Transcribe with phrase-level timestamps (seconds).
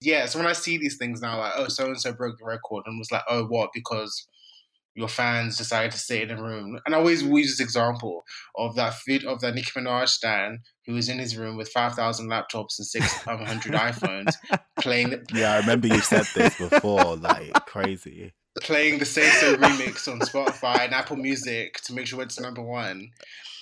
[0.00, 2.44] Yeah, so when I see these things now, like, oh, so and so broke the
[2.44, 3.70] record, and was like, oh, what?
[3.74, 4.26] Because
[4.94, 6.78] your fans decided to sit in a room.
[6.84, 8.24] And I always use this example
[8.56, 12.28] of that vid of that Nicki Minaj stan who was in his room with 5,000
[12.28, 14.34] laptops and 600 iPhones
[14.80, 15.10] playing.
[15.10, 18.32] The, yeah, I remember you said this before, like crazy.
[18.60, 22.62] Playing the Say So remix on Spotify and Apple Music to make sure it's number
[22.62, 23.10] one.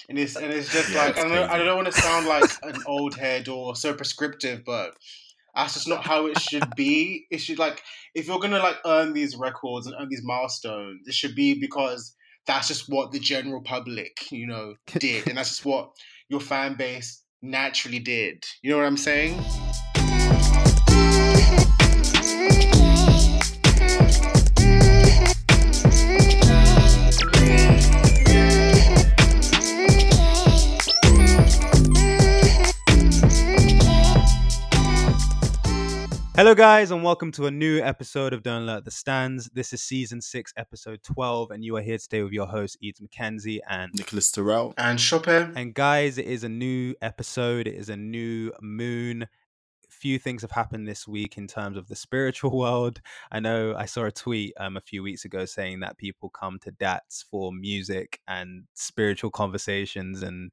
[0.09, 2.51] And it's, and it's just yeah, like, I don't, I don't want to sound like
[2.63, 4.95] an old head or so prescriptive, but
[5.59, 7.27] that's just not how it should be.
[7.31, 7.83] It should like
[8.15, 12.15] if you're gonna like earn these records and earn these milestones, it should be because
[12.47, 15.91] that's just what the general public, you know, did, and that's just what
[16.29, 18.45] your fan base naturally did.
[18.63, 19.39] You know what I'm saying?
[36.39, 39.51] Hello, guys, and welcome to a new episode of Don't Let the Stans.
[39.55, 43.01] This is season six, episode 12, and you are here today with your host, Eads
[43.01, 45.53] McKenzie and Nicholas Terrell and Chopin.
[45.57, 49.27] And, guys, it is a new episode, it is a new moon.
[49.89, 53.01] Few things have happened this week in terms of the spiritual world.
[53.33, 56.61] I know I saw a tweet um, a few weeks ago saying that people come
[56.61, 60.53] to DATS for music and spiritual conversations and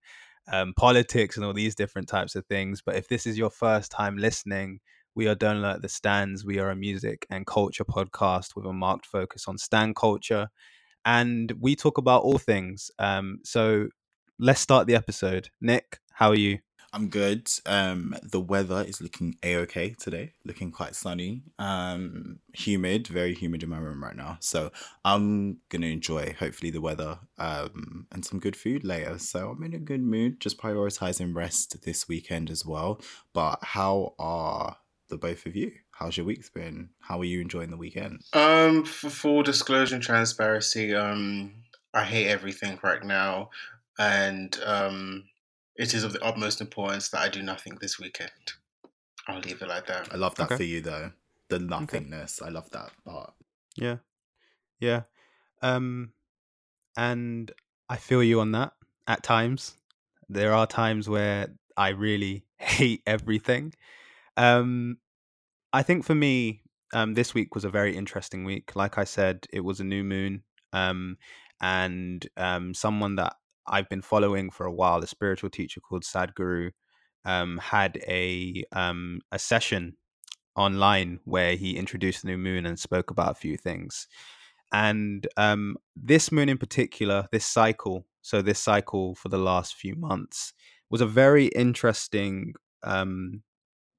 [0.52, 2.81] um, politics and all these different types of things.
[2.83, 4.80] But if this is your first time listening,
[5.16, 6.44] we are Don't the Stans.
[6.45, 10.49] We are a music and culture podcast with a marked focus on stan culture.
[11.05, 12.91] And we talk about all things.
[12.99, 13.88] Um, so
[14.39, 15.49] let's start the episode.
[15.61, 16.59] Nick, how are you?
[16.91, 17.49] I'm good.
[17.66, 21.44] Um, the weather is looking a okay today, looking quite sunny.
[21.59, 24.38] Um, humid, very humid in my room right now.
[24.39, 24.72] So
[25.03, 29.19] I'm gonna enjoy hopefully the weather um, and some good food later.
[29.19, 30.39] So I'm in a good mood.
[30.39, 33.02] Just prioritizing rest this weekend as well.
[33.33, 34.77] But how are
[35.09, 35.72] the both of you.
[35.92, 36.89] How's your week's been?
[37.00, 38.22] How are you enjoying the weekend?
[38.34, 41.53] Um, for full disclosure and transparency, um,
[41.94, 43.50] I hate everything right now,
[43.97, 45.24] and um,
[45.75, 48.31] it is of the utmost importance that I do nothing this weekend.
[49.28, 50.13] I'll leave it like that.
[50.13, 50.57] I love that okay.
[50.57, 51.12] for you though.
[51.50, 52.41] The nothingness.
[52.41, 52.50] Okay.
[52.50, 53.34] I love that part.
[53.75, 53.97] Yeah.
[54.79, 55.03] Yeah.
[55.62, 56.12] Um
[56.97, 57.52] and
[57.90, 58.74] I feel you on that
[59.08, 59.78] at times.
[60.29, 63.74] There are times where I really hate everything.
[64.38, 64.97] Um,
[65.75, 66.62] I think for me,
[66.94, 68.78] um, this week was a very interesting week.
[68.78, 71.18] Like I said, it was a new moon, um,
[71.62, 73.34] and um, someone that
[73.68, 76.72] I've been following for a while, a spiritual teacher called Sadhguru,
[77.25, 79.97] um, had a um, a session
[80.56, 84.08] online where he introduced the new moon and spoke about a few things.
[84.72, 89.97] And um, this moon in particular, this cycle, so this cycle for the last few
[89.97, 90.53] months,
[90.90, 93.44] was a very interesting um,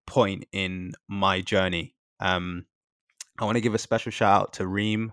[0.06, 1.94] point in my journey.
[2.20, 2.66] Um,
[3.38, 5.12] I want to give a special shout out to Reem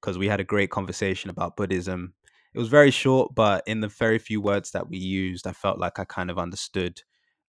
[0.00, 2.14] because we had a great conversation about Buddhism.
[2.54, 5.78] It was very short, but in the very few words that we used, I felt
[5.78, 7.02] like I kind of understood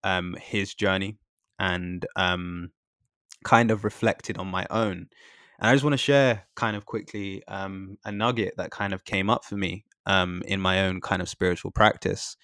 [0.04, 1.18] um, his journey
[1.58, 2.70] and um,
[3.44, 5.08] kind of reflected on my own.
[5.58, 9.04] And I just want to share kind of quickly um, a nugget that kind of
[9.04, 12.36] came up for me um, in my own kind of spiritual practice.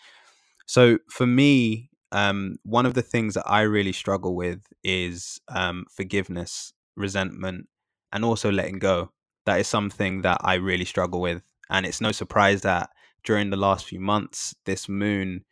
[0.66, 5.84] So for me, um, one of the things that I really struggle with is um,
[5.90, 7.68] forgiveness, resentment,
[8.12, 9.12] and also letting go.
[9.44, 11.42] That is something that I really struggle with.
[11.70, 12.90] And it's no surprise that
[13.24, 15.44] during the last few months, this moon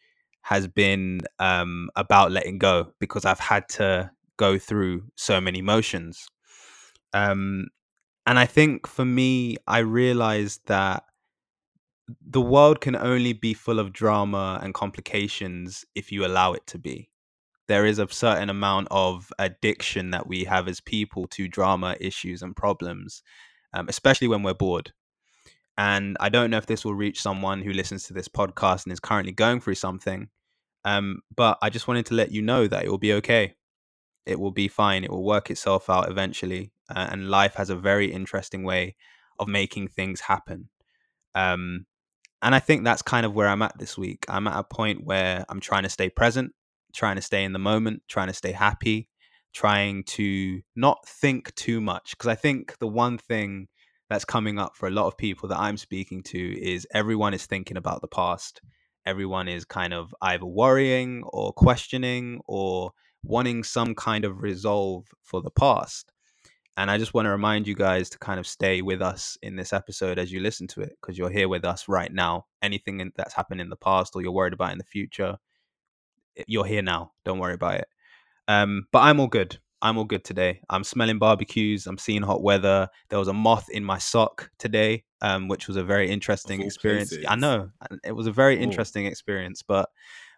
[0.42, 6.28] has been um, about letting go because I've had to go through so many emotions.
[7.12, 7.68] Um,
[8.26, 11.04] and I think for me, I realized that
[12.26, 16.78] the world can only be full of drama and complications if you allow it to
[16.78, 17.10] be.
[17.66, 22.42] There is a certain amount of addiction that we have as people to drama issues
[22.42, 23.22] and problems,
[23.72, 24.92] um, especially when we're bored.
[25.78, 28.92] And I don't know if this will reach someone who listens to this podcast and
[28.92, 30.28] is currently going through something,
[30.84, 33.54] um, but I just wanted to let you know that it will be okay.
[34.26, 35.04] It will be fine.
[35.04, 36.72] It will work itself out eventually.
[36.94, 38.96] Uh, and life has a very interesting way
[39.38, 40.68] of making things happen.
[41.34, 41.86] Um,
[42.44, 44.26] and I think that's kind of where I'm at this week.
[44.28, 46.52] I'm at a point where I'm trying to stay present,
[46.92, 49.08] trying to stay in the moment, trying to stay happy,
[49.54, 52.10] trying to not think too much.
[52.10, 53.68] Because I think the one thing
[54.10, 57.46] that's coming up for a lot of people that I'm speaking to is everyone is
[57.46, 58.60] thinking about the past.
[59.06, 62.92] Everyone is kind of either worrying or questioning or
[63.22, 66.12] wanting some kind of resolve for the past.
[66.76, 69.54] And I just want to remind you guys to kind of stay with us in
[69.54, 72.46] this episode as you listen to it, because you're here with us right now.
[72.62, 75.36] Anything in, that's happened in the past or you're worried about in the future,
[76.48, 77.12] you're here now.
[77.24, 77.86] Don't worry about it.
[78.48, 79.58] Um, but I'm all good.
[79.80, 80.62] I'm all good today.
[80.68, 81.86] I'm smelling barbecues.
[81.86, 82.88] I'm seeing hot weather.
[83.10, 87.10] There was a moth in my sock today, um, which was a very interesting experience.
[87.10, 87.26] Places.
[87.28, 87.70] I know
[88.02, 89.90] it was a very interesting experience, but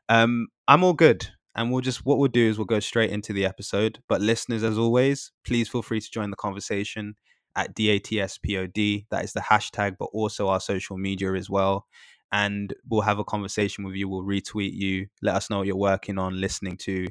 [0.08, 1.28] um, I'm all good.
[1.56, 4.00] And we'll just what we'll do is we'll go straight into the episode.
[4.08, 7.16] But listeners, as always, please feel free to join the conversation
[7.56, 9.06] at DATSPOD.
[9.10, 11.86] That is the hashtag, but also our social media as well.
[12.30, 14.06] And we'll have a conversation with you.
[14.08, 15.06] We'll retweet you.
[15.22, 17.08] Let us know what you're working on, listening to.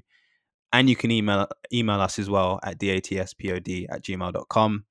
[0.72, 4.86] And you can email email us as well at datspod at gmail.com.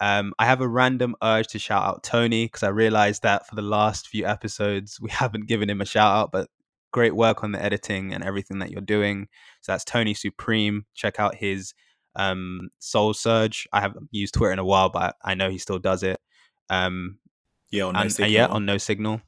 [0.00, 3.54] Um, I have a random urge to shout out Tony because I realized that for
[3.54, 6.48] the last few episodes we haven't given him a shout out, but
[6.92, 9.28] great work on the editing and everything that you're doing.
[9.60, 10.86] So that's Tony Supreme.
[10.94, 11.74] Check out his
[12.14, 13.68] um, Soul Surge.
[13.72, 16.18] I haven't used Twitter in a while, but I know he still does it.
[16.70, 17.18] Um,
[17.70, 18.30] yeah, on no and, signal.
[18.30, 19.20] yeah, on no signal.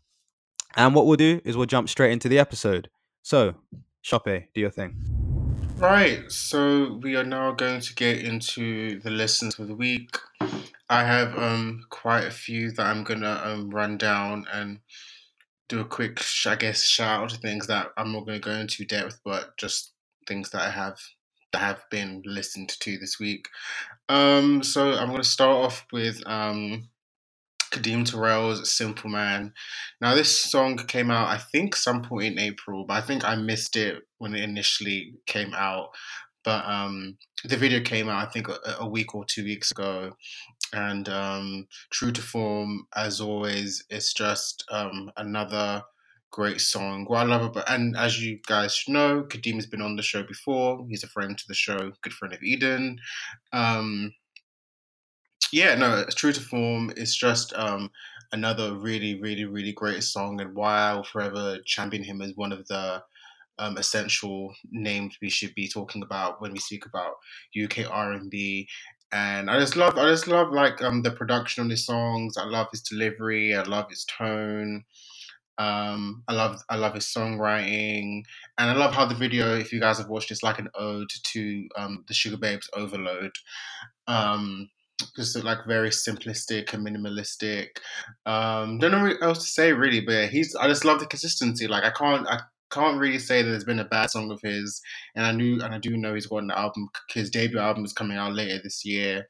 [0.76, 2.88] And what we'll do is we'll jump straight into the episode.
[3.22, 3.54] So,
[4.02, 4.96] Shoppe, do your thing.
[5.76, 10.16] Right, so we are now going to get into the lessons for the week.
[10.90, 14.80] I have um quite a few that I'm gonna um run down and
[15.68, 18.54] do a quick, I guess, shout out to things that I'm not going to go
[18.54, 19.92] into depth, but just
[20.26, 20.98] things that I have
[21.52, 23.48] that have been listened to this week.
[24.08, 26.88] Um, so I'm going to start off with um,
[27.72, 29.52] Kadeem Tyrell's Simple Man.
[30.00, 33.34] Now, this song came out, I think, some point in April, but I think I
[33.34, 35.88] missed it when it initially came out.
[36.44, 40.12] But um, the video came out, I think, a, a week or two weeks ago.
[40.72, 45.82] And um, true to form, as always, it's just um, another
[46.30, 47.04] great song.
[47.06, 50.22] What I love about, and as you guys know, Kadeem has been on the show
[50.22, 50.84] before.
[50.88, 52.98] He's a friend to the show, good friend of Eden.
[53.52, 54.12] Um,
[55.52, 56.92] yeah, no, true to form.
[56.96, 57.90] It's just um,
[58.32, 62.52] another really, really, really great song, and why I will forever champion him as one
[62.52, 63.02] of the
[63.58, 67.14] um, essential names we should be talking about when we speak about
[67.60, 68.68] UK R and B.
[69.12, 72.36] And I just love, I just love like um, the production on his songs.
[72.36, 73.54] I love his delivery.
[73.54, 74.84] I love his tone.
[75.58, 78.22] Um, I love I love his songwriting,
[78.58, 81.10] and I love how the video, if you guys have watched, it's like an ode
[81.32, 83.32] to um, the Sugababes Overload.
[84.06, 84.70] Um,
[85.16, 87.78] just like very simplistic and minimalistic.
[88.26, 90.54] Um, don't know what else to say really, but yeah, he's.
[90.54, 91.66] I just love the consistency.
[91.66, 92.40] Like I can't I
[92.70, 94.80] can't really say that there's been a bad song of his,
[95.14, 96.88] and I knew and I do know he's got an album.
[97.10, 99.26] His debut album is coming out later this year,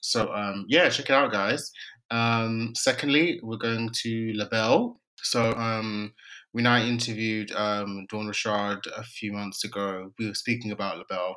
[0.00, 1.70] so um, yeah, check it out, guys.
[2.10, 5.00] Um, secondly, we're going to Labelle.
[5.22, 6.12] So um,
[6.52, 11.36] when I interviewed um, Dawn Richard a few months ago, we were speaking about Labelle,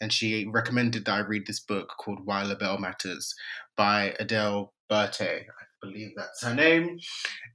[0.00, 3.34] and she recommended that I read this book called Why Labelle Matters
[3.76, 5.42] by Adele Bertei.
[5.42, 6.98] I believe that's her name.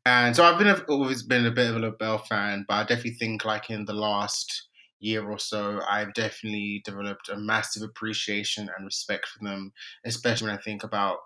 [0.06, 3.16] And so I've been always been a bit of a Labelle fan, but I definitely
[3.20, 4.70] think like in the last
[5.00, 9.72] year or so, I've definitely developed a massive appreciation and respect for them,
[10.06, 11.18] especially when I think about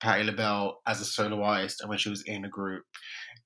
[0.00, 2.84] Patti LaBelle as a solo artist and when she was in a group.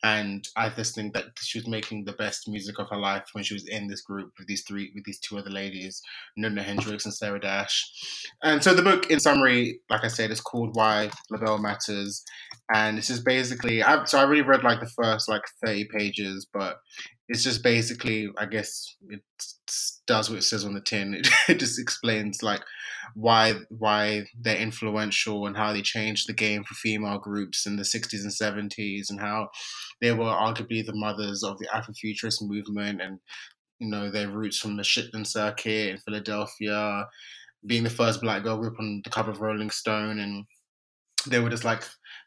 [0.03, 3.43] And I just think that she was making the best music of her life when
[3.43, 6.03] she was in this group with these three, with these two other ladies,
[6.37, 7.91] Nona Hendryx and Sarah Dash.
[8.43, 12.23] And so the book, in summary, like I said, is called Why LaBelle Matters,
[12.75, 13.83] and it's just basically.
[13.83, 16.77] I, so I really read like the first like thirty pages, but
[17.29, 19.23] it's just basically, I guess, it
[20.07, 21.15] does what it says on the tin.
[21.15, 22.63] It, it just explains like
[23.15, 27.83] why why they're influential and how they changed the game for female groups in the
[27.83, 29.49] 60s and 70s and how
[30.01, 33.19] they were arguably the mothers of the Afrofuturist movement and
[33.79, 37.07] you know their roots from the Chitlin circuit in Philadelphia,
[37.67, 40.45] being the first black girl group on the cover of Rolling Stone and
[41.27, 41.83] they were just like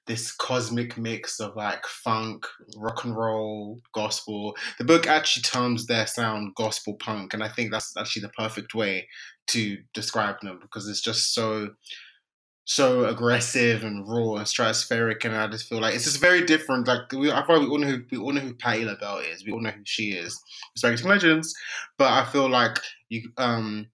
[0.07, 2.45] this cosmic mix of like funk,
[2.77, 4.55] rock and roll, gospel.
[4.77, 8.73] The book actually terms their sound gospel punk, and I think that's actually the perfect
[8.73, 9.07] way
[9.47, 11.69] to describe them because it's just so
[12.69, 16.87] so aggressive and raw and stratospheric, and I just feel like it's just very different.
[16.87, 19.45] Like we, I we all know who we all know who Patti LaBelle is.
[19.45, 20.37] We all know who she is.
[20.75, 21.53] It's Respecting legends,
[21.97, 23.87] but I feel like you um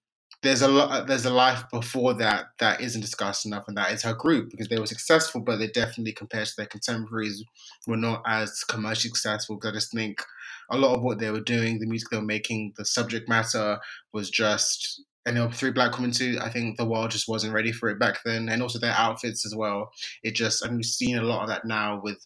[0.43, 4.03] there's a lot there's a life before that that isn't discussed enough and that is
[4.03, 7.43] her group because they were successful but they definitely compared to their contemporaries
[7.87, 10.21] were not as commercially successful because i just think
[10.69, 13.79] a lot of what they were doing the music they were making the subject matter
[14.11, 16.37] was just and there were three black women too.
[16.41, 19.45] I think the world just wasn't ready for it back then, and also their outfits
[19.45, 19.91] as well.
[20.21, 22.25] It just, and we've seen a lot of that now with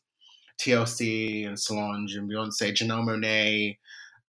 [0.59, 3.77] TLC and Solange and Beyonce, Janelle Monáe,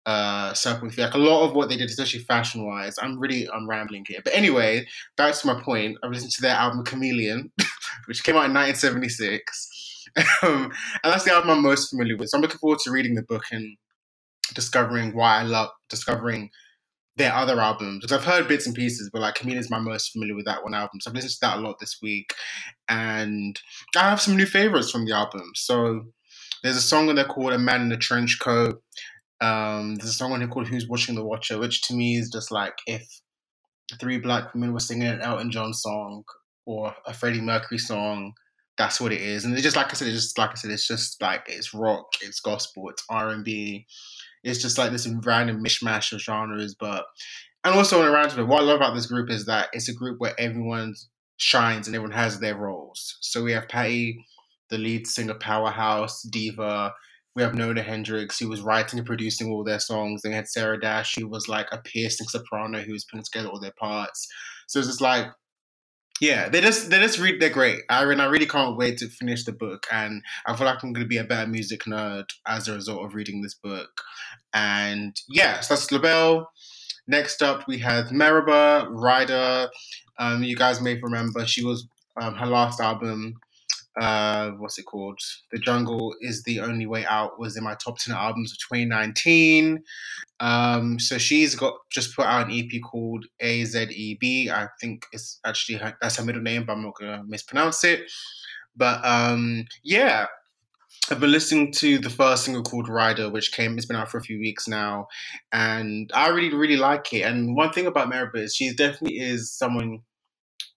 [0.09, 2.95] uh, Serpent Like a lot of what they did, especially fashion wise.
[2.99, 4.87] I'm really I'm rambling here, but anyway,
[5.17, 5.99] back to my point.
[6.01, 7.51] I listened to their album Chameleon,
[8.07, 10.07] which came out in 1976,
[10.41, 10.71] um,
[11.03, 12.29] and that's the album I'm most familiar with.
[12.29, 13.77] So I'm looking forward to reading the book and
[14.55, 16.49] discovering why I love discovering
[17.17, 20.11] their other albums because I've heard bits and pieces, but like Chameleon is my most
[20.11, 21.01] familiar with that one album.
[21.01, 22.33] So I've listened to that a lot this week,
[22.87, 23.61] and
[23.95, 25.51] I have some new favorites from the album.
[25.53, 26.05] So
[26.63, 28.81] there's a song on there called "A Man in a Trench Coat."
[29.41, 32.29] Um, there's a song on here called "Who's Watching the Watcher," which to me is
[32.29, 33.07] just like if
[33.99, 36.23] three black women were singing an Elton John song
[36.65, 38.33] or a Freddie Mercury song.
[38.77, 40.07] That's what it is, and it's just like I said.
[40.07, 40.71] It's just like I said.
[40.71, 43.85] It's just like it's rock, it's gospel, it's R and B,
[44.43, 46.75] it's just like this random mishmash of genres.
[46.79, 47.05] But
[47.63, 49.93] and also on a random, what I love about this group is that it's a
[49.93, 50.95] group where everyone
[51.37, 53.17] shines and everyone has their roles.
[53.21, 54.25] So we have Patti,
[54.69, 56.93] the lead singer powerhouse diva.
[57.39, 60.21] We have Nona Hendryx, who was writing and producing all their songs.
[60.21, 63.47] Then we had Sarah Dash, who was like a piercing soprano who was putting together
[63.47, 64.27] all their parts.
[64.67, 65.27] So it's just like
[66.19, 67.79] yeah, they just they just read they're great.
[67.89, 70.91] I mean, I really can't wait to finish the book, and I feel like I'm
[70.91, 74.01] going to be a better music nerd as a result of reading this book.
[74.53, 76.51] And yeah, so that's LaBelle.
[77.07, 79.69] Next up, we have Mereba Ryder.
[80.19, 81.87] Um, you guys may remember she was
[82.21, 83.35] um, her last album.
[83.99, 85.19] Uh, what's it called?
[85.51, 89.83] The Jungle is the Only Way Out was in my top ten albums of 2019.
[90.39, 94.49] Um, so she's got just put out an EP called AZEB.
[94.49, 98.09] I think it's actually her, that's her middle name, but I'm not gonna mispronounce it.
[98.75, 100.27] But um, yeah,
[101.11, 103.75] I've been listening to the first single called Rider, which came.
[103.77, 105.07] It's been out for a few weeks now,
[105.51, 107.21] and I really, really like it.
[107.21, 109.99] And one thing about Mereba is she definitely is someone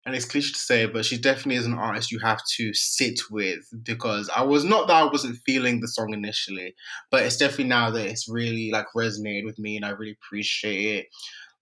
[0.05, 3.21] and it's cliche to say, but she definitely is an artist you have to sit
[3.31, 6.75] with because I was not that I wasn't feeling the song initially,
[7.11, 10.99] but it's definitely now that it's really like resonated with me and I really appreciate
[10.99, 11.07] it,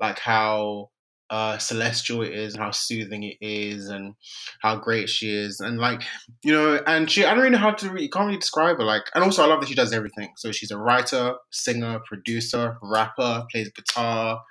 [0.00, 0.90] like how
[1.28, 4.14] uh, celestial it is and how soothing it is and
[4.62, 6.02] how great she is and like
[6.42, 8.84] you know and she I don't really know how to really, can't really describe her
[8.84, 10.32] like and also I love that she does everything.
[10.36, 14.42] So she's a writer singer producer rapper plays guitar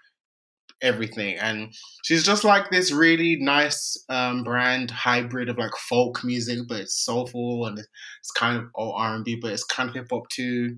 [0.82, 1.38] everything.
[1.38, 6.82] And she's just like this really nice um, brand hybrid of like folk music, but
[6.82, 10.08] it's soulful and it's kind of all R and B, but it's kind of hip
[10.12, 10.78] hop too.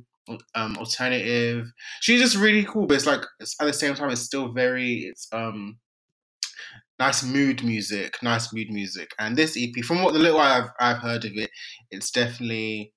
[0.56, 1.66] Um, alternative.
[2.00, 5.00] She's just really cool, but it's like it's, at the same time, it's still very
[5.00, 5.80] it's um
[7.00, 9.10] nice mood music, nice mood music.
[9.18, 11.50] And this EP, from what the little I've I've heard of it,
[11.90, 12.94] it's definitely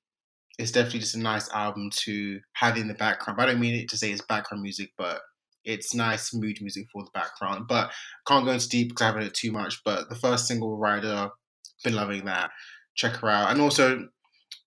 [0.58, 3.40] it's definitely just a nice album to have in the background.
[3.40, 5.20] I don't mean it to say it's background music, but
[5.64, 7.66] it's nice mood music for the background.
[7.68, 7.90] But
[8.26, 9.82] can't go into deep because I haven't heard too much.
[9.84, 11.30] But the first single, Rider,
[11.82, 12.50] been loving that.
[12.94, 13.50] Check her out.
[13.50, 14.08] And also,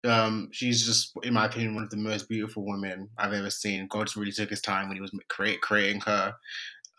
[0.05, 3.87] um, she's just, in my opinion, one of the most beautiful women I've ever seen.
[3.89, 6.33] God really took his time when he was create, creating her.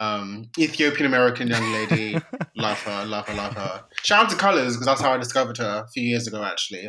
[0.00, 2.18] Um, Ethiopian American young lady,
[2.56, 3.84] love her, love her, love her.
[4.04, 6.44] Shout out to Colors because that's how I discovered her a few years ago.
[6.44, 6.88] Actually,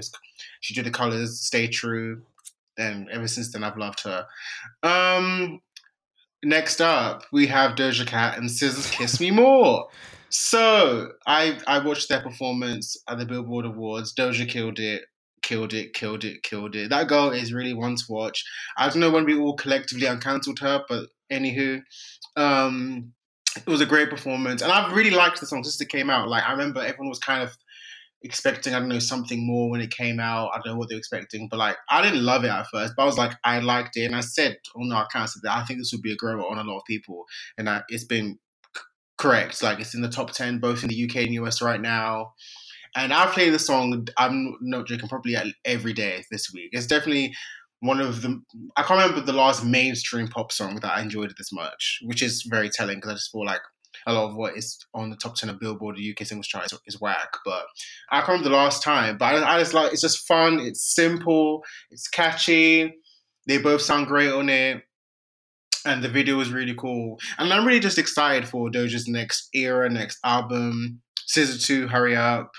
[0.62, 2.22] she did the Colors, Stay True,
[2.78, 4.28] and ever since then I've loved her.
[4.84, 5.60] Um,
[6.44, 9.90] Next up, we have Doja Cat and SZA's "Kiss Me More."
[10.30, 14.14] So I I watched their performance at the Billboard Awards.
[14.14, 15.04] Doja killed it,
[15.42, 16.90] killed it, killed it, killed it.
[16.92, 18.46] That girl is really one to watch.
[18.78, 21.82] I don't know when we all collectively uncancelled her, but anywho,
[22.38, 23.12] um,
[23.58, 26.30] it was a great performance, and I've really liked the song since it came out.
[26.30, 27.58] Like I remember everyone was kind of
[28.22, 30.52] expecting, I don't know, something more when it came out.
[30.54, 32.94] I don't know what they were expecting, but like I didn't love it at first,
[32.96, 35.40] but I was like, I liked it, and I said, oh no, I can't say
[35.44, 35.58] that.
[35.58, 37.26] I think this would be a grower on a lot of people,
[37.58, 38.40] and I, it's been
[38.76, 38.84] c-
[39.18, 39.62] correct.
[39.64, 42.34] Like it's in the top ten both in the UK and US right now.
[42.96, 44.08] And I play the song.
[44.18, 45.08] I'm not joking.
[45.08, 46.70] Probably every day this week.
[46.72, 47.36] It's definitely
[47.82, 48.42] one of the.
[48.76, 52.44] I can't remember the last mainstream pop song that I enjoyed this much, which is
[52.50, 53.62] very telling because I just feel like
[54.10, 56.66] a lot of what is on the top 10 of Billboard, the UK singles chart
[56.66, 57.32] is, is whack.
[57.46, 57.66] But
[58.12, 59.18] I can't remember the last time.
[59.18, 62.96] But I, I just like it's just fun, it's simple, it's catchy.
[63.48, 64.84] They both sound great on it.
[65.86, 67.18] And the video was really cool.
[67.38, 71.02] And I'm really just excited for Doja's next era, next album.
[71.30, 72.52] SZA 2, Hurry Up.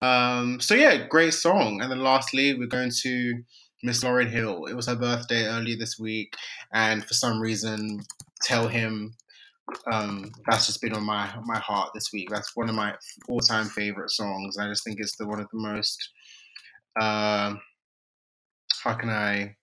[0.00, 1.80] Um, so yeah, great song.
[1.80, 3.42] And then lastly, we're going to
[3.82, 4.64] Miss Lauryn Hill.
[4.66, 6.34] It was her birthday earlier this week,
[6.72, 8.00] and for some reason,
[8.42, 9.14] Tell Him
[9.90, 12.28] um, that's just been on my my heart this week.
[12.30, 12.94] That's one of my
[13.28, 14.58] all time favorite songs.
[14.58, 16.10] I just think it's the one of the most.
[17.00, 17.54] Uh,
[18.82, 19.56] how can I?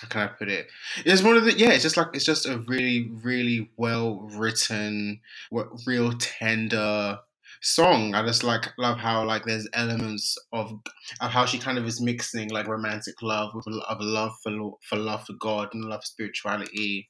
[0.00, 0.68] How can I put it?
[1.04, 1.70] It's one of the yeah.
[1.70, 5.20] It's just like it's just a really really well written,
[5.86, 7.18] real tender
[7.60, 8.14] song.
[8.14, 10.72] I just like love how like there's elements of
[11.20, 14.52] of how she kind of is mixing like romantic love with of love for
[14.88, 17.08] for love for God and love for spirituality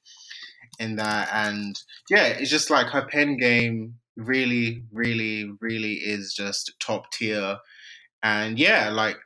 [0.79, 1.29] in that.
[1.33, 1.79] And
[2.11, 7.59] yeah, it's just like her pen game really, really, really is just top tier.
[8.23, 9.17] And yeah, like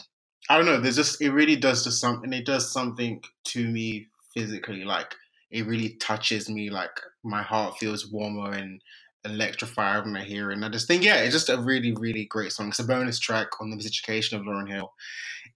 [0.48, 2.32] I don't know, there's just it really does just something.
[2.32, 4.84] It does something to me physically.
[4.84, 5.14] Like
[5.50, 6.70] it really touches me.
[6.70, 6.90] Like
[7.24, 8.80] my heart feels warmer and
[9.24, 10.54] electrified when I hear it.
[10.54, 12.68] And I just think, yeah, it's just a really, really great song.
[12.68, 14.92] It's a bonus track on the Miseducation of Lauryn Hill.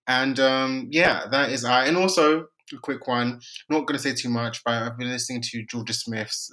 [0.07, 1.87] And um, yeah, that is I.
[1.87, 5.43] And also, a quick one, not going to say too much, but I've been listening
[5.43, 6.53] to Jorja Smith's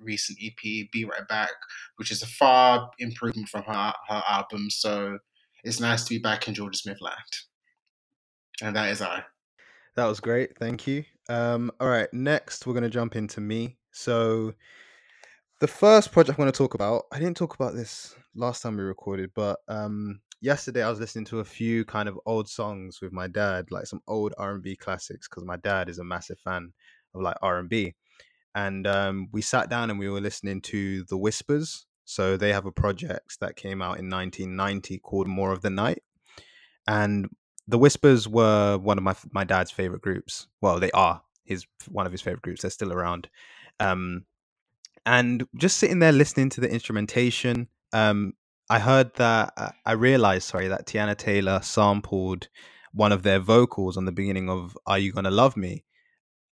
[0.00, 1.52] recent EP, Be Right Back,
[1.96, 4.68] which is a far improvement from her, her album.
[4.70, 5.18] So
[5.64, 7.16] it's nice to be back in Georgia Smith land.
[8.62, 9.24] And that is I.
[9.96, 10.58] That was great.
[10.58, 11.04] Thank you.
[11.28, 13.76] Um, all right, next we're going to jump into me.
[13.92, 14.54] So
[15.60, 18.76] the first project I'm going to talk about, I didn't talk about this last time
[18.76, 23.00] we recorded, but um, yesterday I was listening to a few kind of old songs
[23.00, 26.72] with my dad, like some old R&B classics, because my dad is a massive fan
[27.14, 27.94] of like R&B.
[28.54, 31.86] And um, we sat down and we were listening to The Whispers.
[32.04, 36.02] So they have a project that came out in 1990 called More of the Night.
[36.86, 37.28] And
[37.68, 40.46] The Whispers were one of my my dad's favorite groups.
[40.62, 42.62] Well, they are his one of his favorite groups.
[42.62, 43.28] They're still around.
[43.80, 44.24] Um,
[45.04, 48.34] and just sitting there listening to the instrumentation, um,
[48.68, 52.48] I heard that uh, I realized, sorry, that Teyana Taylor sampled
[52.92, 55.84] one of their vocals on the beginning of "Are You Gonna Love Me,"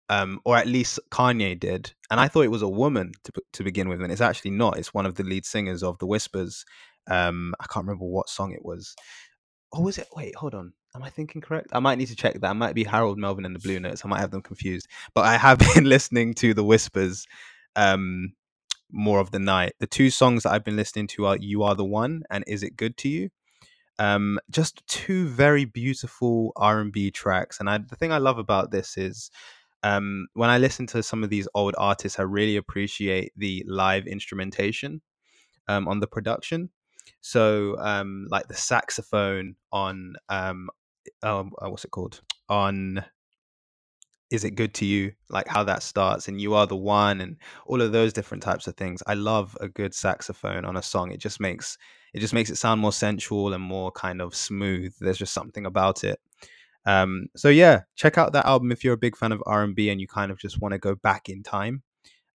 [0.08, 3.64] um, or at least Kanye did, and I thought it was a woman to to
[3.64, 4.78] begin with, and it's actually not.
[4.78, 6.64] It's one of the lead singers of the Whispers.
[7.08, 8.94] Um, I can't remember what song it was.
[9.72, 10.08] Oh, was it?
[10.14, 10.74] Wait, hold on.
[10.94, 11.68] Am I thinking correct?
[11.72, 12.50] I might need to check that.
[12.50, 14.02] It might be Harold Melvin and the Blue Notes.
[14.04, 14.86] I might have them confused.
[15.14, 17.26] But I have been listening to the Whispers
[17.76, 18.34] um,
[18.92, 19.72] more of the night.
[19.80, 22.62] The two songs that I've been listening to are "You Are the One" and "Is
[22.62, 23.30] It Good to You."
[23.98, 27.60] Um, just two very beautiful R and B tracks.
[27.60, 29.30] And I, the thing I love about this is
[29.82, 34.06] um, when I listen to some of these old artists, I really appreciate the live
[34.06, 35.02] instrumentation
[35.68, 36.70] um, on the production.
[37.20, 40.68] So, um, like the saxophone on um,
[41.22, 43.04] um, uh, what's it called on
[44.32, 45.12] is it good to you?
[45.28, 47.36] Like how that starts and you are the one and
[47.66, 49.02] all of those different types of things.
[49.06, 51.12] I love a good saxophone on a song.
[51.12, 51.76] It just makes
[52.14, 54.94] it just makes it sound more sensual and more kind of smooth.
[55.00, 56.18] There's just something about it.
[56.86, 60.00] Um, so yeah check out that album if you're a big fan of r&b and
[60.00, 61.82] you kind of just want to go back in time.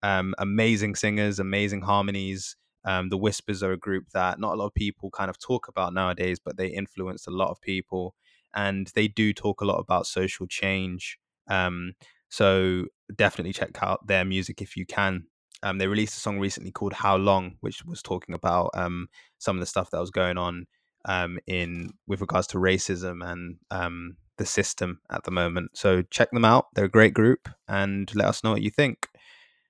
[0.04, 2.58] Um, amazing singers amazing harmonies.
[2.84, 5.70] Um, the whispers are a group that not a lot of people kind of talk
[5.70, 8.16] about nowadays but they influenced a lot of people
[8.54, 11.94] and they do talk a lot about social change um,
[12.30, 15.26] so definitely check out their music if you can.
[15.64, 19.56] Um, they released a song recently called "How Long," which was talking about um, some
[19.58, 20.68] of the stuff that was going on
[21.06, 25.72] um, in with regards to racism and um, the system at the moment.
[25.78, 29.08] So check them out; they're a great group, and let us know what you think.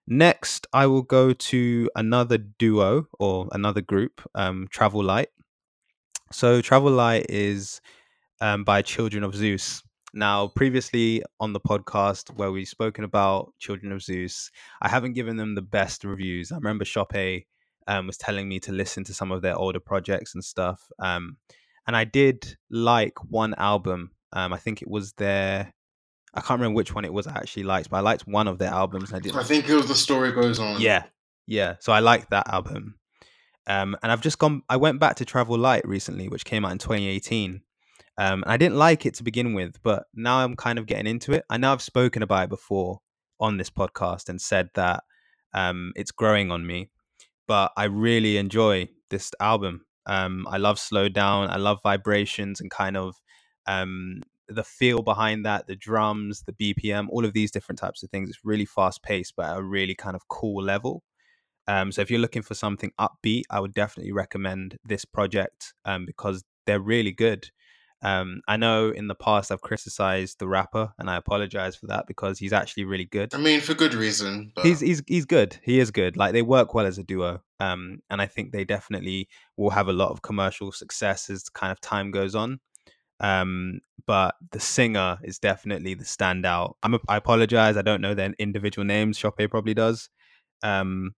[0.07, 5.29] Next, I will go to another duo or another group, um, Travel Light.
[6.31, 7.81] So Travel Light is
[8.41, 9.83] um, by Children of Zeus.
[10.17, 14.49] Now, previously on the podcast where we've spoken about Children of Zeus,
[14.81, 16.53] I haven't given them the best reviews.
[16.53, 17.45] I remember Shoppe
[17.87, 20.89] um, was telling me to listen to some of their older projects and stuff.
[20.99, 21.35] Um,
[21.85, 24.11] and I did like one album.
[24.31, 25.73] Um, I think it was their.
[26.33, 28.57] I can't remember which one it was I actually liked, but I liked one of
[28.57, 29.13] their albums.
[29.13, 29.35] I did.
[29.35, 30.79] I think it was the story goes on.
[30.79, 31.03] Yeah,
[31.45, 31.75] yeah.
[31.81, 32.95] So I liked that album.
[33.67, 34.61] Um, and I've just gone.
[34.69, 37.61] I went back to Travel Light recently, which came out in 2018,
[38.17, 41.33] um, I didn't like it to begin with, but now I'm kind of getting into
[41.33, 41.45] it.
[41.49, 42.99] I know I've spoken about it before
[43.39, 45.03] on this podcast and said that
[45.53, 46.89] um, it's growing on me,
[47.47, 49.85] but I really enjoy this album.
[50.05, 51.49] Um, I love slow down.
[51.49, 53.15] I love vibrations and kind of
[53.67, 58.09] um, the feel behind that, the drums, the BPM, all of these different types of
[58.09, 58.29] things.
[58.29, 61.03] It's really fast paced, but at a really kind of cool level.
[61.67, 66.05] Um, so if you're looking for something upbeat, I would definitely recommend this project um,
[66.05, 67.49] because they're really good.
[68.05, 72.05] Um, I know in the past I've criticized the rapper, and I apologize for that
[72.05, 73.33] because he's actually really good.
[73.33, 74.51] I mean, for good reason.
[74.55, 74.63] But...
[74.63, 75.57] He's he's he's good.
[75.63, 76.15] He is good.
[76.15, 79.87] Like they work well as a duo, um, and I think they definitely will have
[79.87, 82.59] a lot of commercial success as kind of time goes on.
[83.21, 86.73] Um, but the singer is definitely the standout.
[86.83, 87.75] I'm a, I apologize.
[87.75, 89.17] I don't know their individual names.
[89.17, 90.09] Shoppe probably does.
[90.61, 91.15] Um,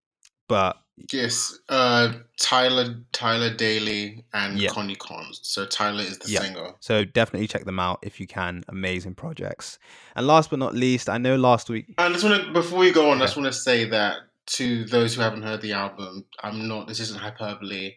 [0.48, 0.78] but
[1.12, 4.60] yes, uh, Tyler Tyler Daley and.
[4.60, 5.40] Konny Cons.
[5.44, 6.42] So Tyler is the yeah.
[6.42, 6.74] singer.
[6.80, 8.64] So definitely check them out if you can.
[8.68, 9.80] Amazing projects.
[10.16, 11.88] And last but not least, I know last week.
[11.98, 13.24] And I just want to before we go on, yeah.
[13.24, 16.88] I just want to say that to those who haven't heard the album, I'm not.
[16.88, 17.96] This isn't hyperbole,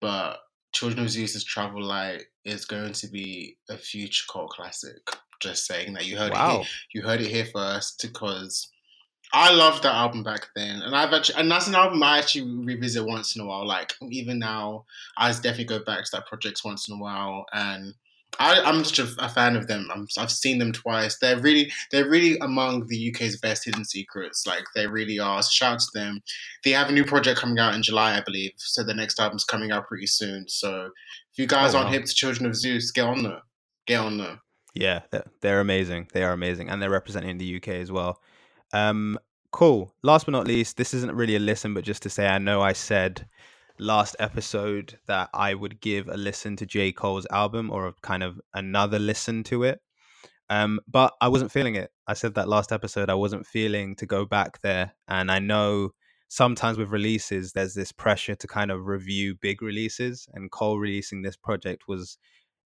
[0.00, 0.38] but
[0.72, 4.98] Children of Zeus's Travel Light is going to be a future cult classic.
[5.40, 6.48] Just saying that you heard wow.
[6.48, 6.52] it.
[6.56, 8.68] Here, you heard it here first because
[9.32, 12.64] I loved that album back then, and I've actually, and that's an album I actually
[12.64, 13.66] revisit once in a while.
[13.66, 14.84] Like even now,
[15.16, 17.94] I definitely go back to that project once in a while, and
[18.38, 19.88] I, I'm such a, a fan of them.
[19.92, 21.18] I'm, I've seen them twice.
[21.18, 24.46] They're really, they're really among the UK's best hidden secrets.
[24.46, 25.42] Like they really are.
[25.42, 26.22] So shout out to them.
[26.64, 28.52] They have a new project coming out in July, I believe.
[28.56, 30.48] So the next album's coming out pretty soon.
[30.48, 30.90] So
[31.32, 31.92] if you guys Oh, aren't wow.
[31.94, 33.40] hip to Children of Zeus, get on there.
[33.86, 34.38] Get on there.
[34.74, 35.00] Yeah,
[35.40, 36.08] they're amazing.
[36.12, 38.20] They are amazing, and they're representing the UK as well.
[38.72, 39.18] Um,
[39.52, 39.94] cool.
[40.02, 42.60] Last but not least, this isn't really a listen, but just to say, I know
[42.62, 43.26] I said
[43.78, 48.40] last episode that I would give a listen to J Cole's album or kind of
[48.54, 49.80] another listen to it.
[50.48, 51.90] Um, but I wasn't feeling it.
[52.06, 53.10] I said that last episode.
[53.10, 55.90] I wasn't feeling to go back there, and I know
[56.28, 61.22] sometimes with releases, there's this pressure to kind of review big releases, and Cole releasing
[61.22, 62.18] this project was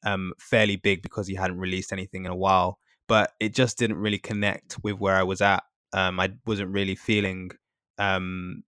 [0.04, 2.78] um, fairly big because he hadn't released anything in a while.
[3.08, 5.64] But it just didn't really connect with where I was at.
[5.92, 7.50] Um, I wasn't really feeling
[7.98, 8.62] um,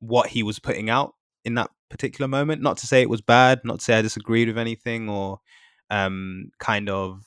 [0.00, 2.62] what he was putting out in that particular moment.
[2.62, 5.40] Not to say it was bad, not to say I disagreed with anything or
[5.90, 7.22] um, kind of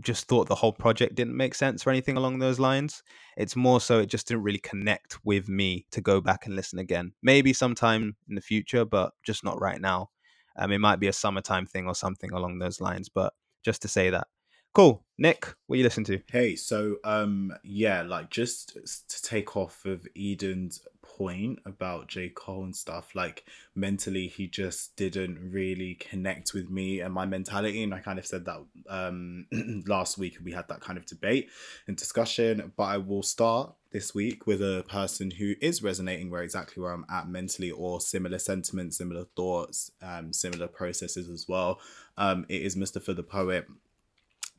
[0.00, 3.02] just thought the whole project didn't make sense or anything along those lines.
[3.36, 6.78] It's more so it just didn't really connect with me to go back and listen
[6.78, 7.12] again.
[7.22, 10.10] Maybe sometime in the future, but just not right now.
[10.56, 13.08] Um, it might be a summertime thing or something along those lines.
[13.08, 13.32] But
[13.64, 14.28] just to say that.
[14.74, 15.02] Cool.
[15.20, 16.20] Nick, what are you listen to?
[16.30, 18.78] Hey, so um yeah, like just
[19.08, 22.28] to take off of Eden's point about J.
[22.28, 27.82] Cole and stuff, like mentally he just didn't really connect with me and my mentality.
[27.82, 29.46] And I kind of said that um
[29.86, 31.48] last week we had that kind of debate
[31.88, 32.72] and discussion.
[32.76, 36.92] But I will start this week with a person who is resonating where exactly where
[36.92, 41.80] I'm at mentally or similar sentiments, similar thoughts, um, similar processes as well.
[42.16, 43.66] Um, it is Mustafa the poet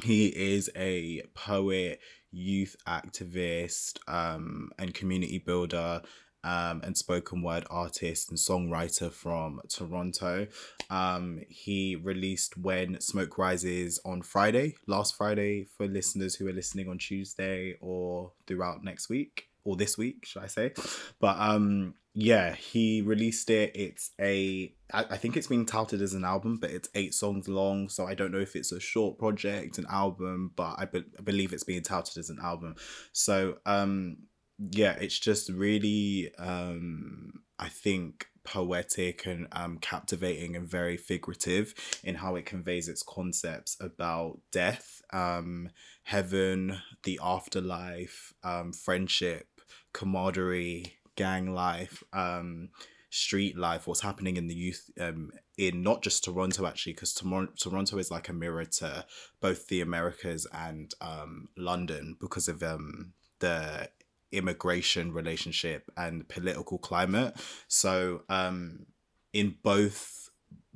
[0.03, 1.99] he is a poet,
[2.31, 6.01] youth activist, um, and community builder,
[6.43, 10.47] um, and spoken word artist and songwriter from Toronto.
[10.89, 16.88] Um, he released When Smoke Rises on Friday, last Friday, for listeners who are listening
[16.88, 20.74] on Tuesday or throughout next week or this week, should I say?
[21.19, 23.72] But um, yeah, he released it.
[23.76, 27.48] It's a, I, I think it's being touted as an album, but it's eight songs
[27.48, 27.89] long.
[27.89, 31.22] So I don't know if it's a short project, an album, but I, be- I
[31.22, 32.76] believe it's being touted as an album.
[33.13, 34.17] So um,
[34.72, 42.15] yeah, it's just really, um, I think, poetic and um, captivating and very figurative in
[42.15, 45.69] how it conveys its concepts about death, um,
[46.04, 49.48] heaven, the afterlife, um, friendship,
[49.93, 52.69] camaraderie, gang life, um,
[53.10, 57.98] street life, what's happening in the youth um, in not just Toronto actually, because Toronto
[57.98, 59.06] is like a mirror to
[59.41, 63.89] both the Americas and um, London because of um, the
[64.32, 67.36] immigration relationship and political climate.
[67.67, 68.86] So um,
[69.34, 70.28] in both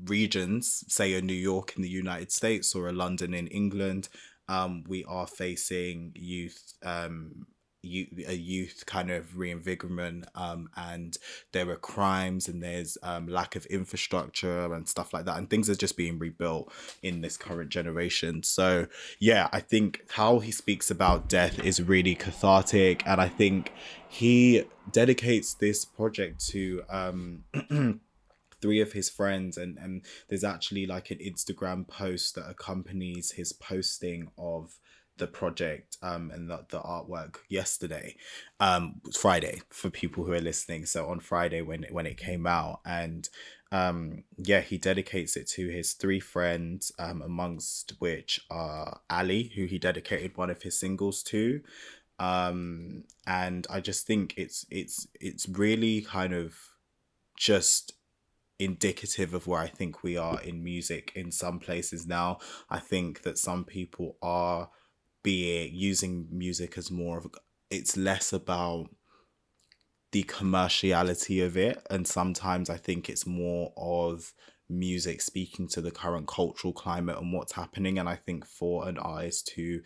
[0.03, 4.09] regions, say a New York in the United States or a London in England,
[4.49, 7.47] um, we are facing youth um,
[7.85, 11.17] a youth kind of reinvigorament um, and
[11.51, 15.69] there are crimes and there's um, lack of infrastructure and stuff like that and things
[15.69, 18.41] are just being rebuilt in this current generation.
[18.41, 18.87] So
[19.19, 23.71] yeah i think how he speaks about death is really cathartic and i think
[24.07, 27.43] he dedicates this project to um
[28.63, 33.51] three of his friends and and there's actually like an instagram post that accompanies his
[33.51, 34.79] posting of
[35.17, 38.15] the project um and the, the artwork yesterday
[38.59, 40.85] um friday for people who are listening.
[40.85, 43.29] So on friday when when it came out and
[43.71, 49.65] um yeah he dedicates it to his three friends um amongst which are ali who
[49.65, 51.61] he dedicated one of his singles to.
[52.19, 56.55] Um and i just think it's it's it's really kind of
[57.37, 57.93] just
[58.59, 62.39] indicative of where I think we are in music in some places now.
[62.69, 64.69] I think that some people are
[65.23, 67.27] being using music as more of
[67.69, 68.89] it's less about
[70.11, 74.33] the commerciality of it and sometimes I think it's more of
[74.69, 78.97] music speaking to the current cultural climate and what's happening and I think for an
[78.97, 79.79] artist who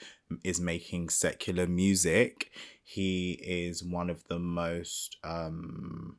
[0.43, 2.51] is making secular music
[2.83, 6.17] he is one of the most um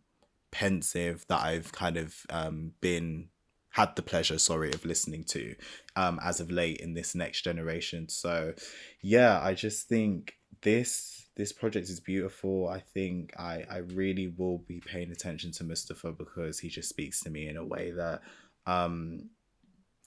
[0.50, 3.28] pensive that I've kind of um, been
[3.70, 5.54] had the pleasure, sorry, of listening to
[5.94, 8.08] um, as of late in this next generation.
[8.08, 8.54] So,
[9.02, 12.68] yeah, I just think this this project is beautiful.
[12.68, 17.20] I think I I really will be paying attention to Mustafa because he just speaks
[17.20, 18.22] to me in a way that
[18.66, 19.30] um,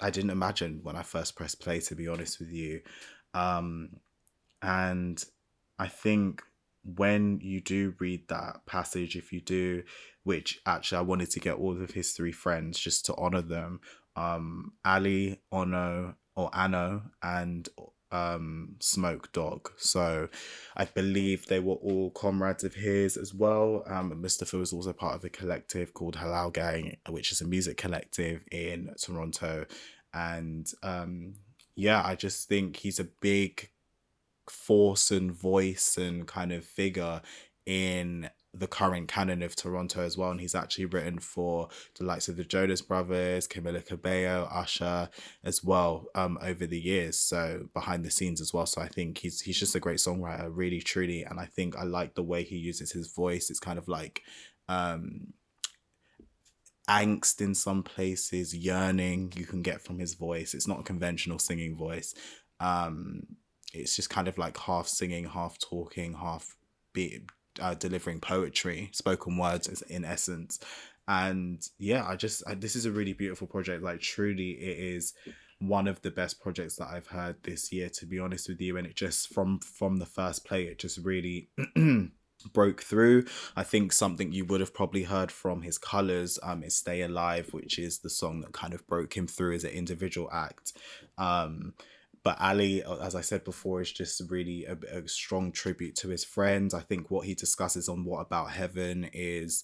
[0.01, 1.79] I didn't imagine when I first pressed play.
[1.79, 2.81] To be honest with you,
[3.33, 3.91] um,
[4.61, 5.23] and
[5.79, 6.43] I think
[6.83, 9.83] when you do read that passage, if you do,
[10.23, 13.81] which actually I wanted to get all of his three friends just to honor them,
[14.15, 17.67] um, Ali, Ono, or Ano and
[18.11, 19.71] um, Smoke Dawg.
[19.77, 20.27] So
[20.75, 23.83] I believe they were all comrades of his as well.
[23.87, 27.77] Um, Mustafa was also part of a collective called Halal Gang, which is a music
[27.77, 29.65] collective in Toronto.
[30.13, 31.35] And um,
[31.75, 33.69] yeah, I just think he's a big
[34.49, 37.21] force and voice and kind of figure
[37.65, 40.31] in the current canon of Toronto as well.
[40.31, 45.09] And he's actually written for the likes of the Jonas Brothers, Camila Cabello, Usher
[45.43, 47.17] as well um, over the years.
[47.17, 48.65] So behind the scenes as well.
[48.65, 51.23] So I think he's he's just a great songwriter, really, truly.
[51.23, 53.49] And I think I like the way he uses his voice.
[53.49, 54.21] It's kind of like
[54.67, 55.33] um
[56.89, 60.53] angst in some places, yearning you can get from his voice.
[60.53, 62.13] It's not a conventional singing voice.
[62.59, 63.23] Um
[63.73, 66.57] it's just kind of like half singing, half talking, half
[66.93, 67.21] be
[67.59, 70.59] uh, delivering poetry, spoken words in essence.
[71.07, 73.83] And yeah, I just I, this is a really beautiful project.
[73.83, 75.13] Like truly, it is
[75.59, 77.89] one of the best projects that I've heard this year.
[77.89, 80.99] To be honest with you, and it just from from the first play, it just
[80.99, 81.49] really.
[82.53, 83.23] broke through.
[83.55, 87.49] I think something you would have probably heard from his colors um is Stay Alive,
[87.53, 90.73] which is the song that kind of broke him through as an individual act.
[91.19, 91.75] Um
[92.23, 96.09] but Ali, uh, as I said before, is just really a, a, strong tribute to
[96.09, 96.73] his friends.
[96.73, 99.63] I think what he discusses on What About Heaven is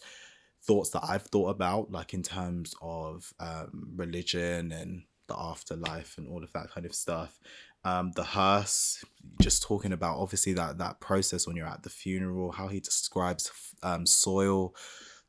[0.63, 6.27] thoughts that I've thought about, like in terms of um, religion and the afterlife and
[6.27, 7.39] all of that kind of stuff.
[7.83, 9.05] Um, the hearse,
[9.39, 13.51] just talking about obviously that that process when you're at the funeral, how he describes
[13.83, 14.73] um, soil,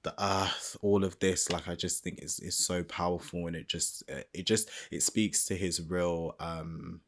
[0.04, 3.68] the earth all of this like i just think is is so powerful and it
[3.68, 7.00] just it just it speaks to his real um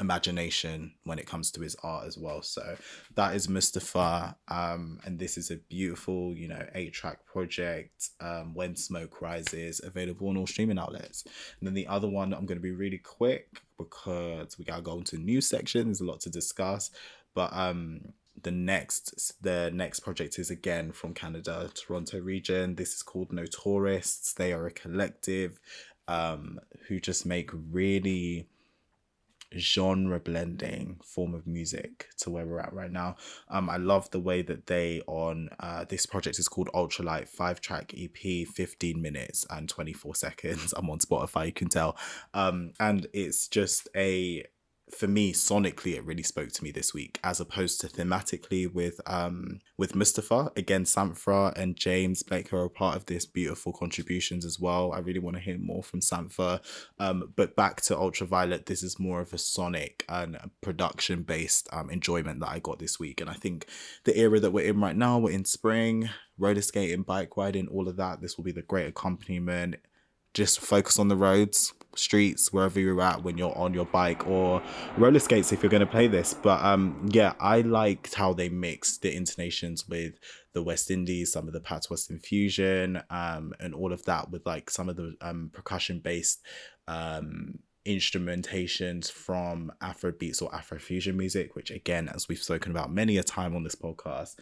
[0.00, 2.42] imagination when it comes to his art as well.
[2.42, 2.76] So
[3.16, 4.36] that is Mustafa.
[4.48, 8.10] Um, and this is a beautiful, you know, eight track project.
[8.20, 11.24] Um, when Smoke Rises, available on all streaming outlets.
[11.24, 14.82] And then the other one, I'm going to be really quick because we got to
[14.82, 15.86] go into news section.
[15.86, 16.90] There's a lot to discuss.
[17.34, 22.76] But um, the next the next project is again from Canada, Toronto region.
[22.76, 24.32] This is called Notorists.
[24.34, 25.58] They are a collective
[26.06, 28.48] um, who just make really
[29.56, 33.16] genre blending form of music to where we're at right now.
[33.48, 37.60] Um, I love the way that they on uh, this project is called Ultralight five
[37.60, 40.72] track EP, 15 minutes and 24 seconds.
[40.76, 41.96] I'm on Spotify, you can tell.
[42.34, 44.44] Um, and it's just a
[44.92, 49.00] for me sonically it really spoke to me this week as opposed to thematically with
[49.06, 50.50] um with Mustafa.
[50.56, 54.92] Again Sampha and James Blake are a part of this beautiful contributions as well.
[54.92, 56.60] I really want to hear more from Sampha
[56.98, 61.90] um but back to Ultraviolet this is more of a sonic and production based um
[61.90, 63.20] enjoyment that I got this week.
[63.20, 63.66] And I think
[64.04, 67.88] the era that we're in right now we're in spring roller skating bike riding all
[67.88, 69.76] of that this will be the great accompaniment.
[70.34, 74.62] Just focus on the roads streets wherever you're at when you're on your bike or
[74.96, 76.34] roller skates if you're going to play this.
[76.34, 80.14] But um yeah i liked how they mixed the intonations with
[80.52, 84.70] the west indies some of the patois infusion um and all of that with like
[84.70, 86.40] some of the um percussion based
[86.86, 93.16] um instrumentations from afro beats or afrofusion music which again as we've spoken about many
[93.16, 94.36] a time on this podcast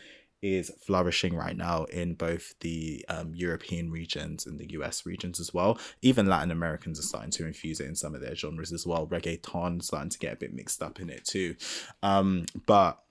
[0.55, 5.53] is flourishing right now in both the um, European regions and the US regions as
[5.53, 5.79] well.
[6.03, 9.07] Even Latin Americans are starting to infuse it in some of their genres as well.
[9.07, 11.57] Reggaeton starting to get a bit mixed up in it too.
[12.03, 13.03] Um, but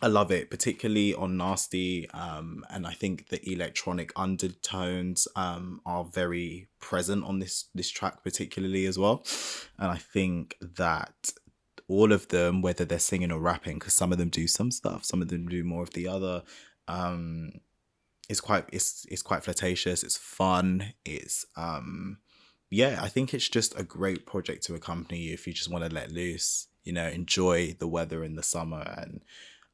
[0.00, 2.08] I love it, particularly on Nasty.
[2.10, 8.22] Um, and I think the electronic undertones um, are very present on this this track,
[8.22, 9.24] particularly as well.
[9.76, 11.32] And I think that
[11.88, 15.04] all of them, whether they're singing or rapping, because some of them do some stuff,
[15.04, 16.42] some of them do more of the other.
[16.86, 17.52] Um,
[18.28, 20.04] it's quite it's it's quite flirtatious.
[20.04, 20.92] It's fun.
[21.04, 22.18] It's um,
[22.70, 22.98] yeah.
[23.02, 25.94] I think it's just a great project to accompany you if you just want to
[25.94, 26.68] let loose.
[26.84, 29.22] You know, enjoy the weather in the summer and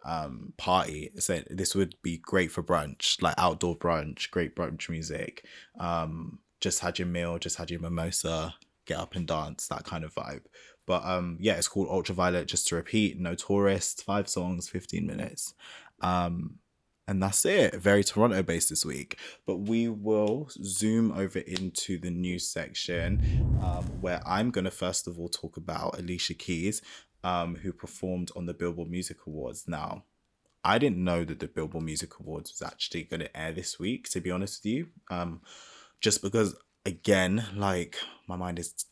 [0.05, 5.47] um party so this would be great for brunch like outdoor brunch great brunch music
[5.81, 8.55] um just had your meal just had your mimosa
[8.87, 10.43] get up and dance that kind of vibe
[10.87, 12.47] but um, yeah, it's called Ultraviolet.
[12.47, 15.55] Just to repeat, No Tourist, five songs, fifteen minutes.
[16.01, 16.59] Um,
[17.07, 17.75] and that's it.
[17.75, 19.19] Very Toronto based this week.
[19.47, 25.07] But we will zoom over into the news section um, where I'm going to first
[25.07, 26.81] of all talk about Alicia Keys,
[27.23, 29.69] um, who performed on the Billboard Music Awards.
[29.69, 30.05] Now,
[30.65, 34.09] I didn't know that the Billboard Music Awards was actually going to air this week,
[34.11, 34.89] to be honest with you.
[35.11, 35.43] Um,
[36.01, 38.87] just because, again, like my mind is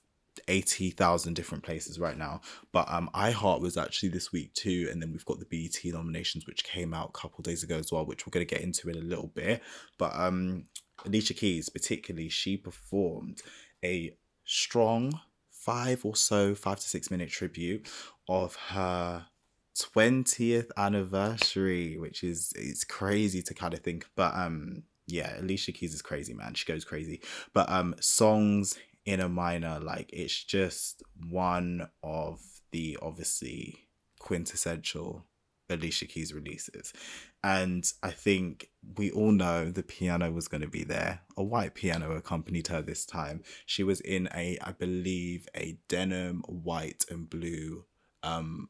[0.49, 2.41] 80,000 different places right now.
[2.73, 4.89] But um iHeart was actually this week too.
[4.91, 7.93] And then we've got the BET nominations, which came out a couple days ago as
[7.93, 9.63] well, which we're going to get into in a little bit.
[9.99, 10.65] But um
[11.05, 13.43] Alicia Keys, particularly, she performed
[13.85, 17.89] a strong five or so, five to six minute tribute
[18.29, 19.27] of her
[19.77, 24.07] 20th anniversary, which is it's crazy to kind of think.
[24.17, 26.55] But um yeah, Alicia Keys is crazy, man.
[26.55, 27.21] She goes crazy.
[27.53, 33.89] But um songs in a minor, like it's just one of the obviously
[34.19, 35.27] quintessential
[35.69, 36.93] Alicia Keys releases.
[37.43, 41.23] And I think we all know the piano was going to be there.
[41.37, 43.43] A white piano accompanied her this time.
[43.67, 47.85] She was in a, I believe, a denim white and blue
[48.23, 48.69] um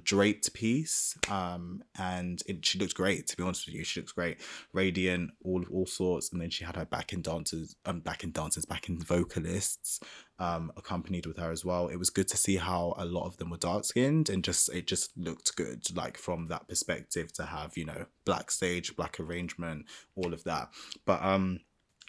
[0.00, 3.84] draped piece um and it, she looked great to be honest with you.
[3.84, 4.38] She looks great.
[4.72, 6.30] Radiant all all sorts.
[6.32, 10.00] And then she had her backing dancers um backing dancers backing vocalists
[10.38, 11.88] um accompanied with her as well.
[11.88, 14.72] It was good to see how a lot of them were dark skinned and just
[14.74, 19.18] it just looked good like from that perspective to have you know black stage black
[19.20, 20.70] arrangement all of that.
[21.04, 21.60] But um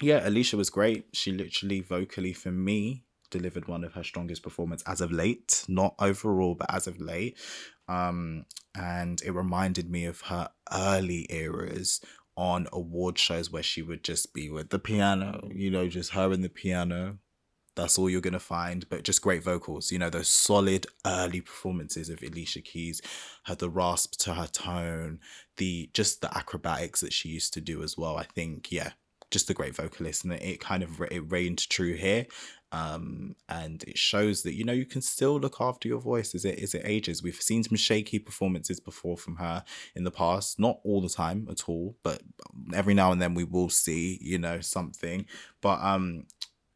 [0.02, 1.06] yeah alicia was great.
[1.13, 5.96] She literally vocally for me delivered one of her strongest performance as of late, not
[6.00, 7.38] overall, but as of late.
[7.89, 12.00] Um, and it reminded me of her early eras
[12.38, 16.32] on award shows where she would just be with the piano, you know, just her
[16.32, 17.17] and the piano.
[17.76, 19.91] That's all you're gonna find, but just great vocals.
[19.91, 23.02] You know, those solid early performances of Alicia Keys,
[23.43, 25.19] had the rasp to her tone,
[25.58, 28.15] the just the acrobatics that she used to do as well.
[28.15, 28.91] I think, yeah,
[29.34, 32.26] just a great vocalist, and it kind of it reigned true here
[32.74, 36.43] um, and it shows that you know you can still look after your voice as
[36.43, 37.22] it as it ages.
[37.22, 39.63] We've seen some shaky performances before from her
[39.96, 42.24] in the past, not all the time at all, but
[42.74, 45.28] every now and then we will see you know something.
[45.62, 46.26] But um,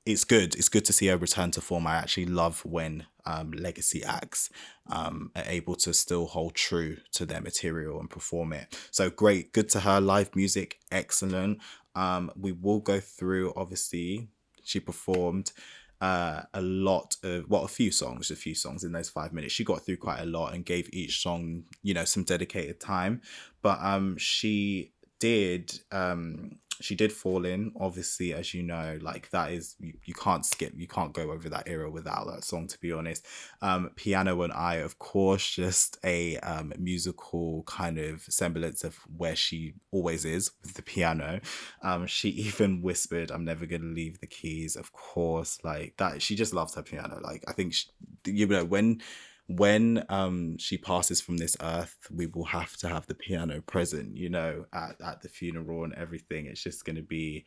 [0.06, 0.56] it's good.
[0.56, 1.88] It's good to see her return to form.
[1.88, 4.52] I actually love when um, legacy acts
[4.90, 8.78] um, are able to still hold true to their material and perform it.
[8.92, 10.00] So great, good to her.
[10.00, 11.60] Live music, excellent.
[11.98, 13.54] Um, we will go through.
[13.56, 14.30] Obviously,
[14.64, 15.52] she performed
[16.00, 19.54] uh, a lot of well a few songs a few songs in those five minutes
[19.54, 23.20] she got through quite a lot and gave each song you know some dedicated time
[23.64, 26.52] but um she did um
[26.82, 30.88] she did Fallin' obviously as you know like that is you, you can't skip you
[30.88, 33.26] can't go over that era without that song to be honest.
[33.62, 39.36] Um piano and i of course just a um musical kind of semblance of where
[39.36, 41.40] she always is with the piano.
[41.82, 46.36] Um she even whispered i'm never gonna leave the keys of course like that she
[46.36, 47.88] just loves her piano like i think she,
[48.26, 49.02] you know when
[49.48, 54.16] when um she passes from this earth we will have to have the piano present
[54.16, 56.46] you know at, at the funeral and everything.
[56.46, 57.46] It's just going to be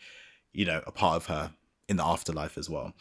[0.52, 1.52] you know a part of her
[1.88, 2.94] in the afterlife as well.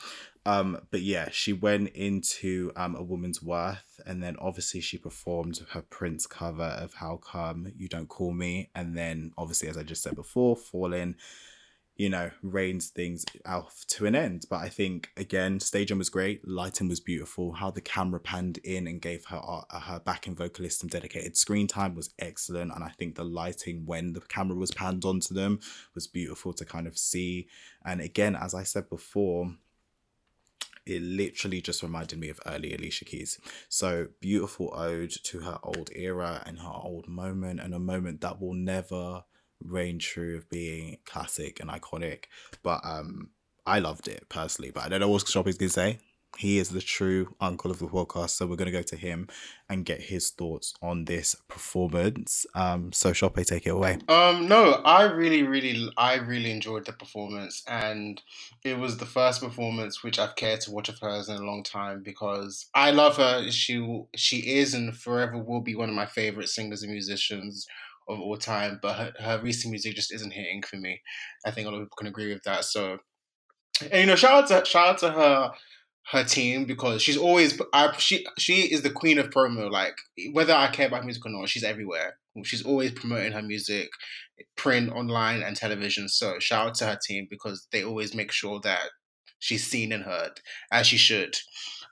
[0.45, 5.61] Um but yeah she went into um a woman's worth and then obviously she performed
[5.71, 9.83] her prince cover of how come you don't call me and then obviously as i
[9.83, 11.15] just said before falling
[11.99, 14.45] you know, reigns things out to an end.
[14.49, 17.51] But I think again, staging was great, lighting was beautiful.
[17.51, 21.67] How the camera panned in and gave her uh, her backing vocalist some dedicated screen
[21.67, 22.71] time was excellent.
[22.73, 25.59] And I think the lighting when the camera was panned onto them
[25.93, 27.49] was beautiful to kind of see.
[27.85, 29.55] And again, as I said before,
[30.85, 33.41] it literally just reminded me of early Alicia Keys.
[33.67, 38.39] So beautiful ode to her old era and her old moment, and a moment that
[38.39, 39.25] will never
[39.63, 42.25] reign true of being classic and iconic.
[42.63, 43.29] But um,
[43.65, 44.71] I loved it personally.
[44.71, 45.99] But I don't know what Shoppy's gonna say.
[46.37, 49.27] He is the true uncle of the podcast, so we're gonna go to him
[49.67, 52.45] and get his thoughts on this performance.
[52.53, 53.97] Um, so Shoppe, take it away.
[54.07, 58.21] Um, no, I really, really, I really enjoyed the performance, and
[58.63, 61.63] it was the first performance which I've cared to watch of hers in a long
[61.63, 63.49] time because I love her.
[63.49, 67.67] She she is and forever will be one of my favorite singers and musicians
[68.09, 71.01] of all time, but her, her recent music just isn't hitting for me.
[71.45, 72.65] I think a lot of people can agree with that.
[72.65, 72.97] So,
[73.81, 75.51] and you know, shout out to shout out to her
[76.11, 79.71] her team because she's always I, she she is the queen of promo.
[79.71, 79.95] Like
[80.33, 82.17] whether I care about music or not, she's everywhere.
[82.43, 83.89] She's always promoting her music,
[84.55, 86.07] print, online, and television.
[86.07, 88.89] So shout out to her team because they always make sure that
[89.39, 90.39] she's seen and heard
[90.71, 91.35] as she should.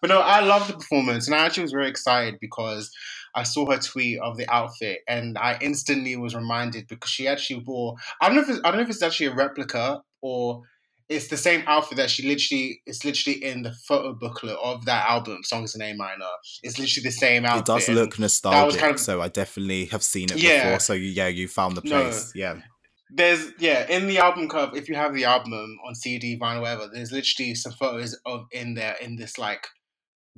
[0.01, 2.91] But no, I love the performance, and I actually was very excited because
[3.37, 7.63] I saw her tweet of the outfit, and I instantly was reminded because she actually
[7.65, 7.95] wore.
[8.19, 10.63] I don't know if it's, I don't know if it's actually a replica or
[11.07, 12.81] it's the same outfit that she literally.
[12.87, 16.25] It's literally in the photo booklet of that album, Songs in A minor.
[16.63, 17.61] It's literally the same outfit.
[17.61, 20.79] It does look nostalgic, kind of, so I definitely have seen it yeah, before.
[20.79, 22.33] So yeah, you found the place.
[22.35, 22.61] No, yeah
[23.09, 26.89] there's yeah in the album cover if you have the album on cd vinyl whatever
[26.91, 29.65] there's literally some photos of in there in this like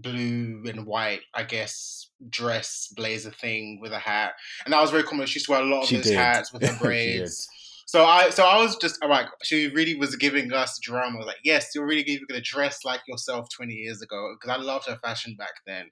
[0.02, 4.34] blue and white, I guess, dress blazer thing with a hat,
[4.66, 5.28] and that was very common.
[5.28, 6.18] She used to wear a lot of she those did.
[6.18, 7.48] hats with her braids.
[7.86, 11.26] So I so I was just like she really was giving us drama.
[11.26, 14.88] Like yes, you're really going to dress like yourself 20 years ago because I loved
[14.88, 15.90] her fashion back then,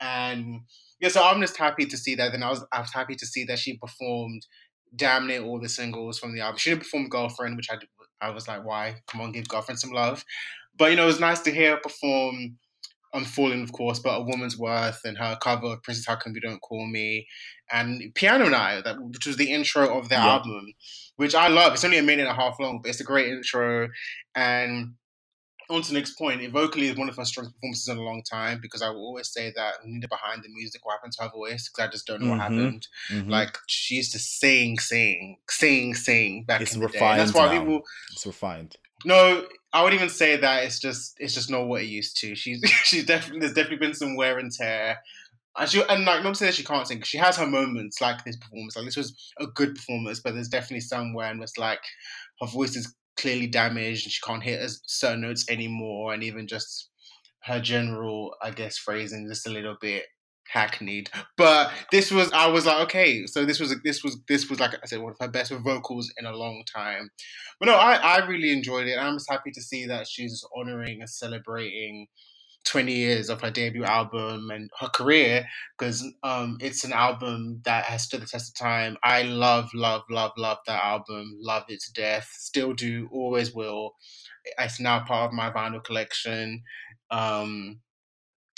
[0.00, 0.62] and
[1.00, 1.10] yeah.
[1.10, 2.32] So I'm just happy to see that.
[2.32, 4.46] Then I was I was happy to see that she performed
[4.96, 6.58] damn near all the singles from the album.
[6.58, 7.76] She didn't perform Girlfriend, which I
[8.20, 8.96] I was like, why?
[9.06, 10.24] Come on, give Girlfriend some love.
[10.76, 12.58] But you know, it was nice to hear her perform
[13.12, 16.40] Unfallen, of course, but A Woman's Worth and her cover of Prince's How Come You
[16.40, 17.26] Don't Call Me
[17.70, 20.26] and Piano & I, that which was the intro of the yeah.
[20.26, 20.72] album,
[21.16, 21.74] which I love.
[21.74, 23.88] It's only a minute and a half long, but it's a great intro.
[24.34, 24.94] And
[25.70, 28.02] on to the next point, it vocally is one of her strongest performances in a
[28.02, 31.24] long time because I will always say that Nina behind the music, what happened to
[31.24, 32.38] her voice, because I just don't know mm-hmm.
[32.38, 32.88] what happened.
[33.10, 33.30] Mm-hmm.
[33.30, 37.24] Like she used to sing, sing, sing, sing back it's in the refined day.
[37.24, 37.60] that's why now.
[37.60, 37.82] people.
[38.12, 38.76] It's refined.
[39.04, 42.34] No, I would even say that it's just it's just not what it used to.
[42.34, 44.98] She's she's definitely there's definitely been some wear and tear.
[45.58, 48.00] And she and like not to say that she can't sing, she has her moments
[48.00, 48.76] like this performance.
[48.76, 51.80] Like this was a good performance, but there's definitely somewhere and it's like
[52.40, 56.88] her voice is clearly damaged and she can't hit certain notes anymore, and even just
[57.44, 60.04] her general, I guess, phrasing just a little bit
[60.52, 61.10] hackneyed.
[61.36, 64.74] But this was I was like, okay, so this was this was this was like
[64.74, 67.10] I said, one of her best vocals in a long time.
[67.58, 68.98] But no, I, I really enjoyed it.
[68.98, 72.06] I'm just happy to see that she's honoring and celebrating
[72.64, 75.46] 20 years of her debut album and her career
[75.78, 78.96] because um, it's an album that has stood the test of time.
[79.02, 81.38] I love, love, love, love that album.
[81.40, 82.28] Love it to death.
[82.32, 83.94] Still do, always will.
[84.58, 86.62] It's now part of my vinyl collection.
[87.10, 87.80] Um,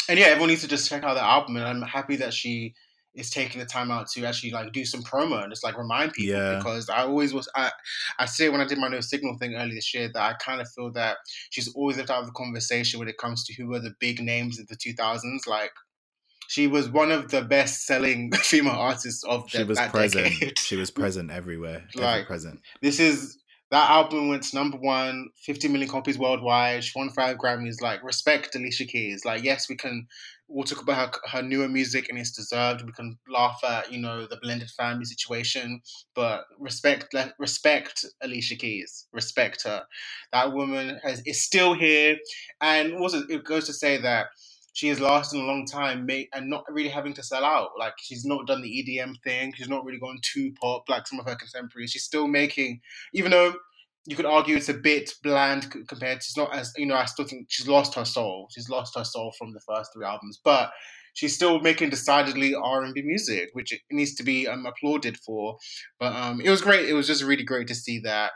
[0.08, 1.56] and yeah, everyone needs to just check out the album.
[1.56, 2.74] And I'm happy that she
[3.14, 6.12] is taking the time out to actually like do some promo and just like remind
[6.12, 6.56] people yeah.
[6.56, 7.70] because I always was I
[8.18, 10.60] I say when I did my no signal thing earlier this year that I kind
[10.60, 11.16] of feel that
[11.50, 14.20] she's always left out of the conversation when it comes to who were the big
[14.20, 15.72] names of the 2000s like
[16.48, 20.26] she was one of the best selling female artists of the, she was that present
[20.26, 20.58] decade.
[20.58, 23.39] she was present everywhere like present this is
[23.70, 26.82] that album went to number one, 50 million copies worldwide.
[26.82, 27.80] She won five Grammys.
[27.80, 29.24] Like, respect Alicia Keys.
[29.24, 30.06] Like, yes, we can
[30.50, 32.84] we'll talk about her, her newer music and it's deserved.
[32.84, 35.80] We can laugh at, you know, the blended family situation,
[36.14, 39.06] but respect respect Alicia Keys.
[39.12, 39.84] Respect her.
[40.32, 42.16] That woman has is still here.
[42.60, 44.26] And also it goes to say that
[44.72, 47.70] she has lasted a long time and not really having to sell out.
[47.78, 49.52] Like she's not done the EDM thing.
[49.56, 51.90] She's not really gone too pop like some of her contemporaries.
[51.90, 52.80] She's still making,
[53.12, 53.54] even though
[54.06, 56.20] you could argue it's a bit bland compared.
[56.20, 56.94] To, she's not as you know.
[56.94, 58.48] I still think she's lost her soul.
[58.50, 60.70] She's lost her soul from the first three albums, but
[61.14, 65.58] she's still making decidedly R and B music, which needs to be um, applauded for.
[65.98, 66.88] But um, it was great.
[66.88, 68.32] It was just really great to see that.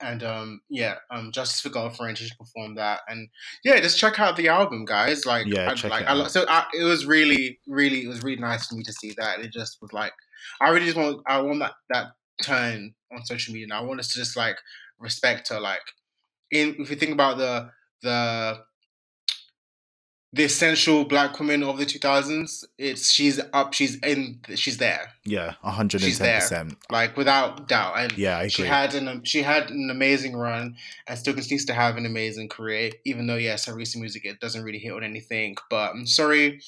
[0.00, 3.28] And um, yeah, um, Justice for Girlfriend, she performed that, and
[3.64, 5.24] yeah, just check out the album, guys.
[5.24, 8.22] Like, yeah, I, check like, it I, so I, it was really, really, it was
[8.22, 9.40] really nice for me to see that.
[9.40, 10.12] It just was like,
[10.60, 12.06] I really just want, I want that that
[12.42, 13.68] turn on social media.
[13.68, 13.82] Now.
[13.82, 14.58] I want us to just like
[14.98, 15.58] respect her.
[15.58, 15.80] Like,
[16.50, 17.70] in if you think about the
[18.02, 18.58] the
[20.32, 25.54] the essential black woman of the 2000s it's she's up she's in she's there yeah
[25.62, 26.40] 110 she's there
[26.90, 30.76] like without doubt and yeah she had an she had an amazing run
[31.08, 34.38] and still continues to have an amazing career even though yes her recent music it
[34.40, 36.60] doesn't really hit on anything but i'm sorry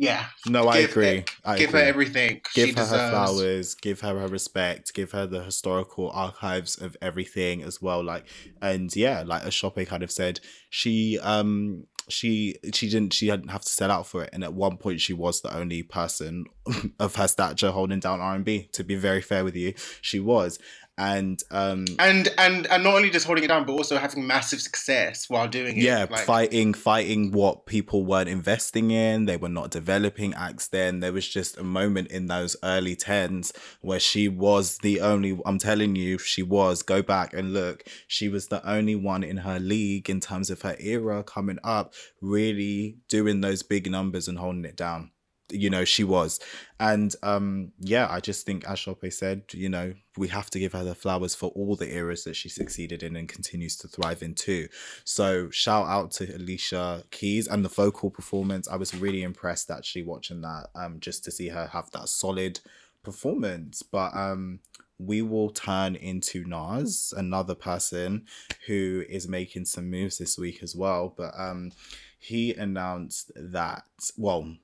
[0.00, 0.26] yeah.
[0.46, 1.24] No, I agree.
[1.44, 1.80] I give agree.
[1.80, 2.40] her everything.
[2.54, 3.02] Give she her deserves.
[3.02, 3.74] her flowers.
[3.74, 4.94] Give her her respect.
[4.94, 8.02] Give her the historical archives of everything as well.
[8.02, 8.24] Like,
[8.62, 13.62] and yeah, like Ashope kind of said, she um she she didn't she didn't have
[13.62, 16.46] to sell out for it, and at one point she was the only person
[16.98, 18.68] of her stature holding down R and B.
[18.72, 20.58] To be very fair with you, she was,
[21.00, 24.60] and um and and and not only just holding it down but also having massive
[24.60, 26.24] success while doing it yeah like...
[26.24, 31.00] fighting fighting what people weren't investing in they were not developing acts then.
[31.00, 35.58] There was just a moment in those early 10s where she was the only i'm
[35.58, 36.82] telling you she was.
[36.82, 37.84] Go back and look.
[38.06, 41.94] She was the only one in her league in terms of her era coming up
[42.20, 45.10] really doing those big numbers and holding it down
[45.50, 46.40] you know she was.
[46.78, 50.72] And um yeah i just think as Shope said you know we have to give
[50.72, 54.22] her the flowers for all the eras that she succeeded in and continues to thrive
[54.22, 54.68] in too.
[55.04, 58.66] So shout out to alicia keys and the vocal performance.
[58.68, 62.60] I was really impressed actually watching that um just to see her have that solid
[63.02, 63.82] performance.
[63.82, 64.60] But um
[65.00, 68.26] we will turn into Nas, another person
[68.66, 71.14] who is making some moves this week as well.
[71.16, 71.72] But um,
[72.18, 73.84] he announced that,
[74.16, 74.54] well,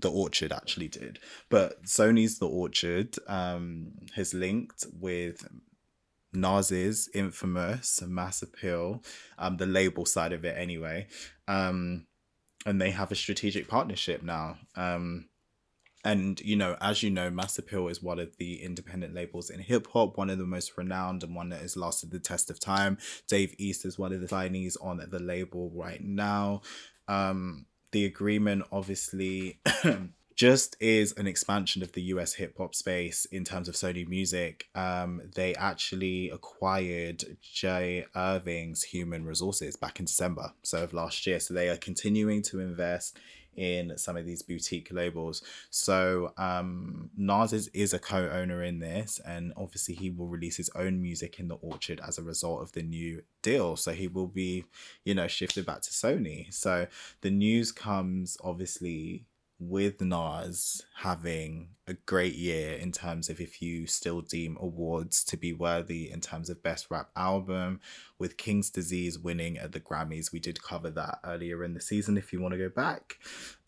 [0.00, 1.18] the Orchard actually did.
[1.48, 5.46] But Sony's The Orchard um, has linked with
[6.32, 9.02] Nas's infamous Mass Appeal,
[9.38, 11.06] um, the label side of it anyway.
[11.48, 12.06] Um,
[12.66, 14.56] and they have a strategic partnership now.
[14.74, 15.28] Um,
[16.04, 19.60] and you know, as you know, Mass Appeal is one of the independent labels in
[19.60, 22.60] hip hop, one of the most renowned and one that has lasted the test of
[22.60, 22.98] time.
[23.26, 26.60] Dave East is one of the signees on the label right now.
[27.08, 29.60] Um, the agreement obviously
[30.34, 34.66] just is an expansion of the US hip hop space in terms of Sony Music.
[34.74, 41.38] Um, they actually acquired Jay Irving's Human Resources back in December, so of last year.
[41.38, 43.16] So they are continuing to invest
[43.56, 45.42] in some of these boutique labels.
[45.70, 50.70] So um, Nas is, is a co-owner in this, and obviously he will release his
[50.74, 53.76] own music in the Orchard as a result of the new deal.
[53.76, 54.64] So he will be,
[55.04, 56.52] you know, shifted back to Sony.
[56.52, 56.86] So
[57.20, 59.24] the news comes obviously
[59.58, 65.36] with Nas having a great year in terms of if you still deem awards to
[65.36, 67.80] be worthy in terms of best rap album,
[68.18, 70.32] with King's Disease winning at the Grammys.
[70.32, 73.18] We did cover that earlier in the season if you want to go back.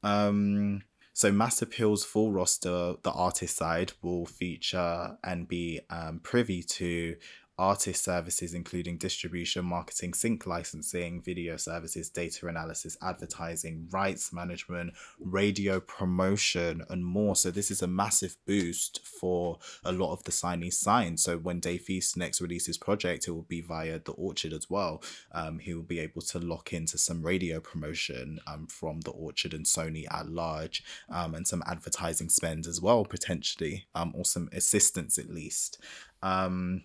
[0.03, 0.83] Um,
[1.13, 7.17] so Mass Appeal's full roster, the artist side, will feature and be um, privy to
[7.59, 15.81] artist services, including distribution, marketing, sync licensing, video services, data analysis, advertising, rights management, radio
[15.81, 17.35] promotion, and more.
[17.35, 21.19] So, this is a massive boost for a lot of the signees signed.
[21.21, 25.03] So, when Dave East next releases project, it will be via the Orchard as well.
[25.33, 29.55] Um, he will be able to lock into some radio promotion um, from the Orchard
[29.55, 34.49] and Sony at large, um, and some advertising spend as well, potentially, um, or some
[34.53, 35.79] assistance at least.
[36.23, 36.83] Um,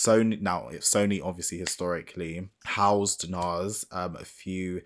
[0.00, 4.80] Sony now Sony obviously historically housed Nas um, a few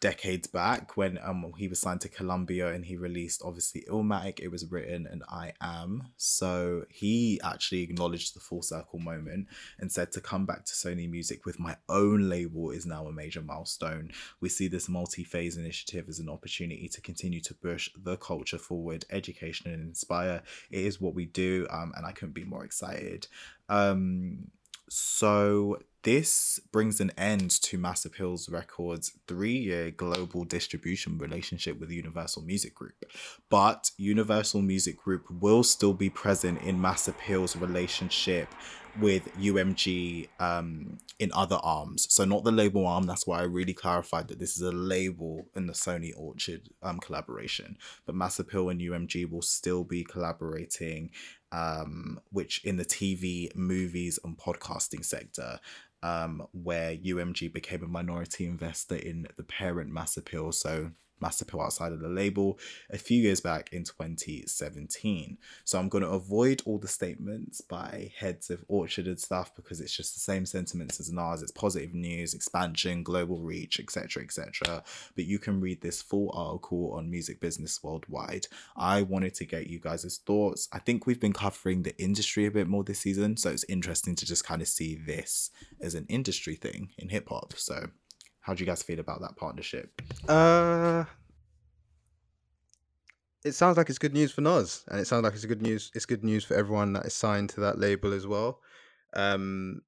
[0.00, 4.38] decades back when um he was signed to Columbia and he released obviously Illmatic.
[4.40, 6.08] It was written and I am.
[6.16, 9.48] So he actually acknowledged the full circle moment
[9.78, 13.12] and said to come back to Sony Music with my own label is now a
[13.12, 14.10] major milestone.
[14.40, 19.04] We see this multi-phase initiative as an opportunity to continue to push the culture forward,
[19.10, 20.42] education and inspire.
[20.70, 23.26] It is what we do, um, and I couldn't be more excited.
[23.68, 24.50] Um,
[24.88, 32.42] so this brings an end to Mass Appeals Records' three-year global distribution relationship with Universal
[32.42, 33.04] Music Group.
[33.50, 38.48] But Universal Music Group will still be present in Mass Appeals' relationship
[39.00, 42.06] with UMG um, in other arms.
[42.10, 43.06] So not the label arm.
[43.06, 46.98] That's why I really clarified that this is a label in the Sony Orchard um,
[46.98, 47.76] collaboration.
[48.06, 51.10] But Mass Appeal and UMG will still be collaborating
[51.52, 55.58] um, which in the TV, movies, and podcasting sector,
[56.02, 60.52] um, where UMG became a minority investor in the parent Mass Appeal.
[60.52, 60.90] So
[61.20, 62.58] Mass Appeal outside of the label
[62.90, 65.38] a few years back in 2017.
[65.64, 69.80] So I'm going to avoid all the statements by heads of Orchard and stuff because
[69.80, 71.42] it's just the same sentiments as Nas.
[71.42, 74.82] It's positive news, expansion, global reach, etc., etc.
[75.14, 78.46] But you can read this full article on Music Business Worldwide.
[78.76, 80.68] I wanted to get you guys' thoughts.
[80.72, 84.14] I think we've been covering the industry a bit more this season, so it's interesting
[84.16, 85.50] to just kind of see this
[85.80, 87.54] as an industry thing in hip hop.
[87.56, 87.88] So
[88.48, 90.00] how do you guys feel about that partnership?
[90.26, 91.04] Uh,
[93.44, 95.90] it sounds like it's good news for Nas, and it sounds like it's good news.
[95.94, 98.60] It's good news for everyone that is signed to that label as well.
[99.12, 99.82] Um,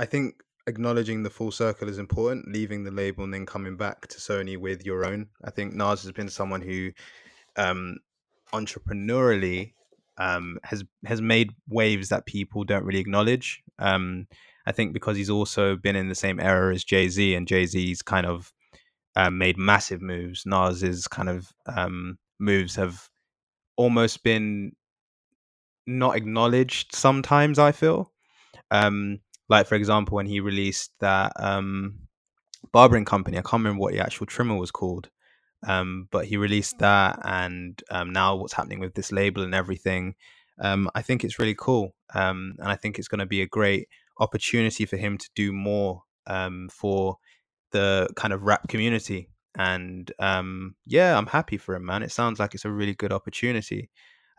[0.00, 2.52] I think acknowledging the full circle is important.
[2.52, 5.28] Leaving the label and then coming back to Sony with your own.
[5.44, 6.90] I think Nas has been someone who,
[7.54, 7.98] um,
[8.52, 9.74] entrepreneurially,
[10.18, 13.62] um, has has made waves that people don't really acknowledge.
[13.78, 14.26] Um,
[14.66, 17.66] I think because he's also been in the same era as Jay Z, and Jay
[17.66, 18.52] Z's kind of
[19.16, 20.44] um, made massive moves.
[20.46, 23.08] Nas's kind of um, moves have
[23.76, 24.72] almost been
[25.86, 27.58] not acknowledged sometimes.
[27.58, 28.12] I feel,
[28.70, 32.00] um, like for example, when he released that um,
[32.72, 35.10] barbering company, I can't remember what the actual trimmer was called.
[35.66, 40.14] Um, but he released that, and um, now what's happening with this label and everything,
[40.60, 43.48] um, I think it's really cool, um, and I think it's going to be a
[43.48, 43.88] great
[44.18, 47.18] opportunity for him to do more um, for
[47.72, 49.28] the kind of rap community.
[49.56, 52.02] And um, yeah, I'm happy for him, man.
[52.02, 53.90] It sounds like it's a really good opportunity.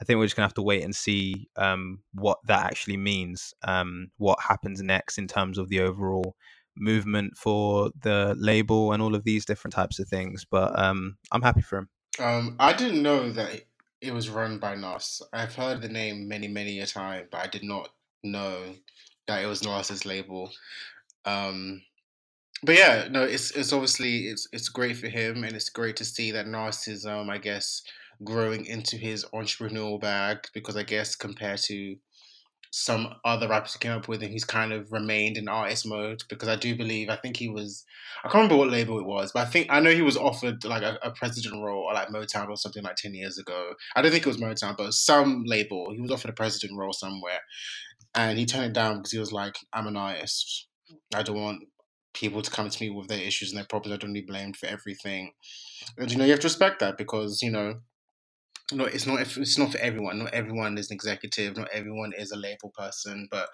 [0.02, 3.54] I think we're just gonna have to wait and see um, what that actually means,
[3.64, 6.36] um, what happens next in terms of the overall
[6.76, 10.46] movement for the label and all of these different types of things.
[10.50, 11.90] But um, I'm happy for him.
[12.20, 13.64] Um, I didn't know that
[14.02, 15.22] it was run by Nas.
[15.34, 17.90] I've heard the name many, many a time, but I did not
[18.24, 18.76] know
[19.28, 20.52] that it was Nas's label.
[21.26, 21.82] Um,
[22.64, 26.06] but yeah, no, it's it's obviously it's it's great for him, and it's great to
[26.06, 27.84] see that Nas is, um, I guess,
[28.24, 31.98] growing into his entrepreneurial bag because I guess compared to
[32.72, 36.24] some other rappers he came up with, and he's kind of remained in artist mode
[36.28, 37.86] because I do believe I think he was
[38.20, 40.64] I can't remember what label it was, but I think I know he was offered
[40.66, 43.74] like a, a president role or like Motown or something like ten years ago.
[43.96, 46.94] I don't think it was Motown, but some label he was offered a president role
[46.94, 47.40] somewhere,
[48.16, 50.68] and he turned it down because he was like, "I'm an artist.
[51.14, 51.64] I don't want
[52.14, 53.96] people to come to me with their issues and their problems.
[53.96, 55.34] I don't be blamed for everything."
[55.98, 57.82] And you know you have to respect that because you know
[58.72, 59.22] no, it's not.
[59.22, 60.20] It's not for everyone.
[60.20, 61.56] Not everyone is an executive.
[61.56, 63.28] Not everyone is a label person.
[63.30, 63.50] But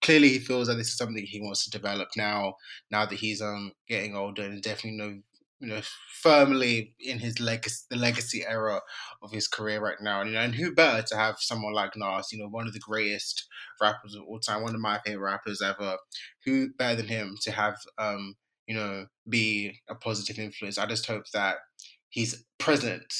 [0.00, 2.54] clearly, he feels that this is something he wants to develop now.
[2.90, 5.20] Now that he's um getting older and definitely know
[5.64, 5.80] you know
[6.22, 8.80] firmly in his legacy, the legacy era
[9.22, 10.20] of his career right now.
[10.20, 12.32] And you know, and who better to have someone like Nas?
[12.32, 13.46] You know, one of the greatest
[13.80, 15.96] rappers of all time, one of my favorite rappers ever.
[16.44, 18.34] Who better than him to have um
[18.66, 20.78] you know be a positive influence?
[20.78, 21.56] I just hope that
[22.10, 23.12] he's present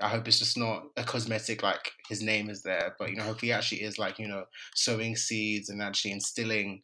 [0.00, 3.22] I hope it's just not a cosmetic like his name is there, but you know,
[3.22, 4.44] hope he actually is like you know
[4.74, 6.82] sowing seeds and actually instilling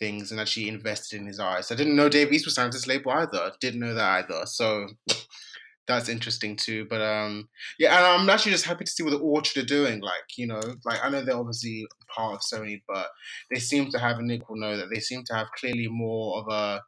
[0.00, 1.70] things and actually invested in his eyes.
[1.70, 3.52] I didn't know Dave East was signed to this label either.
[3.60, 4.46] Didn't know that either.
[4.46, 4.88] So
[5.86, 6.86] that's interesting too.
[6.88, 7.48] But um,
[7.78, 10.00] yeah, and I'm actually just happy to see what the Orchard are doing.
[10.00, 13.08] Like you know, like I know they're obviously part of Sony, but
[13.50, 16.38] they seem to have, and Nick will know that they seem to have clearly more
[16.38, 16.82] of a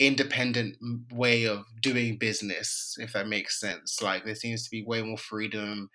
[0.00, 0.76] independent
[1.12, 4.02] way of doing business, if that makes sense.
[4.02, 5.88] Like there seems to be way more freedom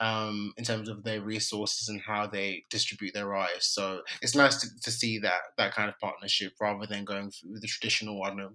[0.00, 3.68] um, in terms of their resources and how they distribute their rights.
[3.74, 7.60] So it's nice to, to see that that kind of partnership rather than going through
[7.60, 8.50] the traditional, I know,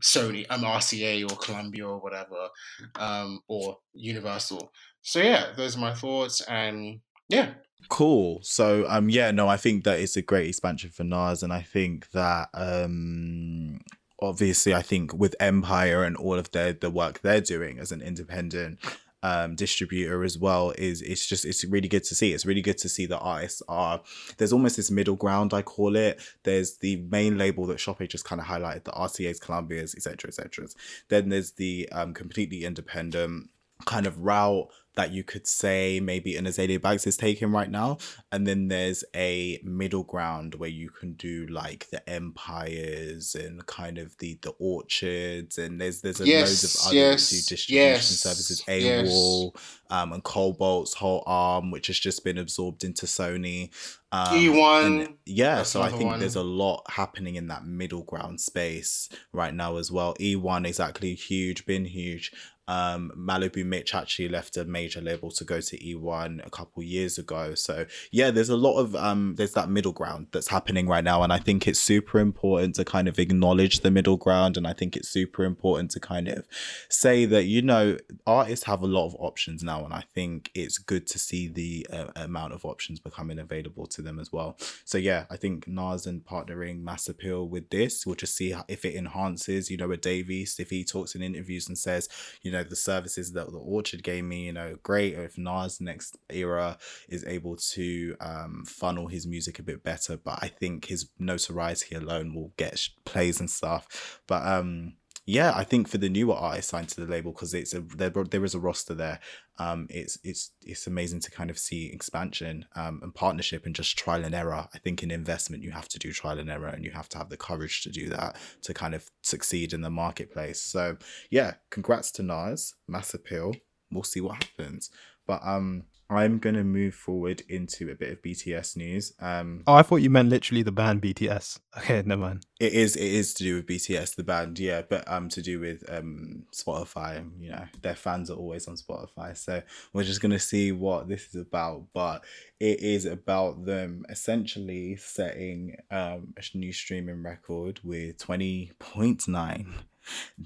[0.00, 2.48] Sony, um, RCA or Columbia or whatever,
[2.96, 4.72] um, or Universal.
[5.02, 7.54] So yeah, those are my thoughts, and yeah,
[7.88, 8.40] Cool.
[8.42, 11.62] So um yeah, no, I think that it's a great expansion for Nas and I
[11.62, 13.80] think that um
[14.20, 18.02] obviously I think with Empire and all of their the work they're doing as an
[18.02, 18.80] independent
[19.22, 22.32] um distributor as well is it's just it's really good to see.
[22.32, 24.00] It's really good to see that artists are
[24.36, 26.20] there's almost this middle ground i call it.
[26.44, 30.66] There's the main label that Shoppe just kind of highlighted the rca's columbia's etc etc
[31.08, 33.50] then there's the um completely independent
[33.86, 34.68] kind of route
[34.98, 37.98] that you could say maybe an Azealia Banks is taking right now.
[38.32, 43.98] And then there's a middle ground where you can do like the empires and kind
[43.98, 48.06] of the the orchards and there's there's a yes, loads of other yes, distribution yes,
[48.08, 49.80] services, AWAL, yes.
[49.88, 53.70] um, and Kobalt's whole arm, which has just been absorbed into Sony.
[54.10, 55.14] Um, E1.
[55.26, 56.18] yeah, so I think one.
[56.18, 60.14] there's a lot happening in that middle ground space right now as well.
[60.14, 62.32] E1 exactly huge, been huge.
[62.68, 67.18] Um, Malibu Mitch actually left a major label to go to E1 a couple years
[67.18, 67.54] ago.
[67.54, 71.22] So yeah, there's a lot of um, there's that middle ground that's happening right now,
[71.22, 74.74] and I think it's super important to kind of acknowledge the middle ground, and I
[74.74, 76.46] think it's super important to kind of
[76.88, 77.96] say that you know
[78.26, 81.86] artists have a lot of options now, and I think it's good to see the
[81.90, 84.58] uh, amount of options becoming available to them as well.
[84.84, 88.84] So yeah, I think Nas and partnering Mass Appeal with this, we'll just see if
[88.84, 89.70] it enhances.
[89.70, 92.08] You know, Dave East, if he talks in interviews and says,
[92.42, 95.14] you know know the services that the Orchard gave me, you know, great.
[95.14, 96.78] If Nas next era
[97.08, 101.94] is able to um, funnel his music a bit better, but I think his notoriety
[101.94, 104.20] alone will get plays and stuff.
[104.26, 104.94] But um,
[105.28, 108.08] yeah, I think for the newer artists signed to the label because it's a there,
[108.08, 109.20] there is a roster there.
[109.58, 113.98] Um, it's it's it's amazing to kind of see expansion um, and partnership and just
[113.98, 114.66] trial and error.
[114.72, 117.18] I think in investment you have to do trial and error and you have to
[117.18, 120.62] have the courage to do that to kind of succeed in the marketplace.
[120.62, 120.96] So
[121.28, 123.52] yeah, congrats to Nas, mass appeal.
[123.92, 124.88] We'll see what happens.
[125.26, 129.12] But um, I'm gonna move forward into a bit of BTS news.
[129.20, 131.60] Um, oh, I thought you meant literally the band BTS.
[131.76, 132.46] Okay, never mind.
[132.58, 132.96] It is.
[132.96, 136.44] It is to do with BTS, the band, yeah, but um, to do with um
[136.52, 137.30] Spotify.
[137.38, 141.34] You know, their fans are always on Spotify, so we're just gonna see what this
[141.34, 141.84] is about.
[141.92, 142.24] But
[142.58, 149.74] it is about them essentially setting um a new streaming record with twenty point nine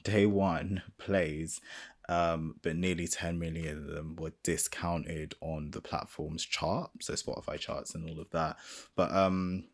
[0.03, 1.61] day one plays
[2.09, 7.59] um, but nearly 10 million of them were discounted on the platform's chart, so Spotify
[7.59, 8.57] charts and all of that.
[8.97, 9.65] But um,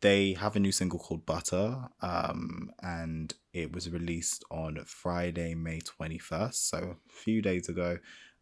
[0.00, 5.80] they have a new single called Butter, um, and it was released on Friday, May
[5.80, 7.98] 21st, so a few days ago.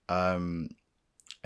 [0.08, 0.68] Um,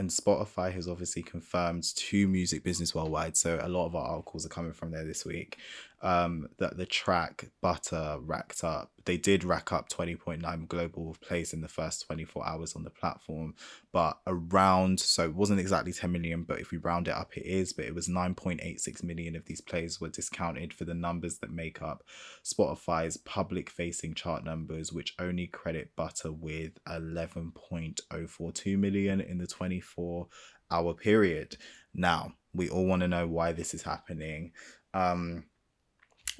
[0.00, 3.36] and Spotify has obviously confirmed to Music Business Worldwide.
[3.36, 5.58] So a lot of our articles are coming from there this week
[6.02, 8.90] um, that the track Butter racked up.
[9.04, 13.54] They did rack up 20.9 global plays in the first 24 hours on the platform,
[13.92, 17.44] but around, so it wasn't exactly 10 million, but if we round it up, it
[17.44, 21.50] is, but it was 9.86 million of these plays were discounted for the numbers that
[21.50, 22.02] make up
[22.44, 30.28] Spotify's public facing chart numbers, which only credit Butter with 11.042 million in the 24
[30.70, 31.56] hour period.
[31.92, 34.52] Now, we all want to know why this is happening.
[34.94, 35.44] Um,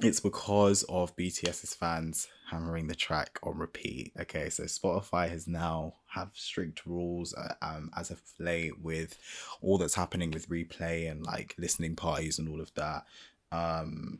[0.03, 4.11] it's because of BTS's fans hammering the track on repeat.
[4.19, 9.17] Okay, so Spotify has now have strict rules uh, um, as of late with
[9.61, 13.05] all that's happening with replay and like listening parties and all of that.
[13.51, 14.19] Um,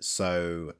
[0.00, 0.74] so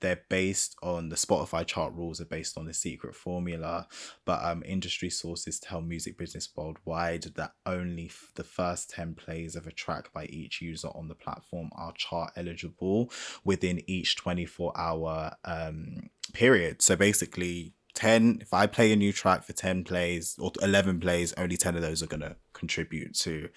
[0.00, 3.88] they're based on the Spotify chart rules are based on a secret formula,
[4.24, 9.56] but um, industry sources tell Music Business Worldwide that only f- the first 10 plays
[9.56, 13.10] of a track by each user on the platform are chart eligible
[13.44, 16.82] within each 24 hour um, period.
[16.82, 21.32] So basically, 10 if i play a new track for 10 plays or 11 plays
[21.38, 23.48] only 10 of those are going to contribute to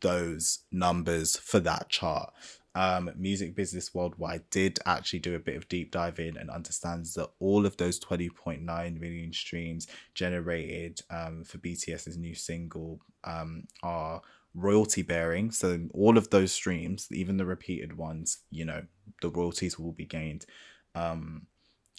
[0.00, 2.32] those numbers for that chart
[2.74, 7.14] um, Music Business Worldwide did actually do a bit of deep dive in and understands
[7.14, 8.64] that all of those 20.9
[9.00, 14.22] million streams generated um, for BTS's new single um, are
[14.54, 15.50] royalty bearing.
[15.50, 18.84] So all of those streams, even the repeated ones, you know,
[19.20, 20.46] the royalties will be gained.
[20.94, 21.46] Um,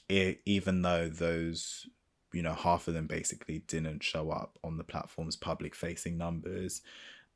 [0.09, 1.87] even though those,
[2.33, 6.81] you know, half of them basically didn't show up on the platform's public facing numbers.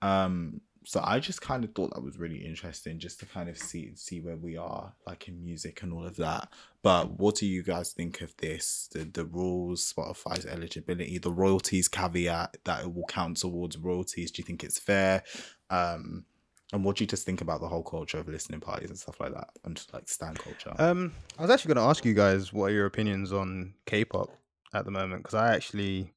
[0.01, 3.57] Um, so I just kind of thought that was really interesting just to kind of
[3.57, 6.49] see see where we are like in music and all of that.
[6.83, 8.87] But what do you guys think of this?
[8.91, 14.29] The the rules, Spotify's eligibility, the royalties caveat that it will count towards royalties.
[14.29, 15.23] Do you think it's fair?
[15.71, 16.25] Um
[16.71, 19.19] and what do you just think about the whole culture of listening parties and stuff
[19.19, 20.73] like that and just like stan culture?
[20.77, 24.29] Um I was actually gonna ask you guys what are your opinions on K pop
[24.73, 26.13] at the moment because I actually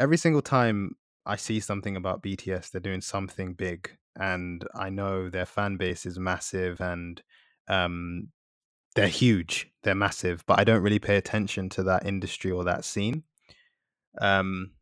[0.00, 5.28] every single time I see something about BTS, they're doing something big and I know
[5.30, 7.22] their fan base is massive and
[7.68, 8.28] um,
[8.94, 12.84] they're huge, they're massive, but I don't really pay attention to that industry or that
[12.84, 13.22] scene.
[14.20, 14.72] Um,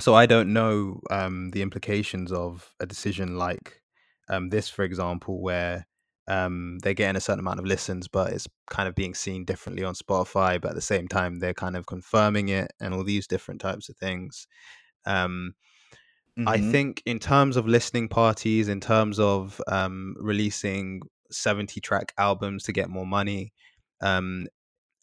[0.00, 3.80] so I don't know um, the implications of a decision like
[4.28, 5.86] um, this, for example, where
[6.26, 9.84] um, they're getting a certain amount of listens, but it's kind of being seen differently
[9.84, 10.60] on Spotify.
[10.60, 13.88] But at the same time, they're kind of confirming it and all these different types
[13.88, 14.46] of things.
[15.06, 15.54] Um,
[16.38, 16.48] Mm-hmm.
[16.48, 22.64] I think in terms of listening parties, in terms of um, releasing 70 track albums
[22.64, 23.52] to get more money,
[24.00, 24.46] um,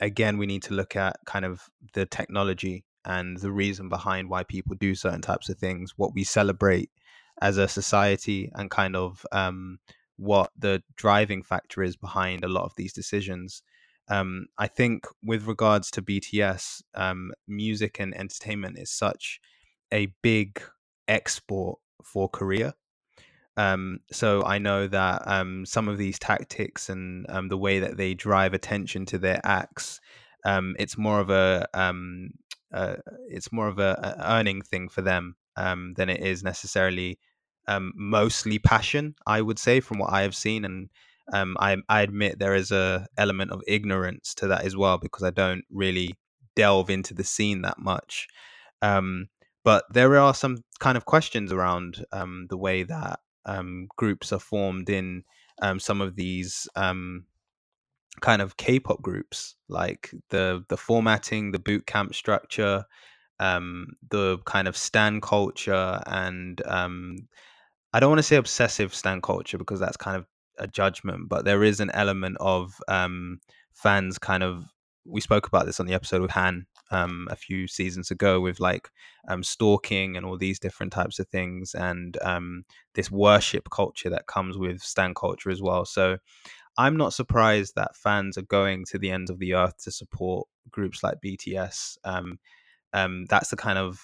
[0.01, 1.61] again, we need to look at kind of
[1.93, 6.23] the technology and the reason behind why people do certain types of things, what we
[6.23, 6.91] celebrate
[7.41, 9.79] as a society, and kind of um,
[10.17, 13.63] what the driving factor is behind a lot of these decisions.
[14.09, 19.39] Um, I think with regards to BTS, um, music and entertainment is such
[19.93, 20.61] a big
[21.07, 22.73] export for Korea.
[23.57, 27.97] Um, so I know that um, some of these tactics and um, the way that
[27.97, 29.99] they drive attention to their acts,
[30.45, 31.67] um, it's more of a
[32.73, 32.95] uh,
[33.27, 37.19] it's more of a, a, earning thing for them um, than it is necessarily
[37.67, 39.13] um, mostly passion.
[39.27, 40.89] I would say from what I have seen, and
[41.31, 45.31] I, I admit there is a element of ignorance to that as well because I
[45.31, 46.15] don't really
[46.55, 48.27] delve into the scene that much.
[48.81, 49.27] Um,
[49.63, 54.39] but there are some kind of questions around um, the way that um, groups are
[54.39, 55.23] formed in
[55.61, 57.25] um, some of these um,
[58.21, 62.85] kind of K-pop groups, like the the formatting, the boot camp structure,
[63.39, 67.17] um, the kind of stan culture, and um,
[67.93, 70.25] I don't want to say obsessive stan culture because that's kind of
[70.57, 72.73] a judgment, but there is an element of
[73.73, 74.65] fans kind of
[75.05, 78.59] we spoke about this on the episode with Han um, a few seasons ago with
[78.59, 78.89] like
[79.27, 82.63] um, stalking and all these different types of things and um,
[82.95, 85.85] this worship culture that comes with stan culture as well.
[85.85, 86.17] So
[86.77, 90.47] I'm not surprised that fans are going to the ends of the earth to support
[90.69, 91.97] groups like BTS.
[92.03, 92.39] Um,
[92.93, 94.01] um, that's the kind of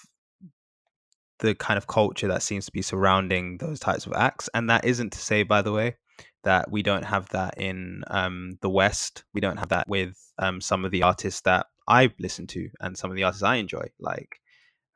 [1.40, 4.84] the kind of culture that seems to be surrounding those types of acts, and that
[4.84, 5.96] isn't to say, by the way,
[6.44, 9.24] that we don't have that in um, the West.
[9.34, 12.96] We don't have that with um, some of the artists that I listen to and
[12.96, 13.86] some of the artists I enjoy.
[13.98, 14.40] Like,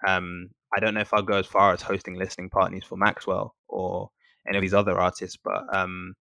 [0.07, 3.55] um, I don't know if I'll go as far as hosting listening parties for Maxwell
[3.69, 4.11] or
[4.47, 6.15] any of these other artists, but um,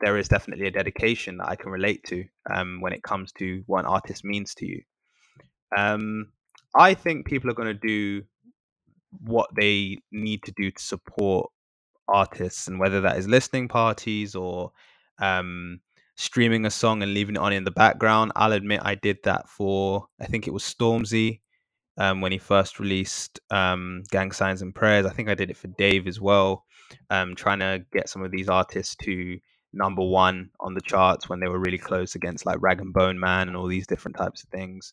[0.00, 3.62] there is definitely a dedication that I can relate to um, when it comes to
[3.66, 4.82] what an artist means to you.
[5.76, 6.28] Um,
[6.74, 8.22] I think people are going to do
[9.24, 11.50] what they need to do to support
[12.08, 14.72] artists, and whether that is listening parties or
[15.20, 15.80] um,
[16.16, 18.32] streaming a song and leaving it on in the background.
[18.36, 21.40] I'll admit I did that for I think it was Stormzy
[21.98, 25.06] um, when he first released um, Gang Signs and Prayers.
[25.06, 26.64] I think I did it for Dave as well,
[27.10, 29.38] um, trying to get some of these artists to
[29.72, 33.18] number one on the charts when they were really close against like Rag and Bone
[33.18, 34.92] Man and all these different types of things.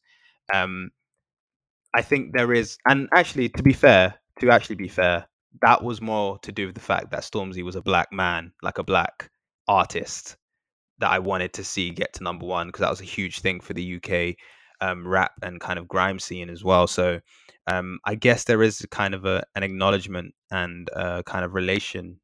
[0.54, 0.92] Um,
[1.94, 5.28] I think there is, and actually, to be fair, to actually be fair,
[5.62, 8.78] that was more to do with the fact that Stormzy was a black man, like
[8.78, 9.30] a black
[9.68, 10.38] artist
[11.00, 13.60] that I wanted to see get to number one because that was a huge thing
[13.60, 14.36] for the UK
[14.82, 16.88] um, rap and kind of grime scene as well.
[16.88, 17.20] So
[17.68, 22.20] um, I guess there is kind of a, an acknowledgement and a kind of relation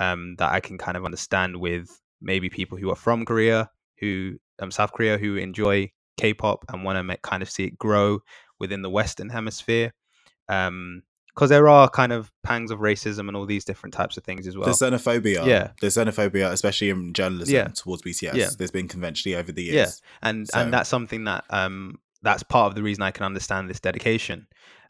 [0.00, 1.88] um, that I can kind of understand with
[2.20, 7.08] maybe people who are from Korea, who um, South Korea, who enjoy K-pop and want
[7.08, 8.20] to kind of see it grow
[8.58, 9.92] within the Western Hemisphere.
[10.48, 11.02] Um,
[11.34, 14.46] because there are kind of pangs of racism and all these different types of things
[14.46, 14.64] as well.
[14.66, 15.44] There's xenophobia.
[15.46, 15.70] Yeah.
[15.80, 17.68] There's xenophobia, especially in journalism Yeah.
[17.68, 18.34] towards BTS.
[18.34, 18.50] Yeah.
[18.56, 19.74] There's been conventionally over the years.
[20.02, 23.24] Yeah, and So- and that's something that um that's part of the reason I can
[23.26, 24.46] understand this dedication.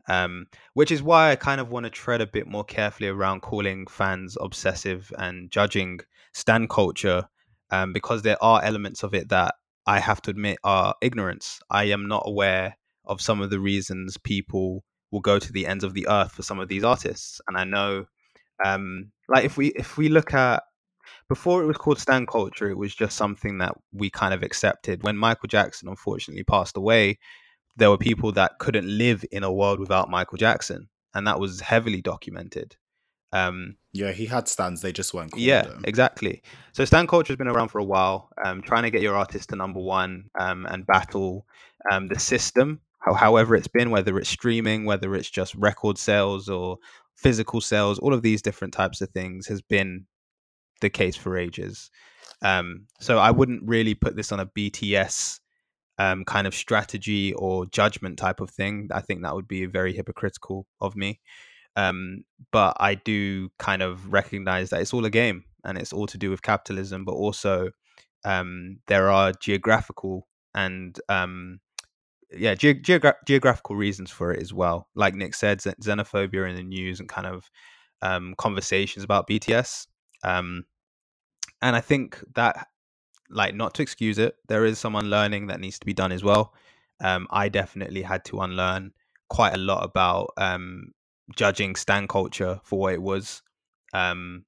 [0.07, 3.41] Um, which is why I kind of want to tread a bit more carefully around
[3.41, 6.01] calling fans obsessive and judging
[6.35, 7.27] stan culture,
[7.71, 9.55] um, because there are elements of it that
[9.87, 11.59] I have to admit are ignorance.
[11.71, 12.77] I am not aware
[13.07, 14.85] of some of the reasons people
[15.15, 17.63] will go to the ends of the earth for some of these artists, and I
[17.63, 18.07] know,
[18.65, 20.65] um, like if we if we look at
[21.29, 25.05] before it was called stan culture, it was just something that we kind of accepted.
[25.05, 27.19] When Michael Jackson unfortunately passed away,
[27.77, 31.61] there were people that couldn't live in a world without Michael Jackson, and that was
[31.61, 32.77] heavily documented.
[33.33, 35.85] Um, Yeah, he had stands, they just weren't called yeah, them.
[35.85, 36.43] exactly.
[36.73, 39.51] So stan culture has been around for a while, um, trying to get your artist
[39.51, 41.47] to number one um, and battle
[41.91, 46.49] um, the system, how, however it's been, whether it's streaming, whether it's just record sales
[46.49, 46.79] or
[47.17, 50.07] physical sales, all of these different types of things has been
[50.81, 51.91] the case for ages.
[52.43, 55.41] Um, so I wouldn't really put this on a BTS
[55.99, 58.89] um, kind of strategy or judgment type of thing.
[58.93, 61.21] I think that would be very hypocritical of me.
[61.77, 66.07] Um, but I do kind of recognize that it's all a game and it's all
[66.07, 67.71] to do with capitalism, but also
[68.25, 71.61] um, there are geographical and um,
[72.33, 74.89] yeah, ge- geogra- geographical reasons for it as well.
[74.95, 77.51] Like Nick said, xe- xenophobia in the news and kind of
[78.03, 79.87] um, conversations about BTS.
[80.23, 80.65] Um,
[81.63, 82.69] and I think that,
[83.31, 86.23] like, not to excuse it, there is some unlearning that needs to be done as
[86.23, 86.55] well.
[87.01, 88.93] Um, I definitely had to unlearn
[89.29, 90.93] quite a lot about um,
[91.37, 93.43] judging stan culture for what it was.
[93.93, 94.45] Um,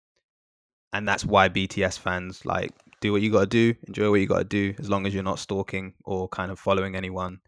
[0.92, 4.26] and that's why BTS fans like do what you got to do, enjoy what you
[4.26, 7.40] got to do, as long as you're not stalking or kind of following anyone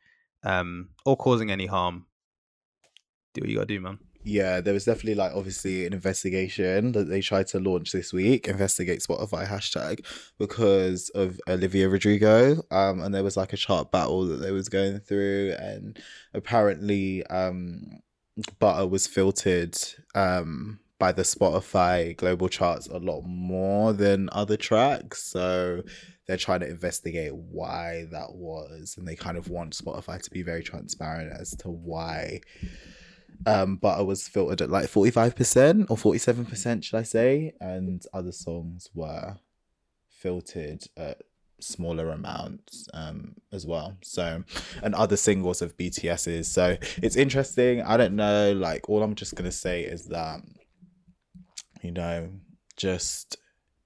[0.45, 2.07] um, or causing any harm.
[3.35, 3.99] Do what you got to do, man.
[4.25, 8.49] Yeah, there was definitely like obviously an investigation that they tried to launch this week,
[8.49, 10.05] investigate Spotify hashtag
[10.39, 12.63] because of Olivia Rodrigo.
[12.71, 15.99] Um, and there was like a chart battle that they was going through, and
[16.35, 18.01] apparently, um,
[18.59, 19.77] Butter was filtered
[20.15, 25.23] um by the Spotify global charts a lot more than other tracks.
[25.23, 25.83] So
[26.29, 30.43] they're trying to investigate why that was, and they kind of want Spotify to be
[30.43, 32.41] very transparent as to why.
[33.47, 38.91] Um butter was filtered at like 45% or 47% should i say and other songs
[38.95, 39.37] were
[40.11, 41.23] filtered at
[41.61, 43.97] smaller amounts um as well.
[44.03, 44.43] So
[44.83, 47.81] and other singles of bts's so it's interesting.
[47.83, 50.41] I don't know like all i'm just gonna say is that
[51.83, 52.29] you know
[52.77, 53.37] just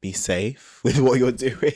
[0.02, 1.72] be safe with what you're doing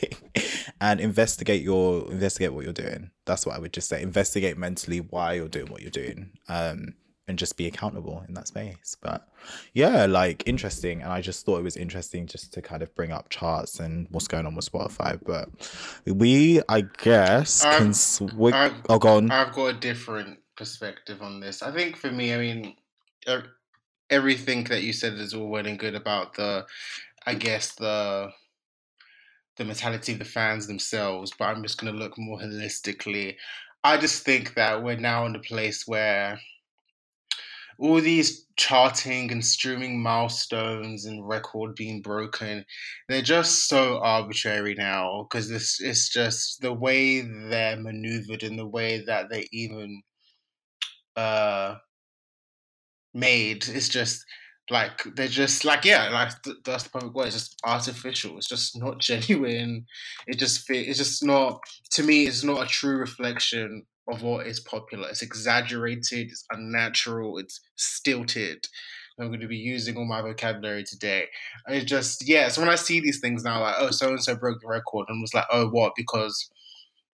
[0.81, 3.11] and investigate your investigate what you're doing.
[3.25, 4.03] That's what i would just say.
[4.03, 6.95] Investigate mentally why you're doing what you're doing um
[7.29, 8.97] and just be accountable in that space.
[9.01, 9.27] But
[9.73, 11.01] yeah like interesting.
[11.03, 14.07] And i just thought it was interesting just to kind of bring up charts and
[14.11, 15.19] what's going on with spotify.
[15.25, 15.49] But
[16.05, 19.31] we i guess I've- can swig I've- oh go on.
[19.31, 21.63] I've got a different perspective on this.
[21.63, 22.75] I think for me, I mean,
[24.11, 26.65] everything that you said is all well and good about the,
[27.27, 28.31] I guess the,
[29.57, 31.33] the mentality of the fans themselves.
[31.39, 33.37] But I'm just going to look more holistically.
[33.85, 36.39] I just think that we're now in a place where
[37.79, 42.65] all these charting and streaming milestones and record being broken
[43.09, 48.67] they're just so arbitrary now because this it's just the way they're maneuvered and the
[48.67, 50.03] way that they even
[51.17, 51.75] uh
[53.15, 54.25] made is just
[54.71, 58.49] like they're just like yeah like th- that's the perfect word it's just artificial it's
[58.49, 59.87] just not genuine
[60.27, 61.61] it just it's just not
[61.91, 67.39] to me it's not a true reflection of what is popular it's exaggerated it's unnatural
[67.39, 68.67] it's stilted
[69.21, 71.27] i'm going to be using all my vocabulary today
[71.69, 74.37] it just yeah so when i see these things now like oh so and so
[74.37, 76.51] broke the record and was like oh what because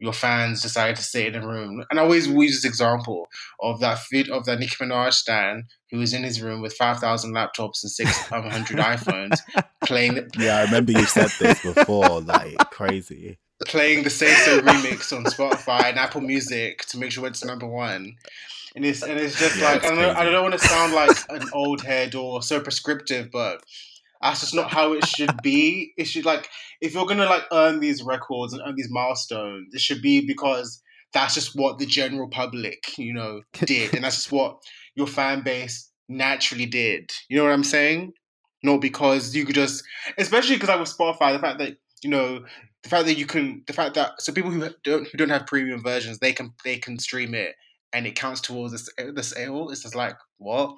[0.01, 1.85] your fans decided to sit in a room.
[1.91, 3.29] And i always use this example
[3.61, 7.33] of that vid of that Nicki Minaj stan who was in his room with 5,000
[7.33, 9.39] laptops and 600 iPhones
[9.85, 13.39] playing The- yeah i remember you said this before like crazy.
[13.67, 17.67] playing the Say So remix on Spotify and Apple Music to make sure it's number
[17.67, 18.15] one.
[18.77, 21.43] and it's and it's just like I don't, I don't want to sound like an
[21.53, 23.63] old head or so prescriptive, but
[24.21, 25.93] that's just not how it should be.
[25.97, 26.49] It should like
[26.81, 30.83] if you're gonna like earn these records and earn these milestones, it should be because
[31.13, 34.59] that's just what the general public, you know, did, and that's just what
[34.95, 37.11] your fan base naturally did.
[37.29, 38.13] You know what I'm saying?
[38.63, 39.85] Not because you could just,
[40.19, 42.45] especially because I was Spotify, the fact that you know
[42.83, 45.47] the fact that you can, the fact that so people who don't who don't have
[45.47, 47.55] premium versions, they can they can stream it
[47.93, 49.71] and it counts towards this the sale.
[49.71, 50.75] It's just like what?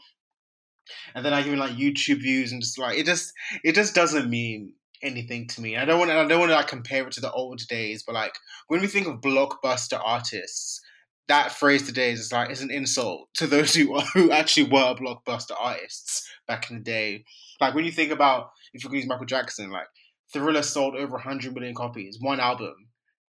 [1.14, 3.32] And then I even like YouTube views and just like it just
[3.64, 5.76] it just doesn't mean anything to me.
[5.76, 8.14] I don't want I don't want to like compare it to the old days, but
[8.14, 8.34] like
[8.68, 10.80] when we think of blockbuster artists,
[11.28, 15.56] that phrase today is like is an insult to those who who actually were blockbuster
[15.58, 17.24] artists back in the day.
[17.60, 19.86] Like when you think about if you could use Michael Jackson, like
[20.32, 22.74] Thriller sold over 100 million copies, one album,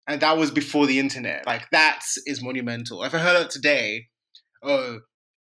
[0.07, 1.45] and that was before the internet.
[1.45, 3.03] Like that is monumental.
[3.03, 4.07] If I heard it today,
[4.63, 4.99] oh,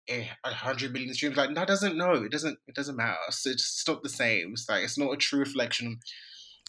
[0.08, 1.36] a hundred million streams.
[1.36, 2.12] Like that doesn't know.
[2.14, 2.58] It doesn't.
[2.66, 3.16] It doesn't matter.
[3.30, 4.50] So it's not the same.
[4.52, 5.98] It's like it's not a true reflection.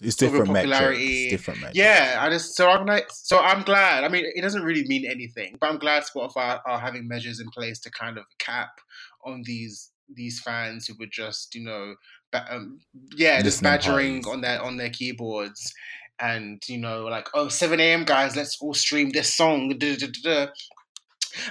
[0.01, 1.23] It's different popularity.
[1.23, 1.77] Metrics, different metrics.
[1.77, 4.03] Yeah, I just so I'm like so I'm glad.
[4.03, 7.49] I mean, it doesn't really mean anything, but I'm glad Spotify are having measures in
[7.49, 8.79] place to kind of cap
[9.25, 11.95] on these these fans who were just you know,
[12.33, 12.79] um,
[13.15, 15.73] yeah, just badgering on their on their keyboards
[16.19, 19.69] and you know like oh 7 a.m guys let's all stream this song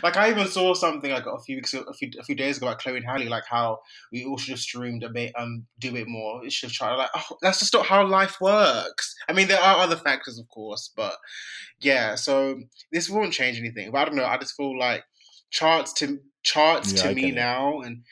[0.03, 2.66] like I even saw something like a few weeks, a few, a few days ago,
[2.66, 3.80] like Chloe and Halle, like how
[4.12, 6.41] we all should have streamed a bit, um, do it more.
[6.41, 6.95] We should have tried.
[6.95, 9.14] Like, oh, that's just not how life works.
[9.28, 11.16] I mean, there are other factors, of course, but
[11.80, 12.14] yeah.
[12.14, 12.61] So
[12.93, 13.91] this won't change anything.
[13.91, 14.24] But I don't know.
[14.24, 15.05] I just feel like
[15.51, 18.03] charts to charts yeah, to me now, and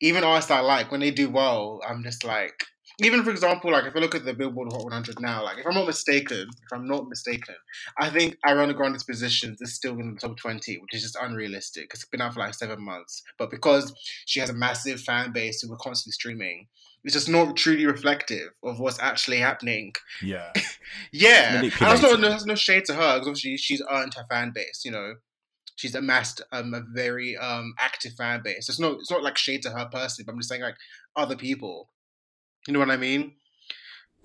[0.00, 2.64] even artists I like when they do well, I'm just like,
[3.00, 5.66] even for example, like if I look at the Billboard Hot 100 now, like if
[5.66, 7.54] I'm not mistaken, if I'm not mistaken,
[7.98, 11.84] I think Ariana Grande's positions is still in the top 20, which is just unrealistic
[11.84, 13.22] because it's been out for like seven months.
[13.38, 13.92] But because
[14.26, 16.68] she has a massive fan base who are constantly streaming,
[17.04, 19.92] it's just not truly reflective of what's actually happening.
[20.22, 20.52] Yeah,
[21.12, 21.62] yeah.
[21.62, 24.82] And that's no, no shade to her because obviously she's earned her fan base.
[24.84, 25.14] You know,
[25.76, 28.68] she's amassed um, a very um, active fan base.
[28.68, 30.76] It's not it's not like shade to her personally, but I'm just saying like
[31.16, 31.88] other people
[32.66, 33.32] you know what I mean?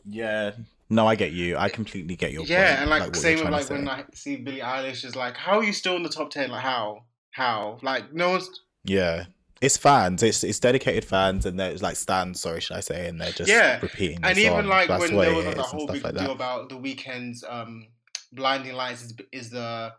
[0.06, 0.52] Yeah.
[0.90, 1.58] No, I get you.
[1.58, 2.52] I completely get your point.
[2.52, 5.58] yeah, and like, like same with like when I see Billie Eilish is like, how
[5.58, 6.50] are you still in the top ten?
[6.50, 7.04] Like how?
[7.32, 7.78] How?
[7.82, 8.50] Like no one's
[8.84, 9.26] Yeah.
[9.60, 10.22] It's fans.
[10.22, 12.42] It's it's dedicated fans, and there's like stands.
[12.42, 13.08] Sorry, should I say?
[13.08, 13.80] And they're just yeah.
[13.82, 14.20] repeating.
[14.24, 14.68] And even song.
[14.68, 17.88] like That's when there was like a whole big like deal about the Weeknd's um,
[18.32, 19.94] "Blinding Lights" is, is the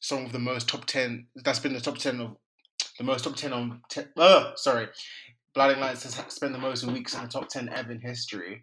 [0.00, 1.26] song of the most top ten.
[1.36, 2.36] That's been the top ten of
[2.98, 3.80] the most top ten on.
[3.88, 4.88] Ten, uh, sorry,
[5.58, 8.62] Blinding Lights has spent the most weeks in the top ten ever in history.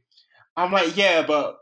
[0.55, 1.57] I'm like, yeah, but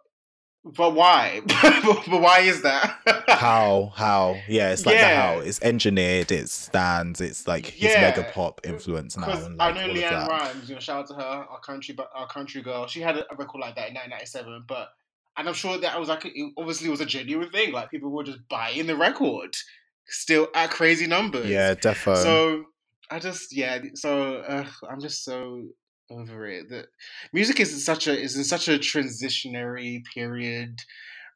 [0.63, 1.41] but why?
[1.63, 2.99] but why is that?
[3.29, 3.91] how?
[3.95, 4.38] How?
[4.47, 5.09] Yeah, it's like yeah.
[5.09, 5.39] the how.
[5.39, 6.31] It's engineered.
[6.31, 7.19] It stands.
[7.19, 8.01] It's like his yeah.
[8.01, 9.31] mega pop influence now.
[9.31, 10.69] And like I know LeAnn Rimes.
[10.69, 12.86] You know, shout out to her, our country, but our country girl.
[12.86, 14.89] She had a record like that in 1997, but
[15.36, 17.71] and I'm sure that was like it obviously was a genuine thing.
[17.73, 19.55] Like people were just buying the record,
[20.05, 21.49] still at crazy numbers.
[21.49, 22.21] Yeah, definitely.
[22.21, 22.65] So
[23.14, 23.80] I just yeah.
[23.93, 25.68] So uh, I'm just so
[26.09, 26.70] over it.
[26.70, 26.88] That
[27.32, 30.80] music is in such a is in such a transitionary period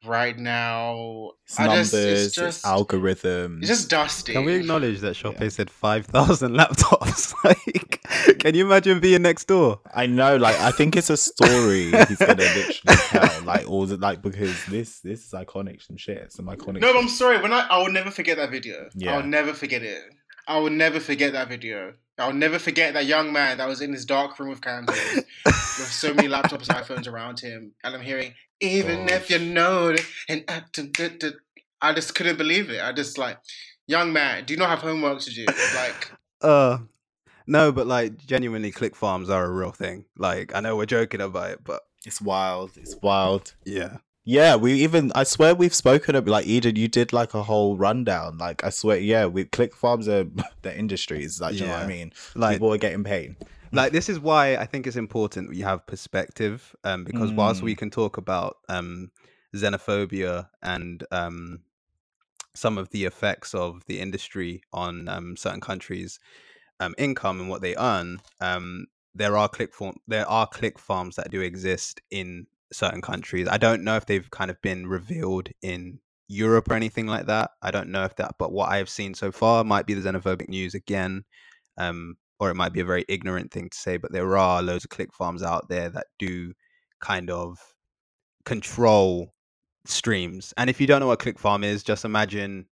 [0.04, 1.34] right now.
[1.46, 3.60] It's numbers, just, it's, just, it's algorithms.
[3.60, 4.34] It's just dusty.
[4.34, 5.50] Can we acknowledge that Shoppe yeah.
[5.50, 7.36] said five thousand laptops?
[7.44, 9.80] like, can you imagine being next door?
[9.94, 10.36] I know.
[10.36, 13.44] Like, I think it's a story he's gonna literally tell.
[13.44, 15.84] Like, all the like because this this is iconic.
[15.84, 16.34] Some shit.
[16.34, 16.82] Some iconic.
[16.82, 16.96] No, shit.
[16.96, 17.40] I'm sorry.
[17.40, 18.90] When I I will never forget that video.
[18.96, 19.16] Yeah.
[19.16, 20.02] I'll never forget it.
[20.48, 21.94] I will never forget that video.
[22.18, 24.98] I'll never forget that young man that was in his dark room with candles,
[25.46, 29.16] with so many laptops and iPhones around him, and I'm hearing even Gosh.
[29.16, 30.44] if you know it, and
[31.82, 32.82] I just couldn't believe it.
[32.82, 33.38] I just like,
[33.86, 35.46] young man, do you not have homework to do?
[35.76, 36.80] Like, uh,
[37.46, 40.06] no, but like genuinely, click farms are a real thing.
[40.18, 42.72] Like, I know we're joking about it, but it's wild.
[42.78, 43.54] It's wild.
[43.64, 43.98] Yeah.
[44.30, 47.78] Yeah, we even I swear we've spoken about like Eden, you did like a whole
[47.78, 48.38] rundown.
[48.38, 50.26] Like I swear, yeah, we click farms are
[50.64, 51.40] the industries.
[51.40, 51.60] Like, yeah.
[51.62, 52.12] you know what I mean?
[52.36, 53.38] Like people are getting paid.
[53.72, 56.76] Like this is why I think it's important we have perspective.
[56.84, 57.36] Um, because mm.
[57.36, 57.78] whilst we mm.
[57.78, 59.12] can talk about um
[59.56, 61.62] xenophobia and um
[62.54, 66.20] some of the effects of the industry on um certain countries'
[66.82, 71.16] um income and what they earn, um there are click farm there are click farms
[71.16, 73.48] that do exist in certain countries.
[73.48, 77.52] I don't know if they've kind of been revealed in Europe or anything like that.
[77.62, 80.50] I don't know if that, but what I've seen so far might be the xenophobic
[80.50, 81.24] news again,
[81.78, 83.98] um, or it might be a very ignorant thing to say.
[83.98, 86.54] But there are loads of click farms out there that do
[87.00, 87.60] kind of
[88.46, 89.34] control
[89.86, 90.54] streams.
[90.58, 92.68] And if you don't know what click farm is, just imagine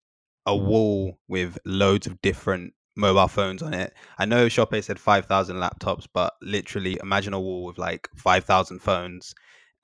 [0.47, 3.93] a wall with loads of different mobile phones on it.
[4.19, 9.35] I know Shoppe said 5,000 laptops, but literally imagine a wall with like 5,000 phones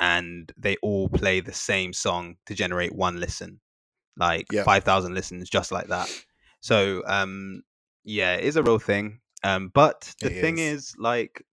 [0.00, 3.60] and they all play the same song to generate one listen.
[4.16, 4.64] Like Yeah.
[4.64, 6.08] 5,000 listens just like that.
[6.60, 7.62] So, um
[8.04, 9.20] yeah, it is a real thing.
[9.44, 10.60] Um but the It thing is.
[10.60, 11.44] is like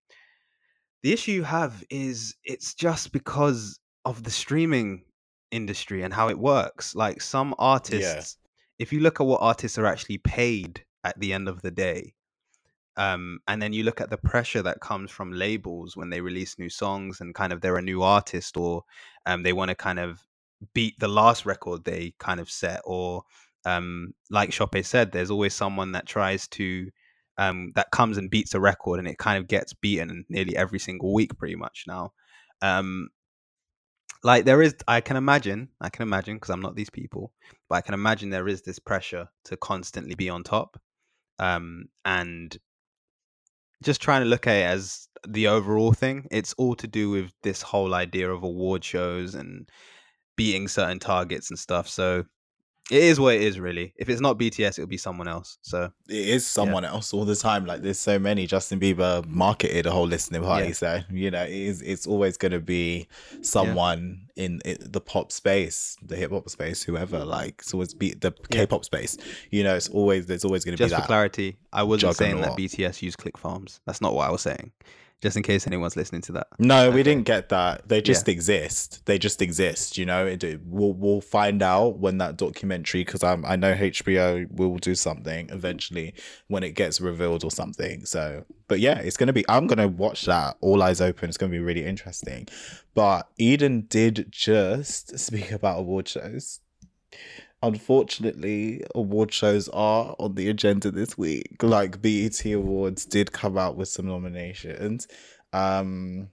[1.02, 5.04] the issue you have is it's just because of the streaming
[5.50, 6.94] industry and how it works.
[6.94, 8.36] Like some artists,
[8.78, 12.14] if you look at what artists are actually paid at the end of the day,
[12.98, 16.58] um, and then you look at the pressure that comes from labels when they release
[16.58, 18.82] new songs and kind of they're a new artist or
[19.24, 20.20] um, they want to kind of
[20.74, 23.22] beat the last record they kind of set or
[23.64, 26.90] um, like Shoppe said, there's always someone that tries to
[27.36, 30.80] um, that comes and beats a record and it kind of gets beaten nearly every
[30.80, 32.12] single week pretty much now.
[32.62, 33.10] Um,
[34.24, 37.32] like there is, I can imagine, I can imagine because I'm not these people,
[37.68, 40.80] but I can imagine there is this pressure to constantly be on top,
[41.38, 42.56] um, and
[43.82, 46.26] just trying to look at it as the overall thing.
[46.30, 49.68] It's all to do with this whole idea of award shows and
[50.36, 51.88] beating certain targets and stuff.
[51.88, 52.24] So
[52.90, 53.92] it is what it is, really.
[53.96, 55.58] If it's not BTS, it'll be someone else.
[55.62, 57.66] So it is someone else all the time.
[57.66, 58.46] Like there's so many.
[58.46, 60.72] Justin Bieber marketed a whole listening party, Yeah.
[60.72, 61.82] so you know it is.
[61.82, 63.08] It's always going to be
[63.42, 67.24] someone in it, the pop space, the hip hop space, whoever.
[67.24, 69.16] Like it's always be the K-pop space.
[69.50, 71.06] You know, it's always there's always going to be just for that.
[71.06, 72.52] clarity, I wasn't saying that.
[72.56, 73.80] BTS use click farms.
[73.86, 74.72] That's not what I was saying.
[75.20, 76.46] Just in case anyone's listening to that.
[76.60, 77.88] No, we didn't get that.
[77.88, 79.04] They just exist.
[79.06, 79.98] They just exist.
[79.98, 83.74] You know, it, it- we'll we'll find out when that documentary because I'm I know
[83.74, 86.14] HBO will do something eventually
[86.46, 88.04] when it gets revealed or something.
[88.04, 89.44] So, but yeah, it's gonna be.
[89.48, 90.56] I'm gonna watch that.
[90.60, 91.28] All eyes open.
[91.28, 92.46] It's gonna be really interesting.
[92.94, 96.60] But Eden did just speak about award shows.
[97.62, 101.56] Unfortunately, award shows are on the agenda this week.
[101.62, 105.08] Like BET Awards did come out with some nominations.
[105.52, 106.28] Um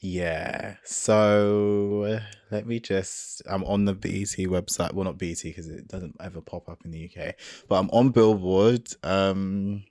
[0.00, 0.76] yeah.
[0.84, 2.20] So
[2.50, 4.92] let me just I'm on the BET website.
[4.92, 7.36] Well not BET because it doesn't ever pop up in the UK.
[7.68, 8.88] But I'm on Billboard.
[9.04, 9.84] Um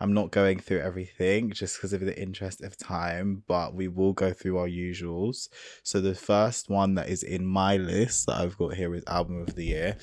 [0.00, 4.12] I'm not going through everything just because of the interest of time, but we will
[4.12, 5.48] go through our usuals.
[5.82, 9.42] So the first one that is in my list that I've got here is album
[9.42, 9.96] of the year.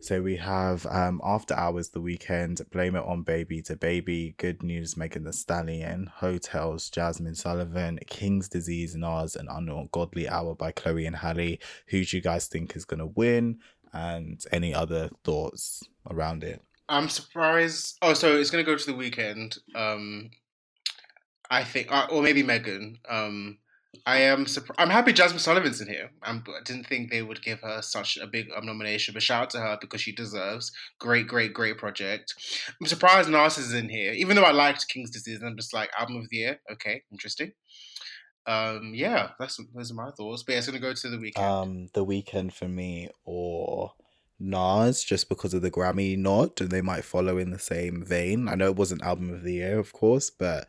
[0.00, 4.96] So we have um After Hours the Weeknd, Blame It on Baby DaBaby, Good News,
[4.96, 11.16] Megan Thee Stallion, Hotels, Jazmine Sullivan, King's Disease, Nas, and Ungodly Hour by Chloe and
[11.16, 11.58] Halle.
[11.88, 13.58] Who do you guys think is gonna win?
[13.92, 16.62] And any other thoughts around it?
[16.88, 17.98] I'm surprised.
[18.02, 19.58] Oh, so it's gonna go to the Weeknd.
[19.74, 20.30] Um,
[21.50, 22.98] I think, uh, or maybe Megan.
[23.08, 23.58] Um,
[24.06, 24.46] I am.
[24.46, 24.80] Surprised.
[24.80, 26.10] I'm happy Jazmine Sullivan's in here.
[26.22, 29.42] I'm, I didn't think they would give her such a big um, nomination, but shout
[29.42, 30.72] out to her because she deserves.
[30.98, 32.34] Great, great, great project.
[32.80, 35.42] I'm surprised Nas is in here, even though I liked King's Disease.
[35.44, 36.60] I'm just like album of the year.
[36.72, 37.52] Okay, interesting.
[38.46, 40.42] Um, yeah, that's those are my thoughts.
[40.42, 41.38] But yeah, it's gonna go to the Weeknd.
[41.38, 43.92] Um, the Weeknd for me or
[44.42, 48.48] Nas, just because of the Grammy nod, and they might follow in the same vein.
[48.48, 50.68] I know it wasn't album of the year, of course, but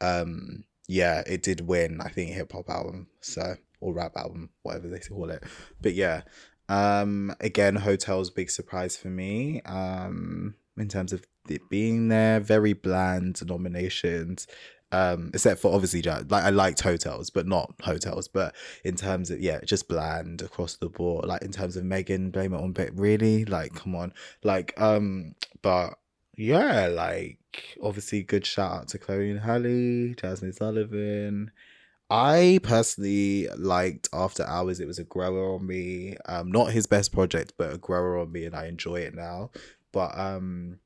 [0.00, 2.00] um, yeah, it did win.
[2.00, 5.42] I think hip hop album, so or rap album, whatever they call it.
[5.80, 6.22] But yeah,
[6.68, 9.60] um, again, Heaux Tales big surprise for me.
[9.62, 14.46] Um, in terms of it being there, very bland nominations.
[14.94, 18.28] Um, except for obviously, like I liked Heaux Tales, but not Heaux Tales.
[18.28, 21.24] But in terms of yeah, just bland across the board.
[21.24, 22.90] Like in terms of Megan, blame it on Beck.
[22.94, 24.12] Really, like come on,
[24.44, 25.94] like um, but
[26.36, 27.38] yeah, like
[27.82, 31.50] obviously, good shout out to Chloe and Halle, Jazmine Sullivan.
[32.08, 34.78] I personally liked After Hours.
[34.78, 36.16] It was a grower on me.
[36.26, 39.50] Um, not his best project, but a grower on me, and I enjoy it now.
[39.90, 40.78] But um,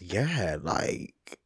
[0.00, 1.38] yeah, like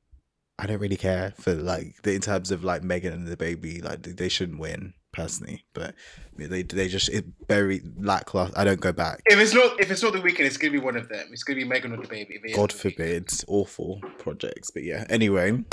[0.62, 3.84] I don't really care for like the, in terms of like Megan and DaBaby.
[3.84, 5.96] Like they, they shouldn't win personally, but
[6.36, 8.56] they they just it very lackluster.
[8.56, 9.20] I don't go back.
[9.26, 11.26] if it's not, if it's not the Weeknd, it's gonna be one of them.
[11.32, 12.30] It's gonna be Megan or DaBaby.
[12.30, 14.70] if it is God the forbid, awful projects.
[14.70, 15.64] But yeah, anyway,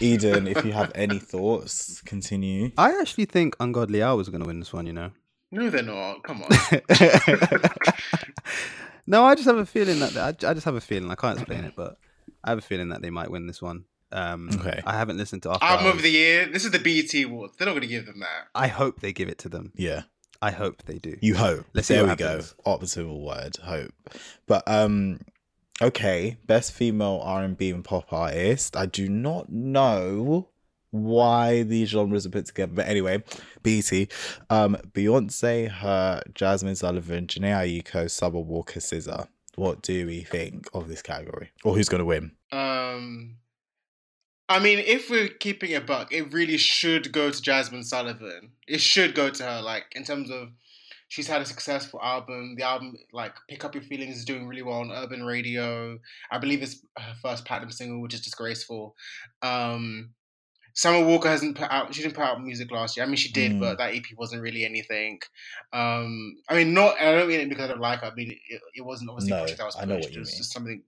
[0.00, 2.72] Eden, if you have any thoughts, continue.
[2.76, 5.12] I actually think Ungodly Hour is going to win this one, you know.
[5.52, 6.24] No, they're not.
[6.24, 6.48] Come on.
[9.06, 11.10] no, I just have a feeling that I, I just have a feeling.
[11.10, 11.98] I can't explain it, but
[12.42, 13.84] I have a feeling that they might win this one.
[14.12, 14.80] Um, Okay.
[14.86, 15.96] I haven't listened to After Album Hours.
[15.96, 16.46] of the year.
[16.46, 17.56] This is the BET Awards.
[17.56, 18.48] They're not gonna give them that.
[18.54, 19.72] I hope they give it to them.
[19.74, 20.02] Yeah.
[20.40, 21.16] I hope they do.
[21.20, 21.64] You hope.
[21.72, 22.52] Let's see there we what happens.
[22.64, 22.72] go.
[22.72, 23.92] Opposite word, hope.
[24.46, 25.20] But um
[25.80, 28.76] okay, best female R and B and pop artist.
[28.76, 30.48] I do not know
[30.90, 32.72] why these genres are put together.
[32.74, 33.22] But anyway,
[33.62, 34.08] BT.
[34.50, 39.28] Um Beyonce, H.E.R., Jazmine Sullivan, Jhené Aiko, Summer Walker, SZA.
[39.54, 42.32] what do we think of this category, or who's going to win?
[42.50, 43.36] Um,
[44.48, 48.50] I mean, if we're keeping a buck, it really should go to Jazmine Sullivan.
[48.66, 50.48] It should go to her, like in terms of
[51.08, 52.56] she's had a successful album.
[52.56, 55.98] The album, like Pick Up Your Feelings, is doing really well on urban radio.
[56.30, 58.94] I believe it's her first platinum single, which is disgraceful.
[59.42, 60.10] Um,
[60.74, 61.94] Summer Walker hasn't put out.
[61.94, 63.04] She didn't put out music last year.
[63.04, 63.60] I mean, she did, Mm.
[63.60, 65.20] but that EP wasn't really anything.
[65.72, 66.98] Um, I mean, not.
[67.00, 68.06] I don't mean it because I don't like her.
[68.06, 70.30] I mean, it, it wasn't obviously No, that was I know what you it was
[70.32, 70.38] mean.
[70.38, 70.82] just something.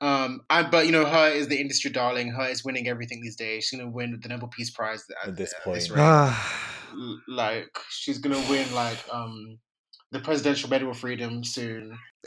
[0.00, 1.30] Um, I, but you know, H.E.R.
[1.30, 2.28] is the industry darling.
[2.28, 2.48] H.E.R.
[2.50, 3.64] is winning everything these days.
[3.64, 5.90] She's gonna win the Nobel Peace Prize at, At this at point.
[5.90, 5.98] rate.
[6.92, 9.58] L- like she's gonna win like um
[10.12, 11.98] the Presidential Medal of Freedom soon.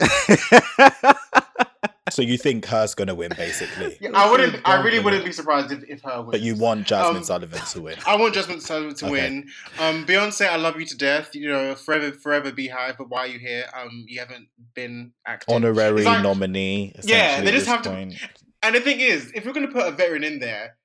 [2.10, 4.60] So you think H.E.R.'s to win, basically, Yeah, I wouldn't.
[4.68, 6.22] I really wouldn't be surprised if, if H.E.R.
[6.22, 6.30] wins.
[6.32, 7.96] but you want Jazmine Um, Sullivan to win.
[8.06, 9.12] I want Jazmine Sullivan to Okay.
[9.12, 9.48] win.
[9.78, 11.34] Um, Beyonce, I love you to death.
[11.34, 12.98] You know, forever, forever BeyHive.
[12.98, 13.64] But why are you here?
[13.78, 15.54] Um, you haven't been acting.
[15.54, 16.94] Honorary like- nominee.
[17.04, 18.14] Yeah, they just have to- point.
[18.62, 20.76] And the thing is, if you're gonna put a veteran in there,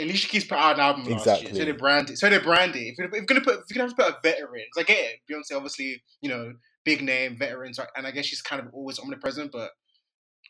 [0.00, 1.34] Alicia Keys put out an album last year.
[1.36, 1.58] Exactly.
[1.60, 2.16] So did Brandy.
[2.16, 2.88] So did Brandy.
[2.88, 4.78] If you're, if you're gonna put, if you're gonna have to put a veteran, because
[4.78, 5.20] I get it.
[5.30, 6.54] Beyonce, obviously, you know,
[6.84, 9.52] big name, veterans, and I guess she's kind of always omnipresent.
[9.52, 9.70] But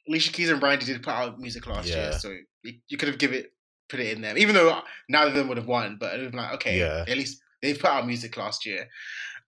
[0.08, 1.96] Alicia Keys and Brandy did put out music last Yeah.
[1.96, 3.52] year, so you, you could have give it,
[3.88, 4.36] put it in there.
[4.36, 6.78] Even though neither of them would have won, but it would have been like, okay,
[6.78, 7.04] Yeah.
[7.06, 8.88] at least they've put out music last year.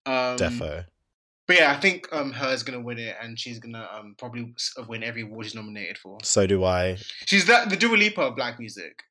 [0.07, 0.85] Um, Defo.
[1.49, 2.53] But yeah, I think um, H.E.R.
[2.55, 4.55] is gonna win it, and she's gonna um, probably
[4.87, 6.19] win every award she's nominated for.
[6.23, 6.97] So do I.
[7.27, 9.03] She's that the Dua Lipa of black music.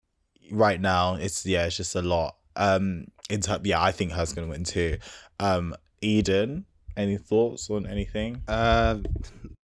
[0.51, 4.33] right now it's yeah it's just a lot um in ter- yeah i think H.E.R.'s
[4.33, 4.97] gonna win too
[5.39, 6.65] um eden
[6.97, 8.97] any thoughts on anything Uh,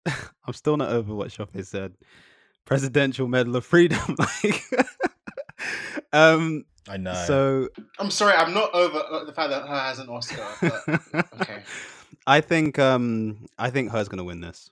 [0.46, 1.94] I'm still not over what Shoppe said.
[2.66, 4.64] Presidential Medal of Freedom, like.
[6.14, 6.66] um.
[6.90, 7.70] i know So
[8.00, 9.80] I'm sorry, I'm not over uh, the fact that H.E.R.
[9.80, 10.46] has an Oscar.
[10.62, 11.64] But okay.
[12.28, 14.70] I think um I think H.E.R.'s gonna win this.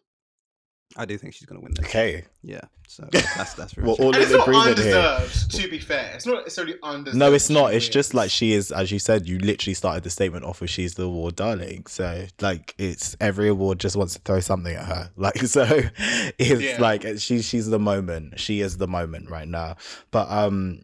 [0.98, 1.86] I do think she's gonna win this.
[1.86, 2.62] okay Yeah.
[2.88, 4.04] So that's that's very Well, much it.
[4.04, 5.22] all and in it's not agreement here
[5.64, 6.12] to be fair.
[6.16, 7.18] It's not necessarily undeserved.
[7.18, 10.10] no it's not it's just like she is as you said you literally started the
[10.10, 14.22] statement off with she's the award darling so like it's every award just wants to
[14.22, 15.66] throw something at her like so
[16.38, 16.78] it's Yeah.
[16.80, 19.76] like she she's the moment she is the moment right now
[20.12, 20.82] but um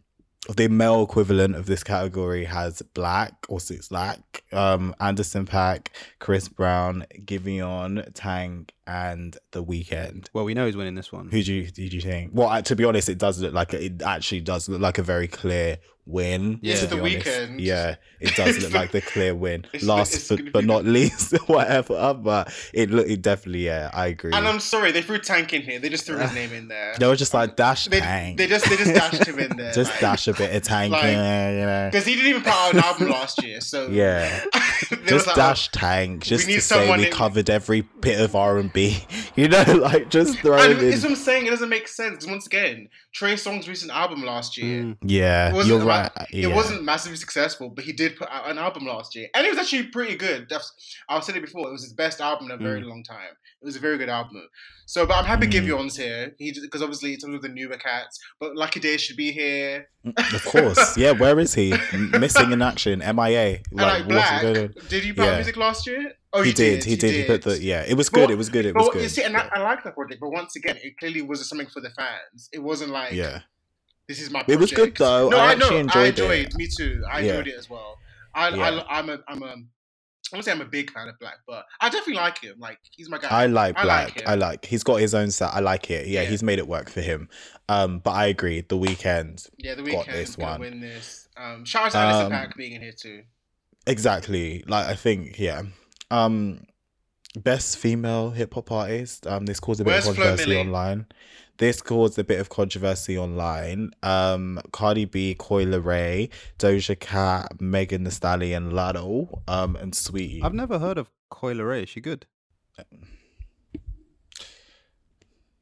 [0.48, 5.88] the male equivalent of this category has Black or Six Black, um, Anderson .Paak,
[6.18, 10.26] Chris Brown, Giveon, Tank, and The Weeknd.
[10.32, 11.30] Well, we know he's winning this one.
[11.30, 12.32] Who do you who do you think?
[12.34, 15.02] Well, to be honest, it does look like a, it actually does look like a
[15.02, 16.58] very clear win.
[16.62, 16.74] Yeah.
[16.76, 17.26] to be The honest.
[17.26, 17.60] Weeknd.
[17.60, 19.60] Yeah, it does look like the clear win.
[19.72, 22.14] it's- Last it's but, but not least, whatever.
[22.14, 24.32] But it look it definitely yeah, I agree.
[24.32, 25.78] And I'm sorry, they threw Tank in here.
[25.78, 26.94] They just threw his uh, name in there.
[26.98, 28.38] they were just like um, dash They, tank.
[28.38, 29.72] they just they just dashed him in there.
[29.72, 31.88] just dash a bit of tank, like- in there, you know.
[31.90, 33.60] because he didn't even put out an album last year.
[33.60, 34.44] So Yeah.
[35.06, 38.72] Just like, dash tank, just to say we in- covered every bit of R and
[38.72, 39.04] B.
[39.36, 41.00] You know, like just throw And it in.
[41.00, 41.46] what I'm saying.
[41.46, 44.84] It doesn't make sense once again, Trey Songz's recent album last year.
[44.84, 44.96] Mm.
[45.02, 46.10] Yeah, It wasn't you're ma- right.
[46.30, 46.48] Yeah.
[46.48, 49.50] It wasn't massively successful, but he did put out an album last year, and it
[49.50, 50.46] was actually pretty good.
[50.48, 50.72] That's,
[51.08, 53.32] I've said it before; it was his best album in a very long time.
[53.60, 54.42] It was a very good album.
[54.92, 55.52] So, but I'm happy Mm.
[55.52, 56.34] Giveon's here.
[56.38, 59.88] He because obviously it's one of the newer cats, but Lucky Day should be here.
[60.38, 60.96] Of course.
[61.02, 61.72] Yeah, where is he?
[62.24, 63.60] Missing in action, MIA.
[63.72, 64.42] like what's Black,
[64.90, 65.36] did you put Yeah.
[65.36, 66.12] music last year?
[66.34, 67.12] Oh, He you did, he did.
[67.14, 67.84] He put the yeah.
[67.88, 68.26] It was good.
[68.26, 68.66] But- It was good.
[68.66, 69.10] It was But you good.
[69.12, 69.48] see, and yeah.
[69.54, 72.50] I, I like that project, but once again, it clearly was something for the fans.
[72.52, 73.40] It wasn't like yeah.
[74.08, 74.44] this is my.
[74.46, 75.30] It was good, though.
[75.30, 75.64] No, I I, know.
[75.64, 76.46] actually I enjoyed enjoyed.
[76.48, 76.54] it.
[76.56, 77.02] Me too.
[77.10, 77.30] I Yeah.
[77.38, 77.96] enjoyed it as well.
[78.34, 78.68] I, Yeah.
[78.90, 79.54] I, I'm a, I'm a.
[80.32, 82.54] I won't say I'm a big fan of Black, but I definitely like him.
[82.58, 83.28] Like he's my guy.
[83.28, 84.20] I like I Black.
[84.20, 84.24] him.
[84.26, 84.64] I like.
[84.64, 85.50] He's got his own set.
[85.52, 86.06] I like it.
[86.06, 86.28] Yeah, Yeah.
[86.30, 87.28] he's made it work for him.
[87.68, 88.60] Um, but I agree.
[88.62, 89.48] The Weeknd.
[89.58, 90.60] yeah, the Weeknd got this one.
[90.60, 91.28] win this.
[91.36, 93.22] Um, shout out to Alison Um, Pack being in here too.
[93.86, 94.62] Exactly.
[94.66, 95.62] Like I think, yeah.
[96.10, 96.64] Um
[97.38, 99.26] best female hip hop artist.
[99.26, 101.06] Um this caused a bit Where's of controversy online.
[101.58, 103.90] This caused a bit of controversy online.
[104.02, 110.42] Um Cardi B, Coi Leray, Doja Cat, Megan Thee Stallion, Latto, um, and Saweetie.
[110.42, 111.84] I've never heard of Coi Leray.
[111.84, 112.26] Is she good?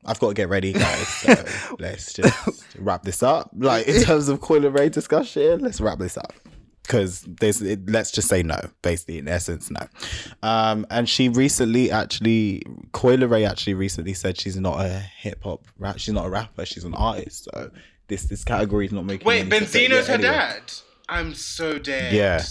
[0.07, 1.09] I've got to get ready, guys.
[1.09, 1.45] So
[1.79, 3.51] let's just wrap this up.
[3.57, 6.33] Like in terms of Coi Leray discussion, let's wrap this up.
[6.83, 8.59] Because there's, it, let's just say no.
[8.83, 9.87] Basically, in essence, no.
[10.43, 12.63] Um, and she recently actually,
[12.93, 15.99] Coi Leray actually recently said she's not a hip hop rap.
[15.99, 16.67] She's not a rapper.
[16.67, 17.45] She's an artist.
[17.45, 17.71] So
[18.09, 19.25] this this category is not making.
[19.27, 19.49] Wait.
[19.49, 20.31] Benzino's her anyway.
[20.31, 20.73] dad.
[21.09, 22.13] I'm so dead.
[22.13, 22.43] Yeah.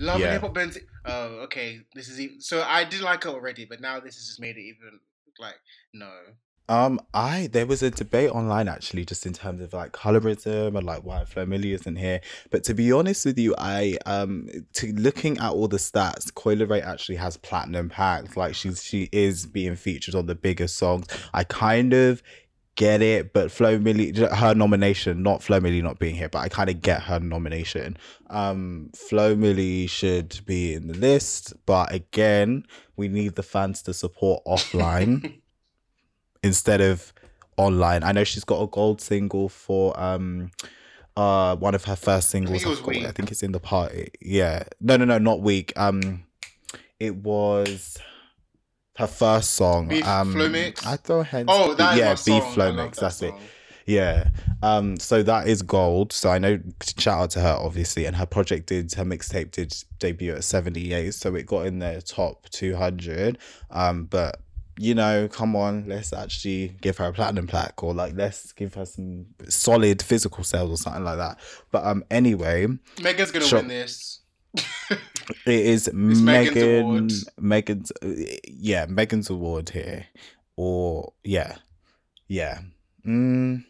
[0.00, 0.32] Love Yeah.
[0.32, 0.78] hip hop Benz.
[1.04, 1.80] Oh, okay.
[1.94, 4.56] This is even, so I did like her already, but now this has just made
[4.56, 4.98] it even
[5.38, 5.54] like
[5.92, 6.10] no.
[6.68, 10.86] Um, I there was a debate online actually, just in terms of like colorism and
[10.86, 12.20] like why Flo Milli isn't here.
[12.50, 16.56] But to be honest with you, I um to looking at all the stats, Coi
[16.56, 18.36] Leray actually has platinum packs.
[18.36, 21.06] Like she's she is being featured on the biggest songs.
[21.34, 22.22] I kind of
[22.76, 26.48] get it, but Flo Milli her nomination, not Flo Milli not being here, but I
[26.48, 27.98] kind of get her nomination.
[28.30, 32.66] Um, Flo Milli should be in the list, but again,
[32.96, 35.42] we need the fans to support offline
[36.44, 37.12] instead of
[37.56, 38.02] online.
[38.04, 40.50] I know she's got a gold single for um
[41.16, 42.62] uh one of her first singles.
[42.62, 44.10] it was I, I think it's in the party.
[44.20, 44.64] Yeah.
[44.80, 45.72] No, no, no, not weak.
[45.76, 46.24] Um
[47.00, 47.98] it was
[48.96, 49.88] her first song.
[49.88, 50.86] Beef um Flow Mix?
[50.86, 51.48] I throw hands.
[51.50, 52.54] Oh, that is yeah, beef song.
[52.54, 52.94] FloMix.
[52.96, 53.34] that That's it.
[53.86, 54.30] Yeah.
[54.62, 56.12] Um, so that is gold.
[56.12, 56.58] So I know
[56.98, 61.12] shout out to her obviously, and her project did her mixtape did debut at 78,
[61.12, 63.38] so it got in their top 200.
[63.70, 64.40] Um, but
[64.78, 68.74] you know, come on, let's actually give her a platinum plaque or like let's give
[68.74, 71.38] her some solid physical sales or something like that.
[71.70, 72.66] But um anyway,
[73.02, 73.60] Megan's gonna Sure.
[73.60, 74.20] win this.
[74.90, 74.98] it
[75.46, 77.12] is Megan's Megan award.
[77.38, 77.92] Megan's
[78.46, 80.06] yeah, Megan's award here.
[80.56, 81.56] Or yeah.
[82.28, 82.60] Yeah.
[83.06, 83.64] Mm,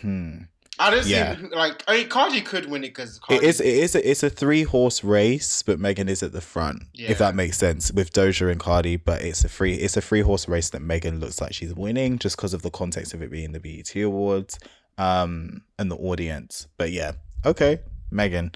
[0.00, 0.38] hmm.
[0.78, 1.36] I don't Yeah.
[1.36, 3.60] see like I mean Cardi could win it because It is.
[3.60, 3.94] It is.
[3.94, 6.84] A, it's a three horse race, but Megan is at the front.
[6.92, 7.10] Yeah.
[7.10, 9.74] If that makes sense with Doja and Cardi, but it's a free.
[9.74, 12.70] It's a three horse race that Megan looks like she's winning just because of the
[12.70, 14.58] context of it being the BET Awards,
[14.98, 16.66] um, and the audience.
[16.76, 17.12] But yeah,
[17.46, 17.80] okay,
[18.10, 18.52] Megan.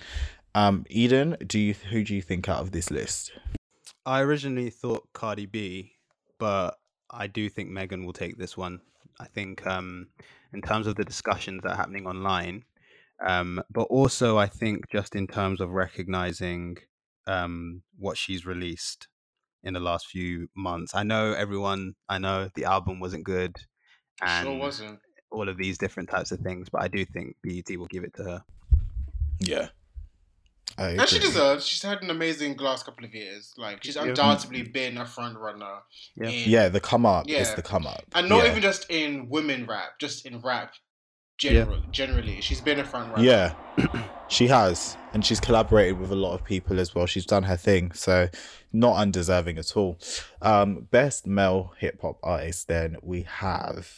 [0.55, 3.31] Um, Eden, do you who do you think out of this list?
[4.05, 5.93] I originally thought Cardi B,
[6.39, 6.79] but
[7.11, 8.81] I do think Megan will take this one.
[9.21, 10.09] I think um,
[10.53, 12.65] in terms of the discussions that are happening online,
[13.25, 16.79] um, but also I think just in terms of recognizing
[17.27, 19.09] um, what she's released
[19.63, 20.95] in the last few months.
[20.95, 21.95] I know everyone.
[22.09, 23.57] I know the album wasn't good,
[24.23, 25.01] and sure wasn't.
[25.31, 26.69] all of these different types of things.
[26.71, 28.45] But I do think BET will give it to her.
[29.41, 29.69] Yeah,
[30.79, 31.67] I And she deserves.
[31.67, 33.53] She's had an amazing last couple of years.
[33.57, 34.05] Like she's Yeah.
[34.05, 35.79] undoubtedly been a front runner.
[36.17, 36.29] Yeah.
[36.29, 38.51] in- Yeah, the come up is the come up, and not yeah.
[38.51, 40.75] even just in women rap, just in rap.
[41.39, 43.23] General, generally, she's been a front runner.
[43.23, 43.55] Yeah,
[44.29, 47.07] she has, and she's collaborated with a lot of people as well.
[47.07, 48.29] She's done her thing, so
[48.73, 50.01] not undeserving at all.
[50.43, 52.67] Um, best male hip hop artist.
[52.67, 53.89] Then we have.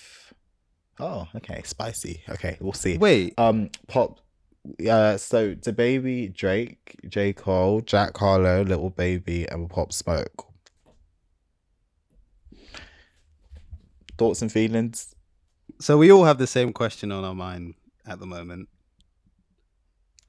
[0.99, 2.23] Oh, okay, spicy.
[2.29, 2.99] Okay, we'll see.
[2.99, 4.21] Wait, Um, pop.
[4.89, 10.47] Uh, so DaBaby Drake, J Cole, Jack Harlow, Little Baby, and Pop Smoke.
[14.19, 15.15] Thoughts and feelings?
[15.81, 17.73] so we all have the same question on our mind
[18.07, 18.69] at the moment.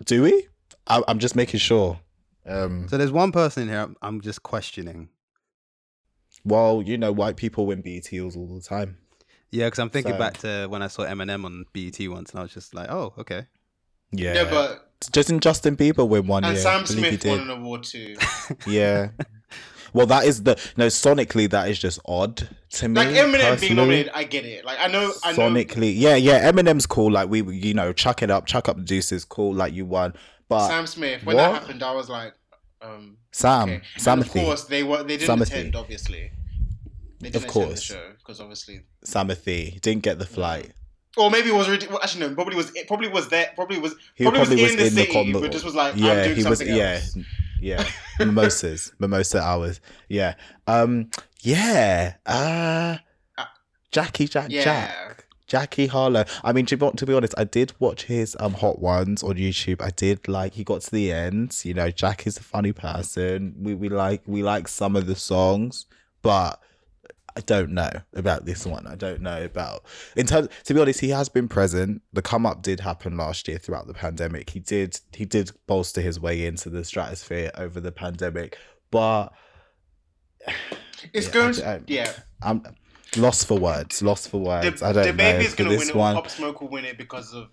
[0.06, 0.48] Do we?
[0.88, 2.00] I, I'm just making sure.
[2.46, 5.10] Um, So there's one person in here I'm, I'm just questioning.
[6.46, 8.98] Well, you know, white people win BETs all the time.
[9.52, 12.40] Yeah, because I'm thinking So- back to when I saw Eminem on BET once, and
[12.40, 13.48] I was just like, oh, okay.
[14.12, 14.34] Yeah.
[14.34, 16.62] Yeah, but doesn't Justin Bieber win one and year?
[16.62, 18.16] Sam I believe he Smith won an award too.
[18.68, 19.10] Yeah.
[19.94, 20.88] well, that is the no.
[20.88, 22.96] Sonically, that is just odd to me.
[22.96, 24.64] Like Eminem being nominated, I get it.
[24.66, 25.38] Like I know, I know.
[25.38, 26.50] Sonically, yeah, yeah.
[26.52, 27.12] Eminem's cool.
[27.12, 29.26] Like we, you know, chuck it up, chuck up the deuces.
[29.26, 29.54] Cool.
[29.54, 30.14] Like you won,
[30.48, 31.26] but Sam Smith.
[31.26, 32.34] When that happened, I was like,
[32.82, 33.82] um, Sam, okay.
[34.08, 35.04] And of course, they were.
[35.04, 35.48] They didn't Samothy.
[35.48, 36.32] attend, obviously.
[37.20, 37.94] They Of didn't the course.
[38.20, 40.72] because obviously, Samothy didn't get the flight.
[41.18, 41.68] Or maybe it was.
[41.68, 42.36] Well, actually, no.
[42.36, 42.72] Probably was.
[42.88, 43.52] Probably was there.
[43.56, 43.96] Probably was.
[44.16, 45.96] He Probably, probably, was, was, in the in the city, con- but just was like,
[45.96, 46.60] yeah, I'm doing he was.
[46.60, 47.02] something Yeah,
[47.60, 47.88] yeah.
[48.20, 49.82] Mimosas, mimosa hours.
[50.08, 50.36] Yeah.
[50.68, 51.10] Um.
[51.42, 52.16] Yeah.
[52.26, 52.98] Uh.
[53.38, 53.46] Uh,
[53.92, 54.64] Jackie Jack Yeah.
[54.64, 55.26] Jack.
[55.48, 56.24] Jackie Harlow.
[56.46, 59.36] I mean, to be, to be honest, I did watch his um hot ones on
[59.36, 59.82] YouTube.
[59.82, 61.60] I did like he got to the end.
[61.66, 63.56] You know, Jack is a funny person.
[63.60, 65.88] We we like we like some of the songs,
[66.22, 66.62] but
[67.36, 68.86] I don't know about this one.
[68.88, 69.84] I don't know about
[70.16, 70.50] in terms.
[70.66, 72.02] To be honest, he has been present.
[72.14, 74.50] The come up did happen last year throughout the pandemic.
[74.50, 78.58] He did he did bolster his way into the stratosphere over the pandemic,
[78.92, 79.30] but
[81.14, 81.50] It's Yeah, going.
[81.50, 82.12] I- to, I- yeah.
[82.44, 82.64] I'm
[83.18, 84.02] lost for words.
[84.02, 84.84] Lost for The, words.
[84.84, 85.96] I don't know baby's for gonna this win it.
[85.96, 86.16] one.
[86.16, 87.50] Pop Smoke will win it because of.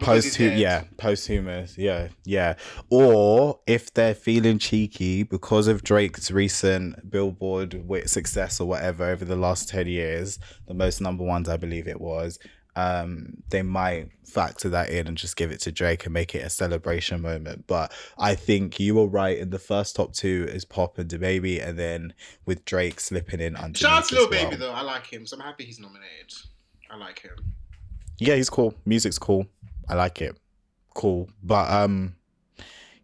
[0.00, 2.54] Post yeah, posthumous, yeah, yeah.
[2.90, 9.36] Or if they're feeling cheeky because of Drake's recent Billboard success or whatever over the
[9.36, 12.40] last ten years, the most number ones I believe it was.
[12.74, 16.44] Um, they might factor that in and just give it to Drake and make it
[16.44, 17.66] a celebration moment.
[17.68, 19.38] But I think you were right.
[19.38, 22.12] In the first top two is Pop and Baby, and then
[22.44, 23.78] with Drake slipping in underneath.
[23.78, 24.72] Shout out to as Lil Baby though.
[24.72, 26.34] I like him, so I'm happy he's nominated.
[26.90, 27.36] I like him.
[28.18, 28.74] Yeah, he's cool.
[28.84, 29.46] Music's cool.
[29.88, 30.36] I like it.
[30.94, 31.28] Cool.
[31.42, 32.15] But um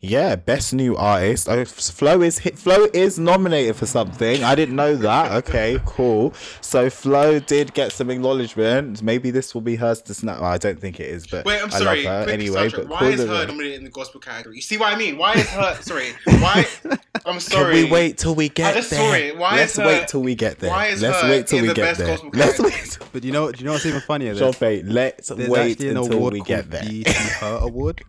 [0.05, 1.49] Yeah, best new artist.
[1.49, 4.43] Oh, Flo is Flo is nominated for something.
[4.43, 5.31] I didn't know that.
[5.45, 6.35] Okay, cool.
[6.61, 9.01] So Flo did get some acknowledgement.
[9.01, 10.41] Maybe this will be hers to snap.
[10.41, 12.03] Well, I don't think it is, but Wait, I'm I sorry.
[12.05, 12.69] love her anyway.
[12.69, 13.47] But why cool is her her.
[13.47, 14.57] nominated in the gospel category?
[14.57, 15.19] You see what I mean?
[15.19, 15.77] Why is her?
[15.83, 16.09] Sorry.
[16.25, 16.67] Why?
[17.25, 17.75] I'm sorry.
[17.75, 18.99] Can we wait till we get just there?
[18.99, 19.37] saw it.
[19.39, 20.71] Why Let's is her- wait till we get there.
[20.71, 22.09] why is Let's her wait till in we the get best there.
[22.09, 22.73] gospel Let's category?
[22.73, 22.99] wait.
[23.13, 24.33] But you know, do you know what's even funnier?
[24.35, 26.83] Sean There's, Fate, let's there's wait actually an until award we called get there.
[26.83, 28.03] BET Her Award.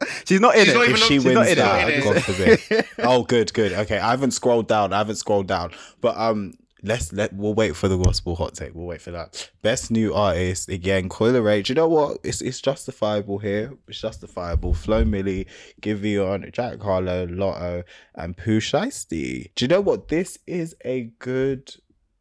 [0.26, 0.76] She's not in She's it.
[0.76, 1.56] not if she wins not in it.
[1.56, 2.86] that, She's God forbid.
[2.98, 3.72] oh, good, good.
[3.72, 4.92] Okay, I haven't scrolled down.
[4.92, 5.72] I haven't scrolled down.
[6.00, 8.74] But um, let's let we'll wait for the gospel hot take.
[8.74, 9.50] We'll wait for that.
[9.62, 11.08] Best new artist again.
[11.08, 11.64] Coi Leray.
[11.64, 12.18] Do you know what?
[12.22, 13.72] It's it's justifiable here.
[13.88, 14.74] It's justifiable.
[14.74, 15.46] Flo Milli,
[15.80, 19.50] Giveon, Jack Harlow, Latto, and Pooh Shiesty.
[19.54, 20.08] Do you know what?
[20.08, 21.74] This is a good.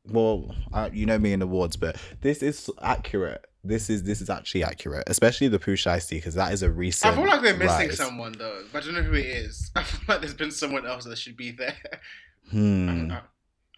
[0.08, 3.44] Well, uh, you know me in awards, but this is accurate.
[3.68, 7.14] This is this is actually accurate, especially the Pooh Shiesty because that is a recent.
[7.14, 7.98] I feel like they're missing rise.
[7.98, 8.64] someone though.
[8.72, 9.72] But I don't know who it is.
[9.76, 11.76] I feel like there's been someone else that should be there.
[12.52, 13.12] Hmm.
[13.12, 13.22] I, I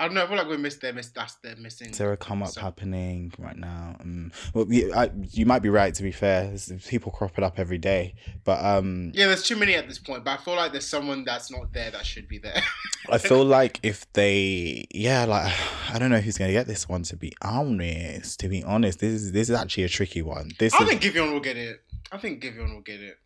[0.06, 0.24] don't know.
[0.24, 1.10] I feel like we missed their miss.
[1.10, 1.90] That's their missing.
[1.90, 3.96] Is there a come up So- happening right now?
[4.00, 5.94] Um, well, you, I, you might be right.
[5.96, 8.14] To be fair, there's people cropping up every day,
[8.44, 10.24] but um, Yeah, there's too many at this point.
[10.24, 12.62] But I feel like there's someone that's not there that should be there.
[13.10, 15.52] I feel like if they, yeah, like
[15.92, 17.02] I don't know who's gonna get this one.
[17.04, 20.52] To be honest, to be honest, this is this is actually a tricky one.
[20.60, 21.82] This I is, think Giveon will get it.
[22.12, 23.18] I think Giveon will get it.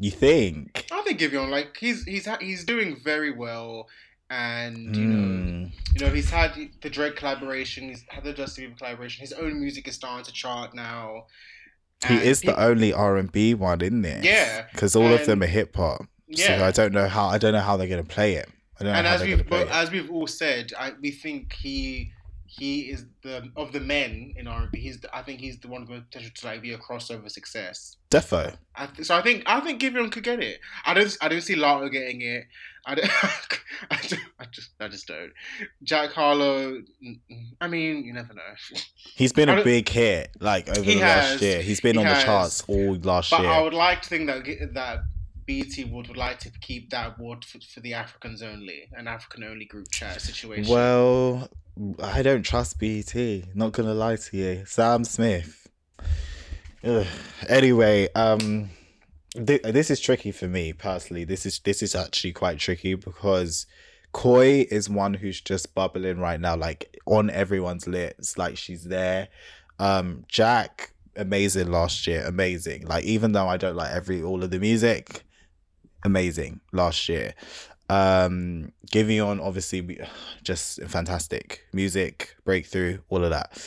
[0.00, 0.86] you think?
[0.90, 3.88] I think Giveon, like he's he's he's doing very well,
[4.38, 5.64] and you know Hmm.
[5.94, 6.52] you know he's had
[6.82, 9.20] the Drake collaboration, he's had the Justin Bieber collaboration.
[9.20, 11.26] His own music is starting to chart now.
[12.06, 14.20] He And is the only R and B one in there.
[14.22, 16.06] Yeah, because all of them are hip hop.
[16.28, 16.58] yeah.
[16.58, 18.48] So I don't know how I don't know how they're gonna play it.
[18.80, 19.74] I don't know and as we've gonna play bo- it.
[19.82, 22.10] as we've all said, I, we think he
[22.46, 24.78] he is the of the men in R and B.
[24.80, 27.96] He's the, I think he's the one with potential to like be a crossover success.
[28.10, 28.54] Defo.
[28.76, 30.58] I th- so I think I think Giveon could get it.
[30.84, 32.44] I don't I don't see Latto getting it.
[32.86, 33.10] I don't,
[33.90, 33.98] I,
[34.38, 35.32] I just I just don't.
[35.82, 36.82] Jack Harlow.
[37.60, 38.42] I mean, you never know.
[39.16, 41.62] He's been a big hit, like over He the last year.
[41.62, 42.18] He's been He on has.
[42.18, 43.48] the charts all last But year.
[43.48, 44.44] But I would like to think that
[44.74, 45.00] that
[45.46, 49.44] BT would would like to keep that award for, for the Africans only, an African
[49.44, 50.72] only group chat situation.
[50.72, 51.48] Well,
[52.02, 53.44] I don't trust BT.
[53.54, 55.68] Not gonna lie to you, Sam Smith.
[56.82, 57.06] Ugh.
[57.48, 58.70] Anyway, um,
[59.34, 61.24] thi- this is tricky for me personally.
[61.24, 63.66] This is this is actually quite tricky because
[64.12, 68.38] Coi is one who's just bubbling right now, like on everyone's lips.
[68.38, 69.28] Like she's there.
[69.78, 72.86] Um, Jack, amazing last year, amazing.
[72.86, 75.24] Like even though I don't like every all of the music,
[76.04, 77.34] amazing last year.
[77.90, 80.00] Um, Giveon, obviously,
[80.42, 83.58] just fantastic music, breakthrough, all of that.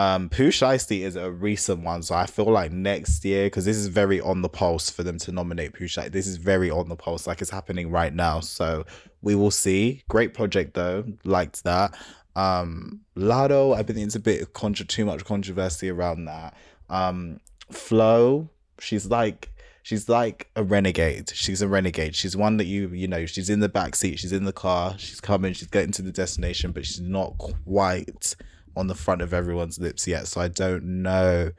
[0.00, 3.76] Um, Pooh Shiesty is a recent one, so I feel like next year, because this
[3.76, 6.10] is very on the pulse for them to nominate Pooh Shiesty.
[6.10, 8.40] This is very on the pulse, like it's happening right now.
[8.40, 8.86] So
[9.20, 10.02] we will see.
[10.08, 11.94] Great project though, liked that.
[12.34, 16.56] Um, Latto, I think it's a bit contra- too much controversy around that.
[16.88, 17.38] Um,
[17.70, 18.48] Flo,
[18.78, 19.50] she's like
[19.82, 21.30] she's like a renegade.
[21.34, 22.16] She's a renegade.
[22.16, 24.94] She's one that you you know, she's in the back seat, she's in the car,
[24.96, 28.34] she's coming, she's getting to the destination, but she's not quite
[28.76, 30.26] on the front of everyone's lips yet.
[30.28, 31.50] So I don't know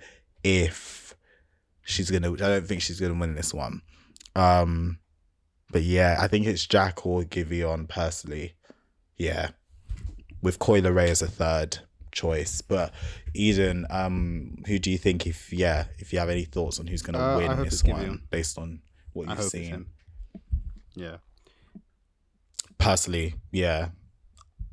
[0.44, 1.16] if
[1.84, 3.82] she's gonna I don't think she's gonna win this one.
[4.36, 5.00] Um
[5.72, 8.56] but yeah, I think it's Jack or Giveon personally.
[9.18, 9.52] Yeah.
[10.42, 11.80] With Coi Leray as a third
[12.12, 12.62] choice.
[12.62, 12.94] But
[13.34, 17.02] Eden, um, who do you think if yeah, if you have any thoughts on who's
[17.02, 18.82] gonna Uh, win this one based on
[19.14, 19.86] what you've seen?
[20.96, 21.18] Yeah.
[22.78, 23.90] Personally, yeah.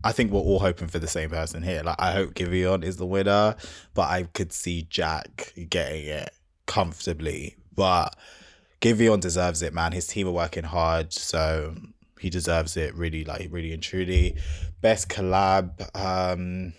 [0.05, 1.83] I think we're all hoping for the same person here.
[1.83, 3.57] Like I hope Giveon is the winner,
[3.95, 6.31] but I could see Jack getting it
[6.66, 7.57] comfortably.
[7.75, 8.16] But
[8.81, 9.93] Giveon deserves it, man.
[9.93, 11.75] His team are working hard, so
[12.20, 14.37] he deserves it really, like really and truly.
[14.81, 15.89] Best collab.
[15.97, 16.75] Um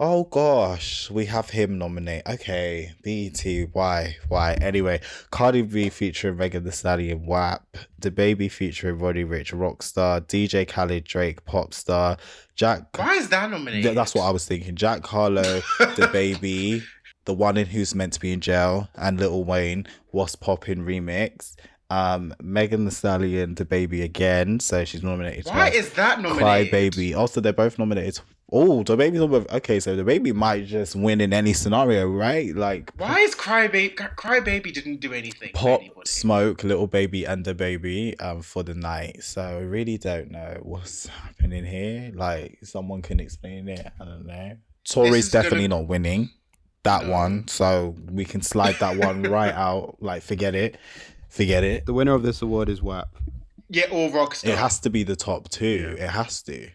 [0.00, 2.22] Oh gosh, we have him nominate.
[2.24, 3.44] Okay, BET.
[3.72, 4.16] Why?
[4.28, 4.52] Why?
[4.60, 5.00] Anyway,
[5.30, 7.64] Cardi B featuring Megan Thee Stallion, WAP.
[8.00, 10.20] DaBaby featuring Roddy Ricch, Rockstar.
[10.20, 12.16] DJ Khaled, Drake, Popstar.
[12.54, 12.96] Jack.
[12.96, 13.82] Why is that nominated?
[13.82, 14.76] Th- That's what I was thinking.
[14.76, 16.84] Jack Harlow, The Baby,
[17.24, 21.56] the one in Who's Meant to Be in Jail, and Little Wayne, What's Poppin' remix.
[21.90, 25.46] Um, Megan Thee Stallion, DaBaby again, so she's nominated.
[25.46, 26.38] Why is that nominated?
[26.44, 27.14] Cry Baby.
[27.14, 28.20] Also, they're both nominated.
[28.50, 29.34] Oh, DaBaby's on.
[29.56, 32.54] Okay, so DaBaby might just win in any scenario, right?
[32.56, 33.94] Like Why is Cry Baby?
[33.94, 35.50] Cry Baby didn't do anything.
[35.52, 35.82] Pop.
[36.06, 39.22] Smoke, Little Baby, and DaBaby um for the night.
[39.22, 42.10] So I really don't know what's happening here.
[42.14, 43.86] Like someone can explain it.
[44.00, 44.56] I don't know.
[44.88, 46.30] Tori's is gonna- definitely not winning.
[46.84, 47.12] that No.
[47.12, 49.96] one, so we can slide that one right out.
[50.00, 50.78] Like, forget it,
[51.28, 51.84] forget it.
[51.84, 53.08] The winner of this award is WAP.
[53.68, 54.48] Yeah, all Rockstar.
[54.48, 55.96] It has to be the top two.
[55.98, 56.70] It has to.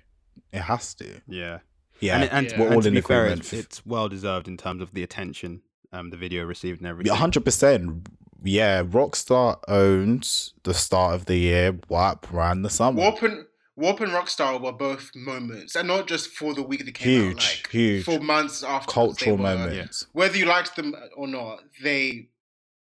[0.54, 1.20] It has to.
[1.28, 1.60] Yeah.
[2.00, 2.60] Yeah, and, and, Yeah.
[2.60, 3.42] we're and all to in be fair, agreement.
[3.42, 5.62] it's, it's well deserved in terms of the attention
[5.92, 7.14] um, the video received and everything.
[7.16, 8.08] Hundred percent.
[8.44, 10.28] Yeah, Rockstar owned
[10.64, 11.78] the start of the year.
[11.88, 13.00] WAP ran the summer.
[13.00, 13.46] Warp and
[13.78, 17.26] Warp and Rockstar were both moments, and not just for the week they came out.
[17.28, 18.04] Huge, Like huge.
[18.06, 18.92] for months after.
[18.92, 20.08] Cultural moments.
[20.14, 22.28] Whether you liked them or not, they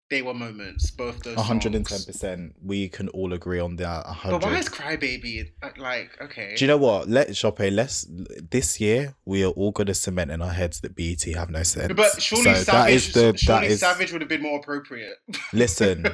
[0.09, 0.91] they were moments.
[0.91, 1.35] Both those.
[1.35, 2.53] One hundred and ten percent.
[2.63, 4.05] We can all agree on that.
[4.05, 6.53] A But why is Crybaby uh, like okay?
[6.55, 7.07] Do you know what?
[7.09, 7.71] Let Shoppe.
[7.71, 8.05] Let's
[8.51, 11.63] this year we are all going to cement in our heads that BET have no
[11.63, 11.93] sense.
[11.93, 13.79] But surely so Savage, is the surely that is.
[13.79, 15.15] Savage would have been more appropriate.
[15.53, 16.05] Listen,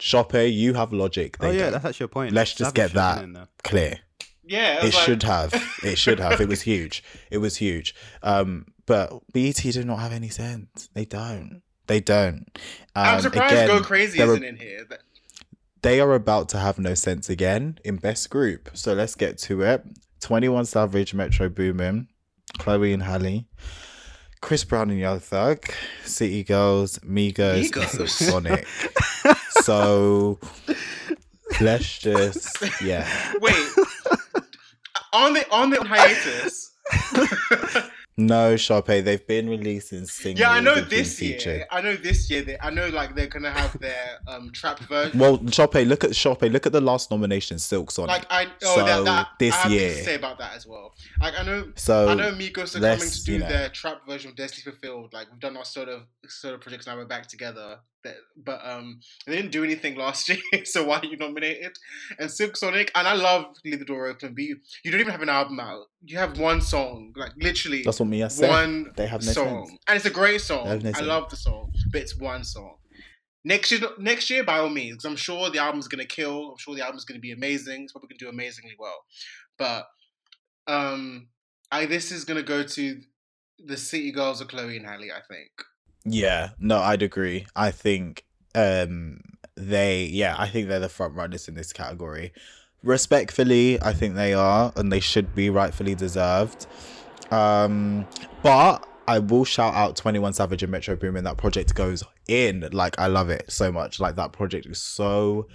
[0.00, 1.36] Shoppe, you have logic.
[1.40, 1.72] Oh yeah, don't.
[1.72, 2.32] that's actually a point.
[2.32, 3.48] Let's just Savage get that.
[3.62, 3.98] clear.
[4.42, 4.88] yeah, clear.
[4.88, 5.52] It like- should have.
[5.84, 6.40] It should have.
[6.40, 7.04] It was huge.
[7.30, 7.94] It was huge.
[8.22, 10.88] Um, but BET do not have any sense.
[10.94, 11.60] They don't.
[11.86, 12.46] They don't.
[12.94, 14.86] Um, I'm surprised again, Go Crazy isn't in here.
[15.82, 18.70] They are about to have no sense again in best group.
[18.72, 19.84] So let's get to it.
[20.20, 22.08] 21 Savage, Metro Boomin,
[22.58, 23.46] Chloe and Halle,
[24.40, 25.66] Chris Brown and Young Thug,
[26.04, 28.08] City Girls, Migos, Migos.
[28.08, 28.66] Sonic.
[29.62, 30.38] so
[31.60, 33.06] let's just yeah.
[33.40, 33.54] Wait,
[35.12, 36.72] on the on the hiatus.
[38.16, 40.38] No, Sharpay, they've been releasing singles.
[40.40, 41.56] yeah, I know this featured.
[41.56, 41.66] year.
[41.70, 42.42] I know this year.
[42.42, 45.18] They, I know like they're gonna have their um trap version.
[45.18, 48.08] Well, Sharpay, look at Sharpay, look at the last nomination, Silk Sonic.
[48.10, 50.64] Like I oh So, that, that this I have year- to say about that as
[50.64, 50.94] well.
[51.20, 54.06] Like I know so I know Migos are coming to do you know- their trap
[54.06, 55.12] version of Destiny Fulfilled.
[55.12, 57.80] Like we've done our sort of sort of projects now we're back together.
[58.04, 61.72] But, but um they didn't do anything last year, so why are you nominated?
[62.18, 65.10] And Silk Sonic and I love Leave the Door Open, but you, you don't even
[65.12, 65.86] have an album out.
[66.04, 68.48] You have one song, like literally that's what Mia said.
[68.50, 69.66] one They have no song.
[69.66, 69.78] sense.
[69.88, 70.66] And it's a great song.
[70.68, 71.00] no I sense.
[71.02, 72.76] love the song, but it's one song.
[73.46, 76.50] Next year, next year, by all means, 'cause I'm sure the album's gonna kill.
[76.52, 77.84] I'm sure the album's gonna be amazing.
[77.84, 79.04] It's probably gonna do amazingly well.
[79.58, 79.86] But
[80.66, 81.28] um,
[81.70, 83.00] I this is gonna go to
[83.64, 85.10] the City Girls of Chloe and Halle.
[85.10, 85.50] I think.
[86.04, 87.46] Yeah, no, I'd agree.
[87.56, 88.24] I think
[88.54, 89.20] um
[89.56, 92.32] they yeah, I think they're the front runners in this category.
[92.82, 96.66] Respectfully, I think they are and they should be rightfully deserved.
[97.30, 98.06] Um
[98.42, 101.24] but I will shout out 21 Savage and Metro Boomin.
[101.24, 102.68] That project goes in.
[102.72, 104.00] Like I love it so much.
[104.00, 105.46] Like that project is so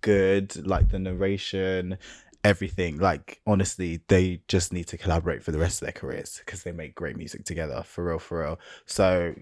[0.00, 0.66] good.
[0.66, 1.98] Like the narration,
[2.44, 2.98] everything.
[2.98, 6.72] Like honestly, they just need to collaborate for the rest of their careers because they
[6.72, 7.82] make great music together.
[7.84, 8.60] For real, for real.
[8.86, 9.34] So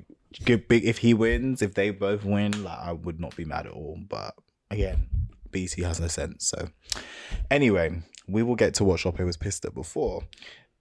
[0.45, 3.67] good big if he wins, if they both win, like I would not be mad
[3.67, 3.99] at all.
[4.09, 4.35] But
[4.71, 5.09] again,
[5.51, 6.47] BT has no sense.
[6.47, 6.69] So
[7.51, 10.23] anyway, we will get to what Shoppe was pissed at before.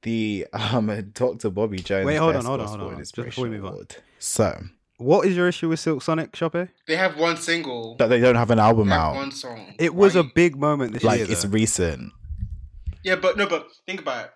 [0.03, 1.49] The um Dr.
[1.49, 2.05] Bobby Jones.
[2.05, 3.71] Wait, hold on, hold on, hold on, and just before we Inspiration move on.
[3.73, 3.95] Award.
[4.19, 4.61] So
[4.97, 6.69] What is your issue with Silk Sonic, Shoppe?
[6.87, 7.95] They have one single.
[7.97, 9.15] that they don't have an They album have out.
[9.15, 9.75] one song.
[9.79, 11.27] It was Why a big moment this Like year.
[11.29, 12.11] it's recent.
[13.03, 14.31] yeah, but no, but think about it.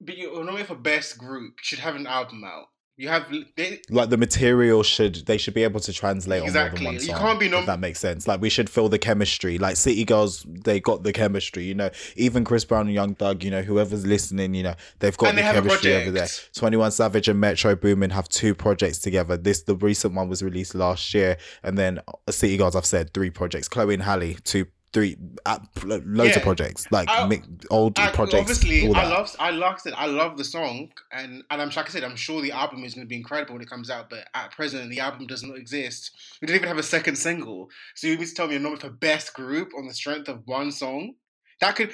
[0.00, 2.66] But you nominate for best group should have an album out.
[2.98, 3.26] You have
[3.56, 6.78] they, Like the material should they should be able to translate Exactly.
[6.78, 7.26] on more You than one song.
[7.28, 8.26] can't be nom- if that makes sense.
[8.26, 9.56] Like we should feel the chemistry.
[9.56, 11.62] Like City Girls, they got the chemistry.
[11.62, 13.44] You know, even Chris Brown and Young Thug.
[13.44, 16.26] You know, whoever's listening, you know, they've got And the they chemistry over there.
[16.54, 19.36] Twenty One Savage and Metro Boomin have two projects together.
[19.36, 22.74] This the recent one was released last year, and then City Girls.
[22.74, 23.68] I've said three projects.
[23.68, 26.36] Chloe and Halle, two, three, uh, loads Yeah.
[26.36, 26.86] of projects.
[26.90, 28.40] Like I- mi- old I, projects.
[28.40, 29.94] obviously, all I love, I loved it.
[29.96, 32.94] I love the song, and and I'm like I said, I'm sure the album is
[32.94, 34.08] going to be incredible when it comes out.
[34.10, 36.10] But at present, the album does not exist.
[36.40, 37.68] We didn't even have a second single.
[37.94, 40.42] So you mean to tell me you're nominated for best group on the strength of
[40.46, 41.14] one song?
[41.60, 41.92] That could,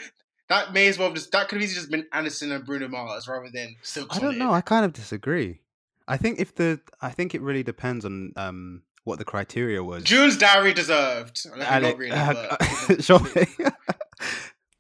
[0.49, 2.87] that may as well have just that could have easily just been Anderson and Bruno
[2.89, 4.53] Mars rather than Silk I don't know.
[4.53, 5.61] I kind of disagree.
[6.07, 10.03] I think if the I think it really depends on um what the criteria was.
[10.05, 11.47] June's Diary deserved.
[11.57, 12.35] Like, Ale- not really, uh,
[12.89, 13.73] but Shoppe.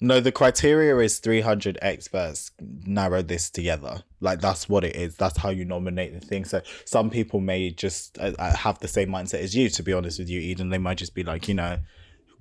[0.00, 4.02] No, the criteria is 300 experts narrowed this together.
[4.20, 5.16] Like that's what it is.
[5.16, 6.44] That's how you nominate the thing.
[6.44, 9.70] So some people may just uh, uh, have the same mindset as you.
[9.70, 11.78] To be honest with you, Eden, they might just be like, you know,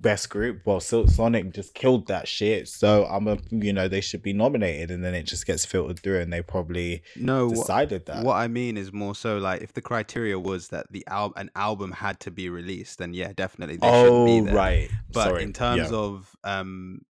[0.04, 0.60] best group.
[0.64, 2.68] Well, Silk Sonic just killed that shit.
[2.68, 5.98] So I'm a, you know, they should be nominated, and then it just gets filtered
[5.98, 8.24] through, and they probably no, what, decided that.
[8.24, 11.50] what I mean is more so like if the criteria was that the al- an
[11.56, 14.54] album had to be released, then yeah, definitely they should oh be there.
[14.54, 15.42] right, But Sorry.
[15.42, 15.96] in terms Yeah.
[15.98, 17.00] of um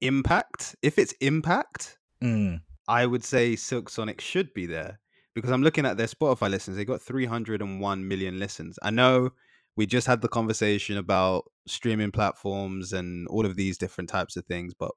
[0.00, 2.62] impact, if it's impact, Mm.
[2.88, 5.00] I would say Silk Sonic should be there
[5.34, 6.76] because I'm looking at their Spotify listens.
[6.76, 8.78] They got 301 million listens.
[8.82, 9.30] I know
[9.76, 14.44] we just had the conversation about streaming platforms and all of these different types of
[14.46, 14.92] things, but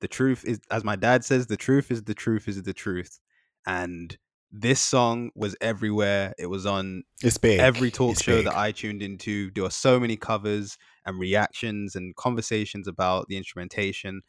[0.00, 3.18] the truth is, as my dad says, the truth is the truth is the truth.
[3.66, 4.16] And
[4.52, 6.34] this song was everywhere.
[6.38, 7.58] It was on It's big.
[7.60, 8.44] every talk It's show big.
[8.44, 9.50] that I tuned into.
[9.54, 14.22] There were so many covers and reactions and conversations about the instrumentation.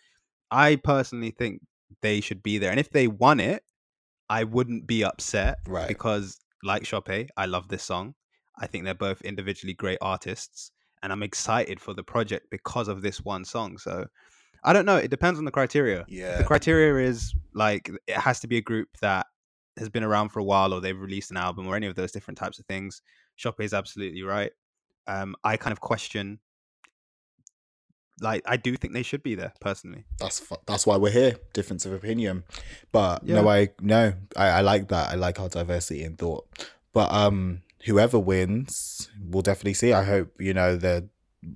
[0.49, 1.61] I personally think
[2.01, 2.71] they should be there.
[2.71, 3.63] And if they won it,
[4.29, 5.87] I wouldn't be upset Right.
[5.87, 8.15] because, like Chope, I love this song.
[8.59, 10.71] I think they're both individually great artists.
[11.03, 13.77] And I'm excited for the project because of this one song.
[13.77, 14.07] So
[14.63, 14.97] I don't know.
[14.97, 16.05] It depends on the criteria.
[16.07, 16.37] Yeah.
[16.37, 19.27] The criteria is like it has to be a group that
[19.77, 22.11] has been around for a while or they've released an album or any of those
[22.11, 23.01] different types of things.
[23.35, 24.51] Chope is absolutely right.
[25.05, 26.39] Um, I kind of question
[28.19, 30.05] like I do think they should be there personally.
[30.19, 31.35] That's fu- that's why we're here.
[31.53, 32.43] Difference of opinion,
[32.91, 35.11] but no, I no, I, I like that.
[35.11, 36.47] I like our diversity in thought.
[36.93, 39.93] But um, whoever wins, we'll definitely see.
[39.93, 41.07] I hope you know the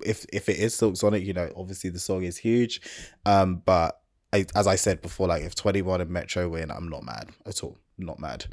[0.04, 2.80] if if it is Silk Sonic, you know, obviously the song is huge.
[3.26, 4.00] Um, but
[4.32, 7.30] I, as I said before, like if Twenty One and Metro win, I'm not mad
[7.46, 7.78] at all.
[7.98, 8.46] Not mad.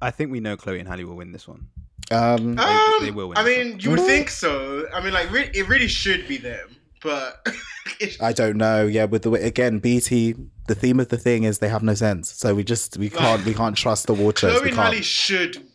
[0.00, 1.66] I think we know Chloe and Halle will win this one.
[2.10, 4.86] Um, They- Um, they will win I this mean, you would think so.
[4.94, 7.46] I mean, like, re- it really should be them, but
[8.20, 8.86] I don't know.
[8.86, 10.34] Yeah, with the way again, BT.
[10.68, 13.44] The theme of the thing is they have no sense, so we just we can't
[13.44, 14.52] we can't trust the waters.
[14.52, 14.92] Chloe we and can't.
[14.94, 15.66] Halle should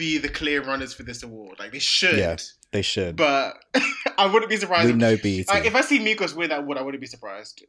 [0.00, 1.58] be the clear runners for this award.
[1.60, 2.18] Like, they should.
[2.18, 2.36] Yeah,
[2.72, 3.14] They should.
[3.16, 3.56] But
[4.18, 4.86] I wouldn't be surprised.
[4.86, 5.44] we if- know BT.
[5.48, 7.62] Like, if I see Migos win that award, I wouldn't be surprised.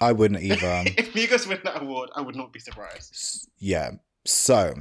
[0.00, 0.84] I wouldn't either.
[0.96, 3.48] if Migos win that award, I would not be surprised.
[3.58, 3.92] Yeah.
[4.24, 4.74] So,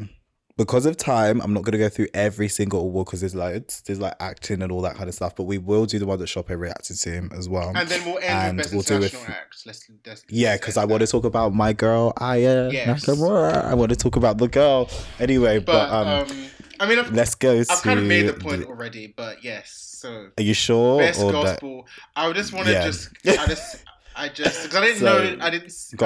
[0.58, 3.82] because of time, I'm not going to go through every single award because there's loads.
[3.82, 5.36] There's like acting and all that kind of stuff.
[5.36, 7.74] But we will do the one that Chope reacted to him as well.
[7.76, 9.56] And then we'll end And with best we'll do international act.
[9.66, 13.06] Let's, let's, yeah, because I want to talk about my girl, Aya Yes.
[13.06, 13.66] Nakamura.
[13.66, 14.90] I want to talk about the girl.
[15.20, 16.46] Anyway, but, But um, um,
[16.80, 17.60] I mean, I've, let's go.
[17.60, 19.08] I've kind of made the point the- already.
[19.08, 21.00] But yes, so Are you sure?
[21.00, 21.86] best or that- gospel.
[22.16, 22.86] I just want to Yeah.
[22.86, 23.84] just, I just,
[24.18, 25.50] I just because I didn't So, know, I didn't, I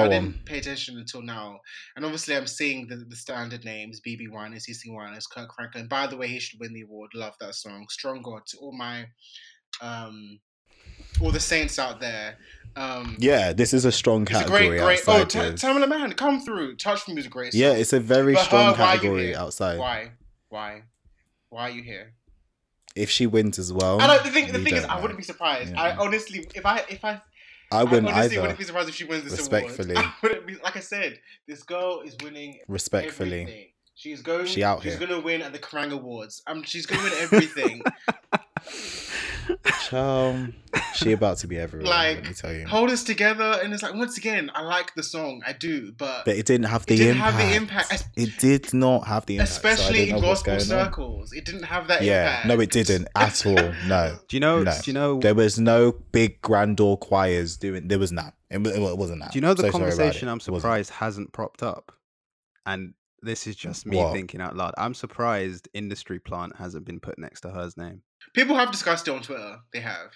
[0.08, 0.40] didn't on.
[0.44, 1.60] pay attention until now,
[1.94, 5.86] and obviously I'm seeing the, the standard names: BeBe Winans, CeCe Winans, Kirk Franklin.
[5.86, 7.10] By the way, he should win the award.
[7.14, 7.86] Love that song.
[7.88, 9.06] Strong God to all my,
[9.80, 10.40] um,
[11.20, 12.36] all the saints out there.
[12.76, 14.78] Um, Yeah, this is a strong it's a category.
[14.78, 15.00] great, great.
[15.08, 16.76] Oh, T- Tamela Mann, come through.
[16.76, 17.52] Touch from is a great.
[17.52, 17.60] Song.
[17.60, 19.78] yeah, it's a very But strong her, why are you category outside.
[19.78, 20.12] Why?
[20.48, 20.82] Why?
[21.48, 22.14] Why are you here?
[22.96, 24.52] If she wins as well, I know the thing.
[24.52, 25.72] The thing is, don't I wouldn't be surprised.
[25.72, 25.80] Yeah.
[25.80, 27.20] I honestly, if I, if I,
[27.72, 28.40] I wouldn't honestly either.
[28.42, 29.94] wouldn't be surprised if she wins this Respectfully.
[29.94, 30.06] award.
[30.08, 30.56] I wouldn't be.
[30.56, 33.42] Like I said, this girl is winning Respectfully.
[33.42, 33.66] everything.
[33.94, 34.46] She's going.
[34.46, 35.06] She out she's here.
[35.06, 36.42] gonna win at the Kerrang Awards.
[36.46, 37.82] Um, she's gonna win everything.
[39.88, 40.52] Child,
[41.02, 41.88] she about to be everywhere.
[41.90, 42.66] Like, let me tell you.
[42.66, 46.24] Hold us together, and it's like once again, I like the song, I do, but,
[46.24, 47.36] But it didn't have the it didn't impact.
[47.36, 49.50] have the impact, It did not have the impact.
[49.50, 50.64] especially don't in know gospel going on.
[50.66, 51.32] circles.
[51.32, 52.46] It didn't have that Yeah, impact.
[52.46, 53.72] no, it didn't at all.
[53.86, 54.72] No, Do you know No.
[54.82, 57.88] do you know there was no big grand grandeur choirs doing.
[57.88, 58.34] There was not.
[58.50, 59.32] It, it wasn't that.
[59.32, 60.28] Do you know the So conversation.
[60.28, 61.92] I'm surprised hasn't propped up?
[62.66, 64.12] And this is just me What?
[64.12, 64.74] thinking out loud.
[64.78, 68.02] I'm surprised Industry Plant hasn't been put next to H.E.R.'s name.
[68.34, 69.58] People have discussed it on Twitter.
[69.72, 70.10] They have.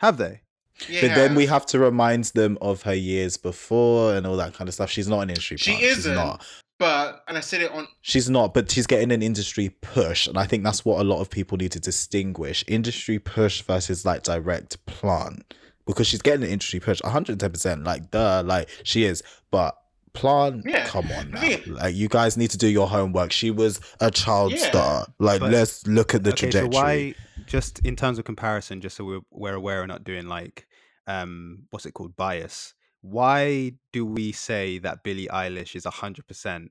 [0.00, 0.40] Have they?
[0.88, 4.54] Yeah, But then we have to remind them of her years before and all that
[4.54, 4.90] kind of stuff.
[4.90, 5.58] She's not an industry.
[5.58, 5.84] She plant.
[5.84, 6.14] Isn't.
[6.14, 6.44] not.
[6.78, 10.38] But and I said it on She's not, but she's getting an industry push, and
[10.38, 14.22] I think that's what a lot of people need to distinguish: industry push versus like
[14.22, 15.52] direct plant,
[15.86, 17.84] because she's getting an industry push, one hundred ten percent.
[17.84, 19.76] Like, duh, like she is, but
[20.12, 20.86] plant, Yeah.
[20.86, 21.58] come on now, Yeah.
[21.66, 23.32] like you guys need to do your homework.
[23.32, 24.68] She was a child Yeah.
[24.68, 25.06] star.
[25.18, 26.72] Like, But- let's look at the okay, trajectory.
[26.72, 27.14] so why
[27.46, 30.66] just in terms of comparison, just so we're, we're aware we're not doing like
[31.06, 32.74] um what's it called bias.
[33.02, 36.70] Why do we say that Billie Eilish is hundred percent?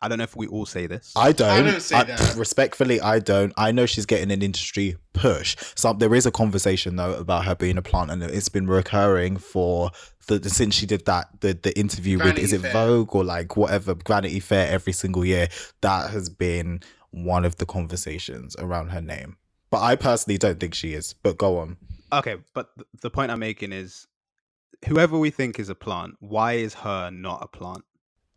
[0.00, 1.12] I don't know if we all say this.
[1.16, 1.50] I don't.
[1.50, 2.34] I don't say that.
[2.36, 3.52] Respectfully, I don't.
[3.56, 5.56] I know she's getting an industry push.
[5.74, 9.36] So there is a conversation though about her being a plant, and it's been recurring
[9.38, 9.90] for
[10.28, 12.72] the, the- since she did that the the interview Vanity with is it Fair.
[12.72, 15.48] Vogue or like whatever Vanity Fair every single year.
[15.80, 16.80] That has been
[17.10, 19.36] one of the conversations around her name.
[19.70, 21.12] But I personally don't think she is.
[21.12, 21.76] But go on.
[22.12, 24.06] Okay, but th- the point I'm making is
[24.86, 27.10] whoever we think is a plant, why is H.E.R.
[27.10, 27.82] not a plant?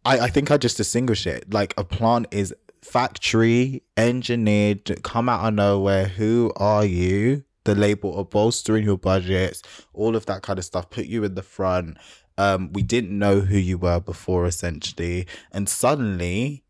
[0.06, 1.54] I, I think I just distinguish it.
[1.54, 6.08] Like a plant is factory engineered, come out of nowhere.
[6.08, 7.44] Who are you?
[7.64, 9.62] The label of bolstering your budgets,
[9.94, 11.98] all of that kind of stuff, put you in the front.
[12.38, 16.64] Um, we didn't know who you were before, essentially, and suddenly,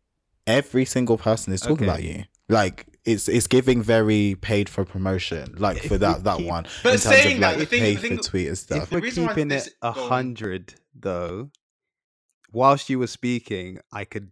[0.46, 1.84] every single person is talking Okay.
[1.86, 2.24] about you.
[2.50, 6.66] Like it's it's giving very paid for promotion, like for that that one.
[6.82, 8.58] But in terms saying of that, like the thing- pay the thing- for tweet and
[8.58, 8.82] stuff.
[8.82, 11.50] If we're keeping it a hundred though,
[12.52, 14.30] whilst you were speaking, I could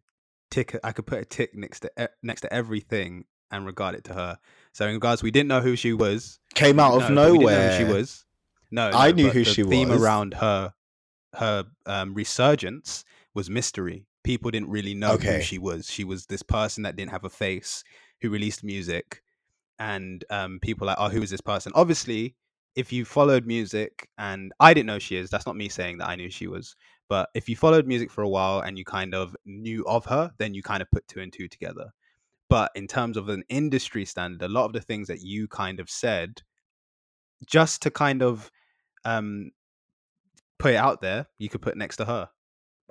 [0.50, 0.78] tick.
[0.84, 4.38] I could put a tick next to next to everything and regard it to her.
[4.72, 6.38] So in regards, we didn't know who she was.
[6.54, 7.70] Came out of No, but we didn't know nowhere.
[7.70, 8.24] who she was.
[8.70, 9.98] No, I no, knew who the she theme was.
[9.98, 10.74] Theme around her,
[11.34, 14.06] her um, resurgence was mystery.
[14.22, 15.36] people didn't really know Okay.
[15.36, 15.90] who she was.
[15.90, 17.82] She was this person that didn't have a face
[18.20, 19.22] who released music,
[19.78, 21.72] and um, people like, oh, who is this person?
[21.74, 22.36] Obviously,
[22.76, 25.30] if you followed music, and I didn't know she is.
[25.30, 26.76] That's not me saying that I knew she was,
[27.10, 30.30] but if you followed music for a while and you kind of knew of her,
[30.38, 31.92] then you kind of put two and two together.
[32.48, 35.80] But in terms of an industry standard, a lot of the things that you kind
[35.80, 36.40] of said,
[37.44, 38.48] just to kind of
[39.04, 39.50] um,
[40.60, 42.28] put it out there, you could put next to her.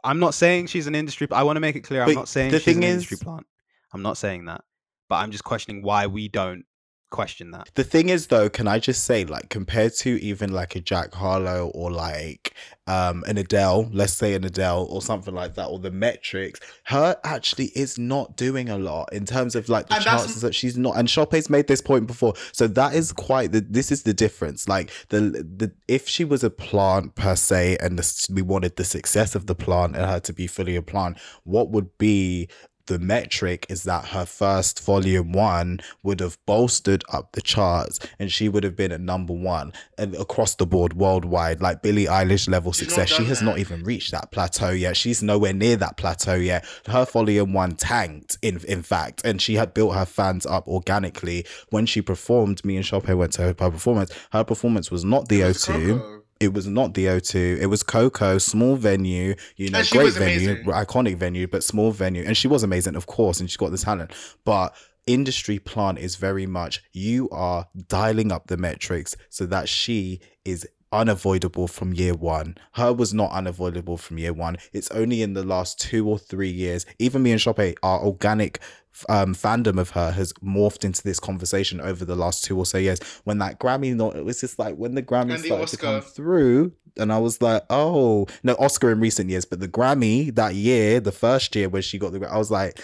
[0.03, 1.25] I'm not saying she's an industry.
[1.31, 2.01] I want to make it clear.
[2.01, 3.47] I'm But not saying she's an thing industry plant.
[3.93, 4.65] I'm not saying that,
[5.07, 6.65] but I'm just questioning why we don't
[7.09, 7.69] question that.
[7.75, 11.13] The thing is, though, can I just say, like, compared to even like a Jack
[11.13, 12.53] Harlow or like
[12.87, 16.59] um an Adele, let's say an Adele or something like that, or the metrics,
[16.89, 17.17] H.E.R.
[17.23, 20.55] actually is not doing a lot in terms of like the And that's- chances that
[20.55, 20.97] she's not.
[20.97, 23.61] And Chope's made this point before, so that is quite the.
[23.61, 24.67] This is the difference.
[24.67, 28.85] Like the the if she was a plant per se, and the, we wanted the
[28.85, 32.47] success of the plant and her to be fully a plant, what would be
[32.89, 38.31] the metric is that her first volume one would have bolstered up the charts and
[38.31, 41.61] she would have been at number one and across the board worldwide.
[41.61, 43.45] Like Billie Eilish level She's success she has that.
[43.45, 44.97] not even reached that plateau yet.
[44.97, 46.65] She's nowhere near that plateau yet.
[46.87, 51.45] Her volume one tanked in in fact and she had built her fans up organically.
[51.69, 55.41] When she performed me and Chope went to her performance her performance was not the
[55.41, 56.18] It O2 KOKO.
[56.39, 57.59] It was not the O2.
[57.59, 60.65] It was KOKO, small venue, you know, great venue, amazing.
[60.65, 62.23] iconic venue, but small venue.
[62.25, 64.11] And she was amazing, of course, and she's got the talent.
[64.45, 64.73] But
[65.05, 70.67] industry plant is very much you are dialing up the metrics so that she is
[70.91, 72.55] unavoidable from year one.
[72.75, 72.93] H.E.R.
[72.93, 74.57] was not unavoidable from year one.
[74.73, 78.59] It's only in the last two or three years, even me and Chope, our organic
[79.07, 82.77] um, fandom of her has morphed into this conversation over the last two or so
[82.77, 82.99] years.
[83.23, 85.77] When that Grammy, not it was just like when the Grammy And the started to
[85.77, 90.33] come through, and I was like, oh no, Oscar in recent years, but the Grammy
[90.35, 92.79] that year, the first year where she got the, I was like,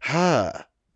[0.00, 0.52] huh.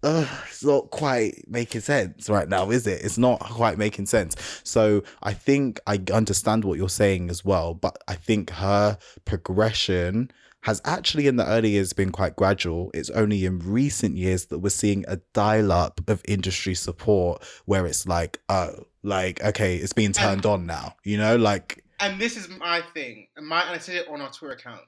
[0.07, 3.03] It's not quite making sense right now, is it?
[3.03, 4.37] It's not quite making sense.
[4.63, 10.31] So I think I understand what you're saying as well, but I think her progression
[10.65, 12.91] has actually in the early years been quite gradual.
[12.95, 17.85] It's only in recent years that we're seeing a dial up of industry support where
[17.85, 22.39] it's like, oh, like, okay, it's being turned on now, you know, like, and this
[22.39, 24.81] is my thing, and my and I said it on our Twitter account.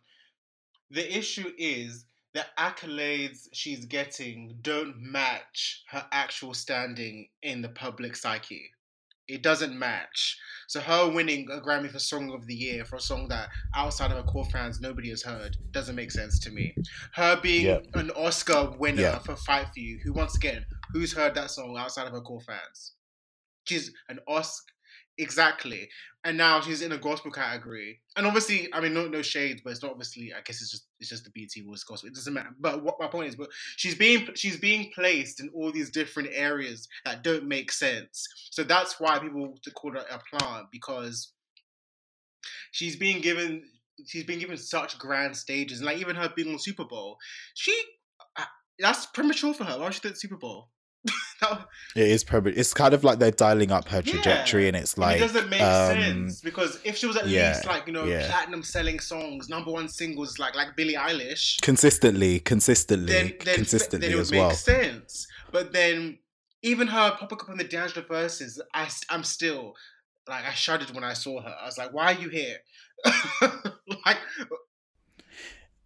[0.91, 8.17] The issue is the accolades she's getting don't match her actual standing in the public
[8.17, 8.71] psyche.
[9.29, 10.39] It doesn't match.
[10.69, 14.11] So her winning a Grammy for Song of the Year for a song that outside
[14.11, 16.75] of her core fans nobody has heard doesn't make sense to me.
[17.13, 17.79] Her being Yeah.
[17.95, 19.19] an Oscar winner Yeah.
[19.19, 22.41] for Fight for You, who once again, who's heard that song outside of her core
[22.41, 22.93] fans?
[23.65, 24.73] She's an Oscar
[25.19, 25.89] exactly
[26.27, 28.01] and now she's in a gospel category.
[28.17, 30.33] And obviously, I mean, no, no shades, but it's not obviously.
[30.37, 32.09] I guess it's just it's just the BT was gospel.
[32.09, 32.51] It doesn't matter.
[32.59, 36.31] But what my point is, but she's being she's being placed in all these different
[36.33, 38.27] areas that don't make sense.
[38.51, 41.33] So that's why people to call her a plant because
[42.73, 43.63] she's being given
[44.05, 47.19] she's been given such grand stages, like even her being on Super Bowl,
[47.55, 47.73] she
[48.37, 48.43] uh,
[48.81, 49.79] that's premature for her.
[49.79, 50.71] Why would she the Super Bowl?
[51.95, 54.69] It is probably, it's kind of like they're dialing up her trajectory Yeah.
[54.69, 57.55] and it's and like, it doesn't make um, sense because if she was at yeah,
[57.55, 58.27] least like you know yeah.
[58.27, 64.09] platinum selling songs, number one singles like like Billie Eilish, consistently, consistently, then then, consistently
[64.09, 64.51] then it would as make well.
[64.51, 65.27] sense.
[65.53, 66.19] But then
[66.63, 69.75] even her popping up in the D'Angelo Verzuz, I I'm still
[70.29, 71.55] like I shuddered when I saw her.
[71.63, 72.57] I was like, why are you here?
[74.05, 74.19] like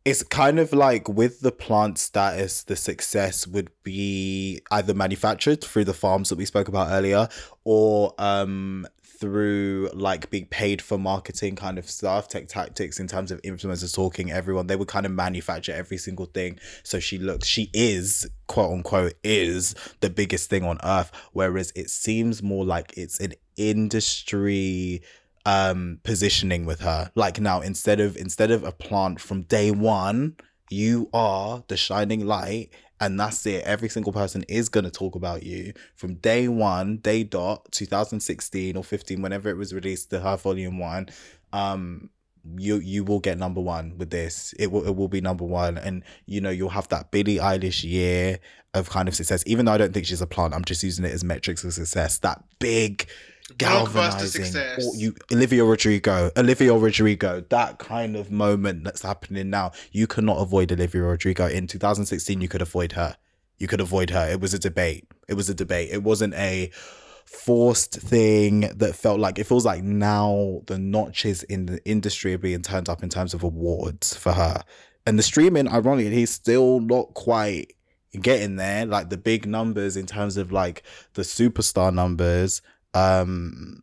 [0.05, 5.85] it's kind of like with the plant status, the success would be either manufactured through
[5.85, 7.29] the farms that we spoke about earlier,
[7.65, 8.87] or um
[9.21, 13.95] through like being paid for marketing kind of stuff, tech tactics in terms of influencers
[13.95, 16.59] talking, everyone they would kind of manufacture every single thing.
[16.83, 21.13] So she looks, she is quote unquote is the biggest thing on earth.
[21.33, 25.03] Whereas it seems more like it's an industry
[25.47, 27.11] um positioning with her.
[27.15, 30.37] Like now instead of instead of a plant from day one
[30.71, 33.65] you are the shining light and that's it.
[33.65, 38.77] Every single person is going to talk about you from day one day dot 2016
[38.77, 41.09] or 15 whenever it was released the her volume one.
[41.53, 42.11] Um
[42.57, 44.55] you you will get number one with this.
[44.59, 45.79] It will it will be number one.
[45.79, 48.39] And you know you'll have that Billie Eilish year
[48.75, 49.43] of kind of success.
[49.47, 51.73] Even though I don't think she's a plant I'm just using it as metrics of
[51.73, 52.19] success.
[52.19, 53.09] That big
[53.59, 54.57] galvanizing.
[54.57, 60.39] or you Olivia Rodrigo Olivia Rodrigo that kind of moment that's happening now you cannot
[60.39, 61.47] avoid Olivia Rodrigo.
[61.47, 63.17] In 2016 you could avoid her.
[63.59, 64.29] You could avoid her.
[64.31, 65.07] It was a debate.
[65.29, 65.91] It was a debate.
[65.93, 66.71] It wasn't a
[67.27, 72.39] forced thing that felt like it feels like now the notches in the industry are
[72.39, 74.65] being turned up in terms of awards for her.
[75.07, 77.75] And the streaming, ironically, he's still not quite
[78.21, 78.85] getting there.
[78.87, 80.83] Like the big numbers in terms of like
[81.15, 82.63] the superstar numbers
[82.95, 83.83] um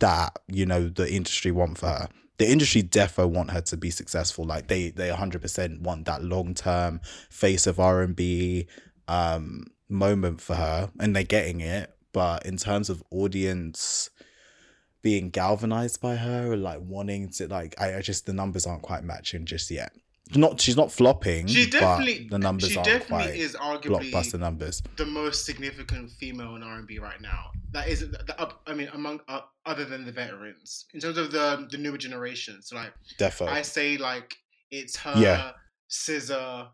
[0.00, 2.08] that you know the industry want for her.
[2.38, 4.44] The industry defo want her to be successful.
[4.44, 8.66] Like they they hundred percent want that long term face of R and B
[9.08, 11.94] um moment for her, and they're getting it.
[12.12, 14.10] But in terms of audience
[15.02, 19.04] being galvanized by her, like wanting to like I, I just the numbers aren't quite
[19.04, 19.92] matching just yet.
[20.34, 21.46] Not she's not flopping.
[21.46, 24.82] She definitely but the numbers she definitely is arguably blockbuster numbers.
[24.96, 27.50] the most significant female in R and B right now.
[27.72, 31.30] That is, the, up- I mean, among uh, other than the veterans, in terms of
[31.32, 33.46] the the newer generations, So like, Defo.
[33.48, 34.36] I say like
[34.70, 35.52] it's her, Yeah.
[35.90, 36.68] SZA,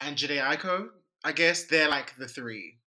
[0.00, 0.86] and Jhené Aiko.
[1.24, 2.78] I guess they're like the three.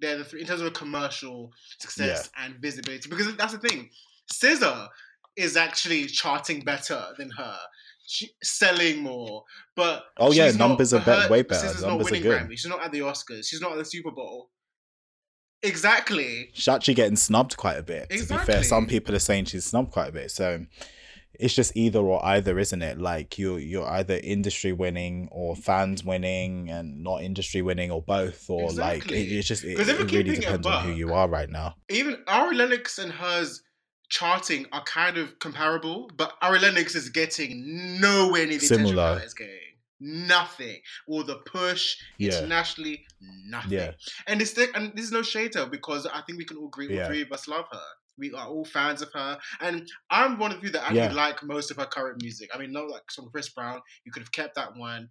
[0.00, 3.08] They're the three in terms of commercial success and visibility.
[3.08, 3.90] Because that's the thing,
[4.32, 4.88] SZA
[5.36, 7.56] is actually charting better than her.
[8.06, 9.44] She, selling more,
[9.76, 11.68] but Oh, yeah, she's not- numbers are better, way better.
[11.68, 12.42] Are not winning good.
[12.42, 12.52] Grammy.
[12.52, 13.46] She's not at the Oscars.
[13.48, 14.50] She's not at the Super Bowl.
[15.62, 16.50] Exactly.
[16.52, 18.10] she's actually getting snubbed quite a bit.
[18.10, 20.30] To be fair, some people are saying she's snubbed quite a bit.
[20.32, 20.66] So
[21.34, 22.98] it's just either or either, isn't it?
[22.98, 28.50] Like you you're either industry winning or fans winning and not industry winning or both
[28.50, 31.76] or like it, it's just it, it really depends on who you are right now.
[31.88, 33.62] Even Ari Lennox and hers
[34.12, 39.14] charting are kind of comparable, but Ari Lennox is getting nowhere near the attention Similar.
[39.16, 39.58] that is getting.
[40.00, 40.80] Nothing.
[41.06, 42.32] Or the push Yeah.
[42.38, 43.06] internationally,
[43.46, 43.72] nothing.
[43.72, 43.92] Yeah.
[44.26, 46.58] And this thing, and this is no shade to her because I think we can
[46.58, 46.88] all agree.
[46.88, 47.06] All Yeah.
[47.06, 47.86] three of us love her.
[48.18, 51.12] We are all fans of her, and I'm one of you that actually Yeah.
[51.14, 52.50] like most of her current music.
[52.54, 55.08] I mean, no, like some Chris Brown, you could have kept that one.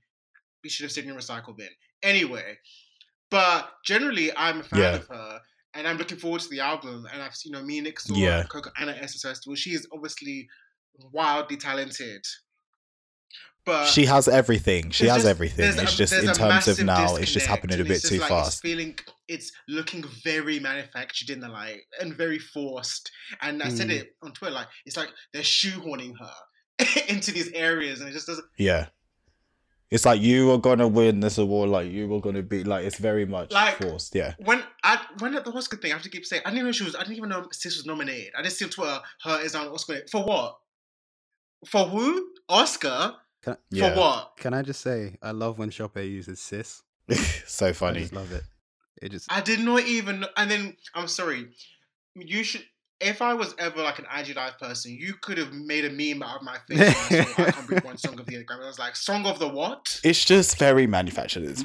[0.63, 1.69] We should have seen in recycle bin.
[2.03, 2.59] Anyway,
[3.31, 4.95] but generally, I'm a fan Yeah.
[4.97, 5.41] of her,
[5.73, 7.05] and I'm looking forward to the album.
[7.11, 8.43] And I've, seen you know, me Nick saw Yeah.
[8.43, 9.55] Coco Anna Essence Festival.
[9.55, 10.47] She is obviously
[11.13, 12.23] wildly talented,
[13.65, 14.89] but she has everything.
[14.91, 15.69] She has just- everything.
[15.69, 18.53] It's a- just in terms of now, it's just happening a bit too like fast.
[18.53, 23.09] It's feeling it's looking very manufactured in the light and very forced.
[23.41, 23.99] And I said Mm.
[24.01, 26.33] it on Twitter, like it's like they're shoehorning her
[27.07, 28.45] into these areas, and it just doesn't.
[28.57, 28.87] Yeah.
[29.91, 32.97] It's like you are gonna win this award, like you were gonna be like it's
[32.97, 34.15] very much Like- forced.
[34.15, 34.35] Yeah.
[34.39, 36.65] When I when at the Oscar thing, I have to keep saying I didn't even
[36.67, 36.95] know she was.
[36.95, 38.31] I didn't even know Sis was nominated.
[38.37, 39.41] I just see on Twitter H.E.R.
[39.41, 40.57] is on Oscar for what?
[41.67, 42.29] For who?
[42.49, 43.93] Oscar Can, Yeah.
[43.93, 44.33] for what?
[44.37, 46.83] can I just say, I love when Chope uses sis.
[47.45, 47.99] so I funny.
[48.01, 48.43] just love it.
[49.01, 50.25] It just I did not even.
[50.37, 51.49] And then I'm sorry.
[52.15, 52.63] You should.
[53.01, 56.21] If I was ever like an IG Live person, you could have made a meme
[56.21, 56.79] out of my face.
[57.11, 58.35] I, saw, I can't one song of the.
[58.43, 58.63] Grammy.
[58.63, 59.99] I was like, song of the what?
[60.03, 61.43] It's just very manufactured.
[61.43, 61.63] It's,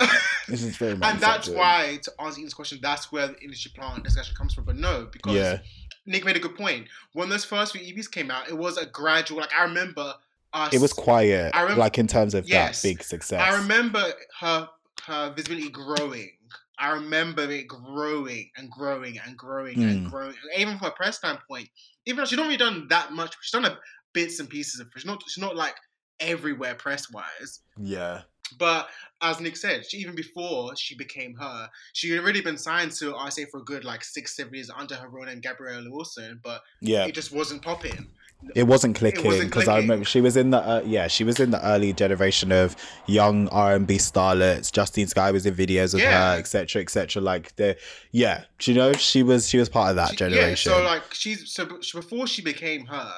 [0.49, 4.03] it's just very and that's why, to answer Ian's question, that's where the industry plant
[4.03, 4.65] discussion comes from.
[4.65, 5.59] But no, because Yeah.
[6.07, 6.87] Nick made a good point.
[7.13, 9.41] When those first few EPs came out, it was a gradual.
[9.41, 10.15] Like I remember
[10.53, 10.73] us.
[10.73, 12.81] It was quiet, I rem- like in terms of Yes.
[12.81, 13.41] that big success.
[13.41, 14.03] I remember
[14.41, 14.69] her
[15.07, 16.31] her visibility growing.
[16.79, 20.11] I remember it growing and growing and growing and Mm.
[20.11, 20.35] growing.
[20.57, 21.69] Even from a press standpoint,
[22.05, 23.79] even though she's not really done that much, she's done a
[24.13, 24.89] bits and pieces of.
[24.95, 25.23] She's not.
[25.27, 25.75] She's not like
[26.21, 27.61] everywhere press wise.
[27.81, 28.23] Yeah.
[28.59, 28.89] But
[29.21, 33.13] as Nick said, she even before she became H.E.R., she had already been signed to
[33.13, 36.63] RCA for a good like six, seven years under her own and Gabriella Wilson, but
[36.81, 37.07] Yeah.
[37.07, 38.15] it just wasn't popping.
[38.55, 41.51] It wasn't clicking because I remember she was in the uh, yeah she was in
[41.51, 42.77] the early generation of
[43.07, 44.71] young R and B starlets.
[44.71, 46.33] Justine Skye was in videos of Yeah.
[46.35, 46.81] her, etc.
[46.83, 47.21] etc.
[47.23, 47.77] Like the
[48.13, 50.71] yeah, do you know she was she was part of that She- generation.
[50.71, 53.13] Yeah, so like she's so before she became H.E.R.,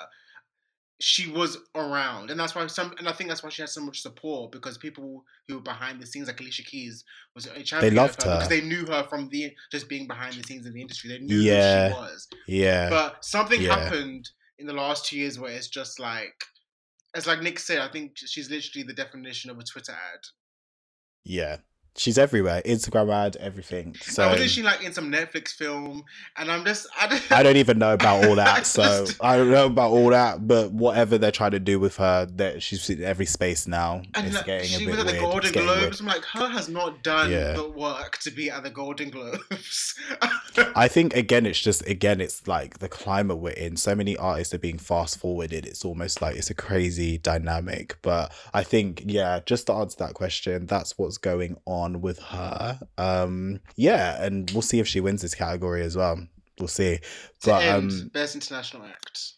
[1.00, 3.80] she was around, and that's why some, and I think that's why she had so
[3.80, 7.04] much support because people who were behind the scenes, like Alicia Keys,
[7.36, 8.36] was a champion They loved her, her.
[8.36, 11.10] because they knew her from the just being behind the scenes in the industry.
[11.10, 11.88] They knew Yeah.
[11.90, 12.28] who she was.
[12.48, 13.78] yeah, But something Yeah.
[13.78, 14.28] happened
[14.58, 16.44] in the last two years where it's just like,
[17.14, 17.78] it's like Nick said.
[17.78, 20.20] I think she's literally the definition of a Twitter ad.
[21.24, 21.58] yeah,
[21.96, 22.62] she's everywhere.
[22.64, 23.94] Instagram ad, everything.
[24.00, 26.04] So I wasn't she like in some Netflix film,
[26.36, 28.66] and I'm just I don't, I don't even know about all that.
[28.66, 32.26] so I don't know about all that, but whatever they're trying to do with her,
[32.36, 34.02] that she's in every space now.
[34.14, 35.22] And it's getting a she bit was at the weird.
[35.22, 35.52] Golden.
[35.52, 36.00] Globes.
[36.00, 36.48] I'm like, H.E.R.
[36.50, 37.52] has not done Yeah.
[37.54, 39.94] the work to be at the Golden Globes.
[40.76, 43.76] I think again, it's just again, it's like the climate we're in.
[43.76, 45.66] So many artists are being fast forwarded.
[45.66, 47.96] It's almost like it's a crazy dynamic.
[48.02, 52.78] But I think, yeah, just to answer that question, that's what's going on with her.
[52.96, 56.18] Um, yeah, and we'll see if she wins this category as well.
[56.58, 56.98] We'll see.
[57.44, 59.34] But end, um, best international act.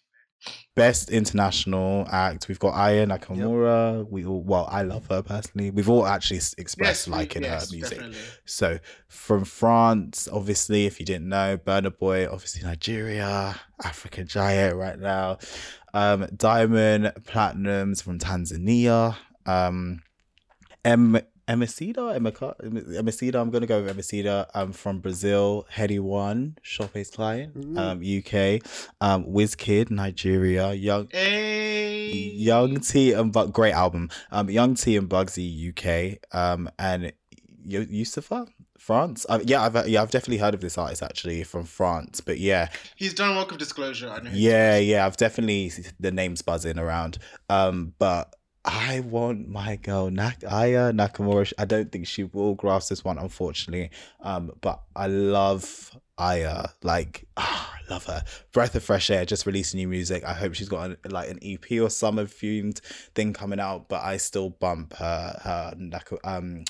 [0.75, 4.09] best international act, we've got Aya Nakamura.
[4.09, 5.71] We all, well, I love her personally.
[5.71, 7.99] We've all actually expressed we- liking yes, her music.
[7.99, 8.19] definitely.
[8.47, 13.55] So from France, obviously, if you didn't know, Burna Boy, obviously Nigeria,
[13.85, 15.39] African giant right now.
[15.93, 19.17] Um, Diamond Platnumz from Tanzania.
[19.45, 20.01] Um,
[20.85, 23.41] M Emicida, Emicida.
[23.41, 24.47] I'm gonna go with Emicida.
[24.55, 27.55] I'm from Brazil, Headie One, Chope's client.
[27.59, 27.79] Mm.
[27.79, 28.63] Um, UK,
[29.01, 31.09] um, Wizkid, Nigeria, Young.
[31.11, 32.13] Hey.
[32.13, 34.11] Young T and but great album.
[34.31, 36.19] Um, Young T and Bugsy UK.
[36.33, 37.13] Um, and
[37.65, 38.47] Yo- Youssoupha
[38.79, 39.27] France.
[39.29, 42.21] Uh, yeah, I've yeah I've definitely heard of this artist actually from France.
[42.21, 44.09] But yeah, He's done work of disclosure.
[44.09, 44.31] I know.
[44.33, 45.05] yeah, yeah.
[45.05, 47.19] I've definitely the names buzzing around.
[47.49, 48.35] Um, but
[48.65, 51.53] I want my girl Nak- Aya Nakamura.
[51.59, 53.91] I don't think she will grasp this one, unfortunately.
[54.21, 56.67] Um, but I love Aya.
[56.83, 58.23] Like, ah, I love her.
[58.53, 59.25] Breath of fresh air.
[59.25, 60.25] Just released new music.
[60.25, 62.81] I hope she's got an, like an EP or summer themed
[63.15, 63.89] thing coming out.
[63.89, 66.65] But I still bump her her Nak- um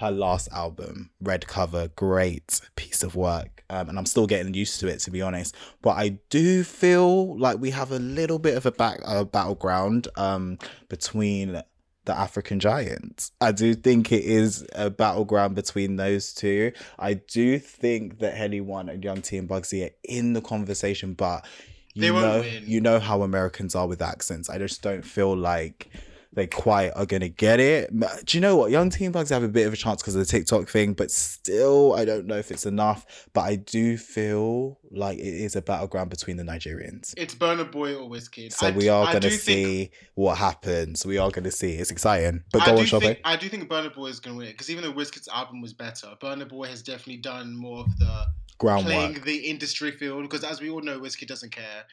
[0.00, 3.62] her last album, Red Cover, great piece of work.
[3.70, 5.54] Um, and I'm still getting used to it, to be honest.
[5.80, 10.08] But I do feel like we have a little bit of a back uh, battleground
[10.16, 10.58] um,
[10.88, 11.62] between
[12.06, 13.30] the African giants.
[13.40, 16.72] I do think it is a battleground between those two.
[16.98, 21.14] I do think that Headie One and Young T and Bugsy are in the conversation,
[21.14, 21.46] but
[21.94, 22.64] you They won't know, win.
[22.66, 24.48] you know how Americans are with accents.
[24.50, 25.90] I just don't feel like
[26.32, 27.90] they quite are gonna get it.
[28.24, 28.70] Do you know what?
[28.70, 31.10] Young Teen Bugs have a bit of a chance because of the TikTok thing, but
[31.10, 33.28] still, I don't know if it's enough.
[33.32, 37.14] But I do feel like it is a battleground between the Nigerians.
[37.16, 38.52] It's Burna Boy or Wizkid.
[38.52, 41.04] So I we are I gonna do think- see what happens.
[41.04, 41.72] We are gonna see.
[41.72, 42.44] It's exciting.
[42.52, 43.16] But I go do on, Chope.
[43.24, 45.60] I do think Burna Boy is going to win it because even though Wizkid's album
[45.60, 48.26] was better, Burna Boy has definitely done more of the
[48.58, 48.84] Groundwork.
[48.94, 51.84] playing the industry field because as we all know, Wizkid doesn't care.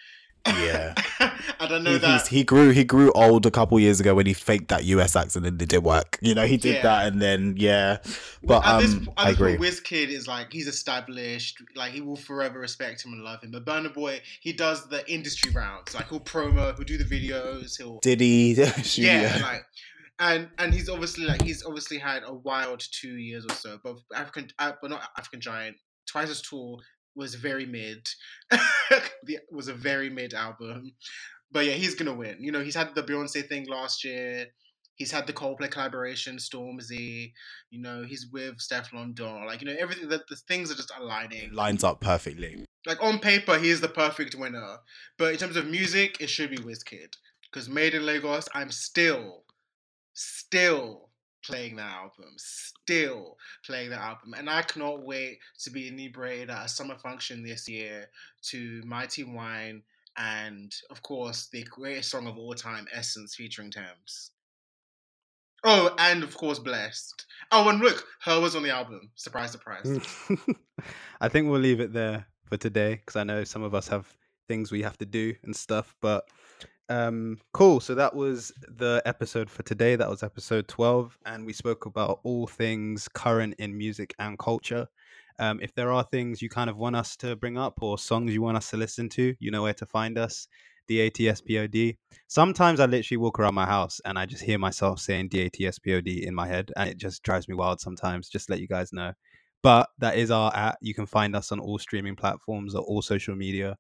[0.48, 0.94] Yeah.
[1.60, 4.34] I know He, that he grew he grew old a couple years ago when he
[4.34, 6.18] faked that US accent and it did work.
[6.22, 6.84] You know, he did Yeah.
[6.84, 7.98] that and then yeah.
[8.44, 9.58] But at this, um at I this agree.
[9.58, 13.52] point, Wizkid is like he's established, like he will forever respect him and love him.
[13.52, 17.78] But Burna Boy, he does the industry rounds, like he'll promo, he'll do the videos,
[17.78, 18.54] he'll Did he
[18.96, 19.66] yeah, like
[20.20, 23.80] and and he's obviously like he's obviously had a wild two years or so.
[23.84, 25.78] But African, uh, but not African Giant.
[26.08, 26.80] twice as tour
[27.18, 28.08] was very mid.
[29.24, 30.94] the, was a very mid album,
[31.52, 32.38] but yeah, he's gonna win.
[32.40, 34.46] You know, he's had the Beyonce thing last year.
[34.96, 37.34] He's had the Coldplay collaboration, Stormzy.
[37.70, 39.46] You know, he's with Stefflon Don.
[39.46, 40.08] Like you know, everything.
[40.08, 41.52] The, the things are just aligning.
[41.54, 42.66] lines up perfectly.
[42.86, 44.78] Like on paper, he is the perfect winner.
[45.18, 47.14] But in terms of music, it should be Wizkid.
[47.52, 49.44] Because Made in Lagos, I'm still,
[50.14, 51.07] still
[51.48, 52.34] playing that album.
[52.38, 54.34] Still playing that album.
[54.38, 58.10] And I cannot wait to be inebriated at a summer function this year
[58.44, 59.84] to Mighty Wine
[60.18, 64.32] and, of course, the greatest song of all time, Essence featuring Tems.
[65.64, 67.26] Oh, and of course, Blessed.
[67.52, 68.42] Oh, and look, H.E.R.
[68.42, 69.10] was on the album.
[69.16, 70.00] Surprise, surprise.
[71.22, 74.08] I think we'll leave it there for today because I know some of us have
[74.48, 75.96] things we have to do and stuff.
[76.02, 76.28] But
[76.90, 77.80] um, cool.
[77.80, 79.96] So that was the episode for today.
[79.96, 81.18] That was episode 12.
[81.26, 84.88] And we spoke about all things current in music and culture.
[85.40, 88.34] Um, if there are things you kind of want us to bring up or songs
[88.34, 90.48] you want us to listen to, you know where to find us.
[90.88, 91.98] D-A-T-S-P-O-D.
[92.28, 96.34] Sometimes I literally walk around my house and I just hear myself saying D-A-T-S-P-O-D in
[96.34, 96.72] my head.
[96.78, 99.12] And it just drives me wild sometimes, just let you guys know.
[99.64, 100.78] But that is our at.
[100.82, 103.76] You can find us on all streaming platforms or all social media.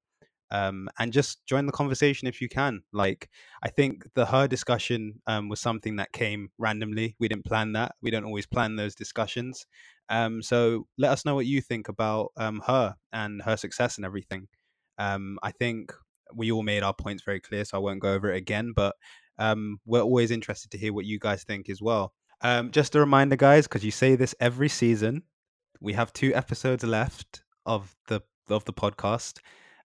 [0.49, 2.82] Um, and just join the conversation if you can.
[2.94, 3.30] Like,
[3.64, 4.48] I think the H.E.R.
[4.48, 7.15] discussion um, was something that came randomly.
[7.19, 7.95] We didn't plan that.
[8.02, 9.65] We don't always plan those discussions.
[10.10, 14.06] Um, so let us know what you think about um, her and her success and
[14.06, 14.48] everything.
[14.98, 15.94] Um, I think
[16.34, 18.72] we all made our points very clear, so I won't go over it again.
[18.76, 18.95] But
[19.38, 22.14] um, we're always interested to hear what you guys think as well.
[22.72, 25.24] Just a reminder, guys, because you say this every season,
[25.82, 29.40] we have two episodes left of the of the podcast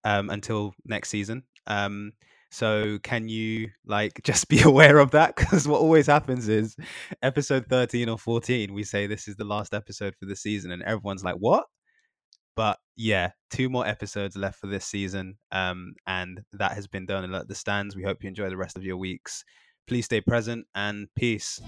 [0.05, 1.45] um, until next season.
[1.67, 2.13] Um,
[2.51, 5.37] so can you like just be aware of that?
[5.37, 6.77] Because what always happens is
[7.23, 10.83] episode thirteen or fourteen, we say this is the last episode for the season, and
[10.83, 11.65] everyone's like, "What?"
[12.55, 17.35] But yeah, two more episodes left for this season, um, and that has been done.
[17.35, 19.45] At the stands, we hope you enjoy the rest of your weeks.
[19.87, 21.61] Please stay present and peace.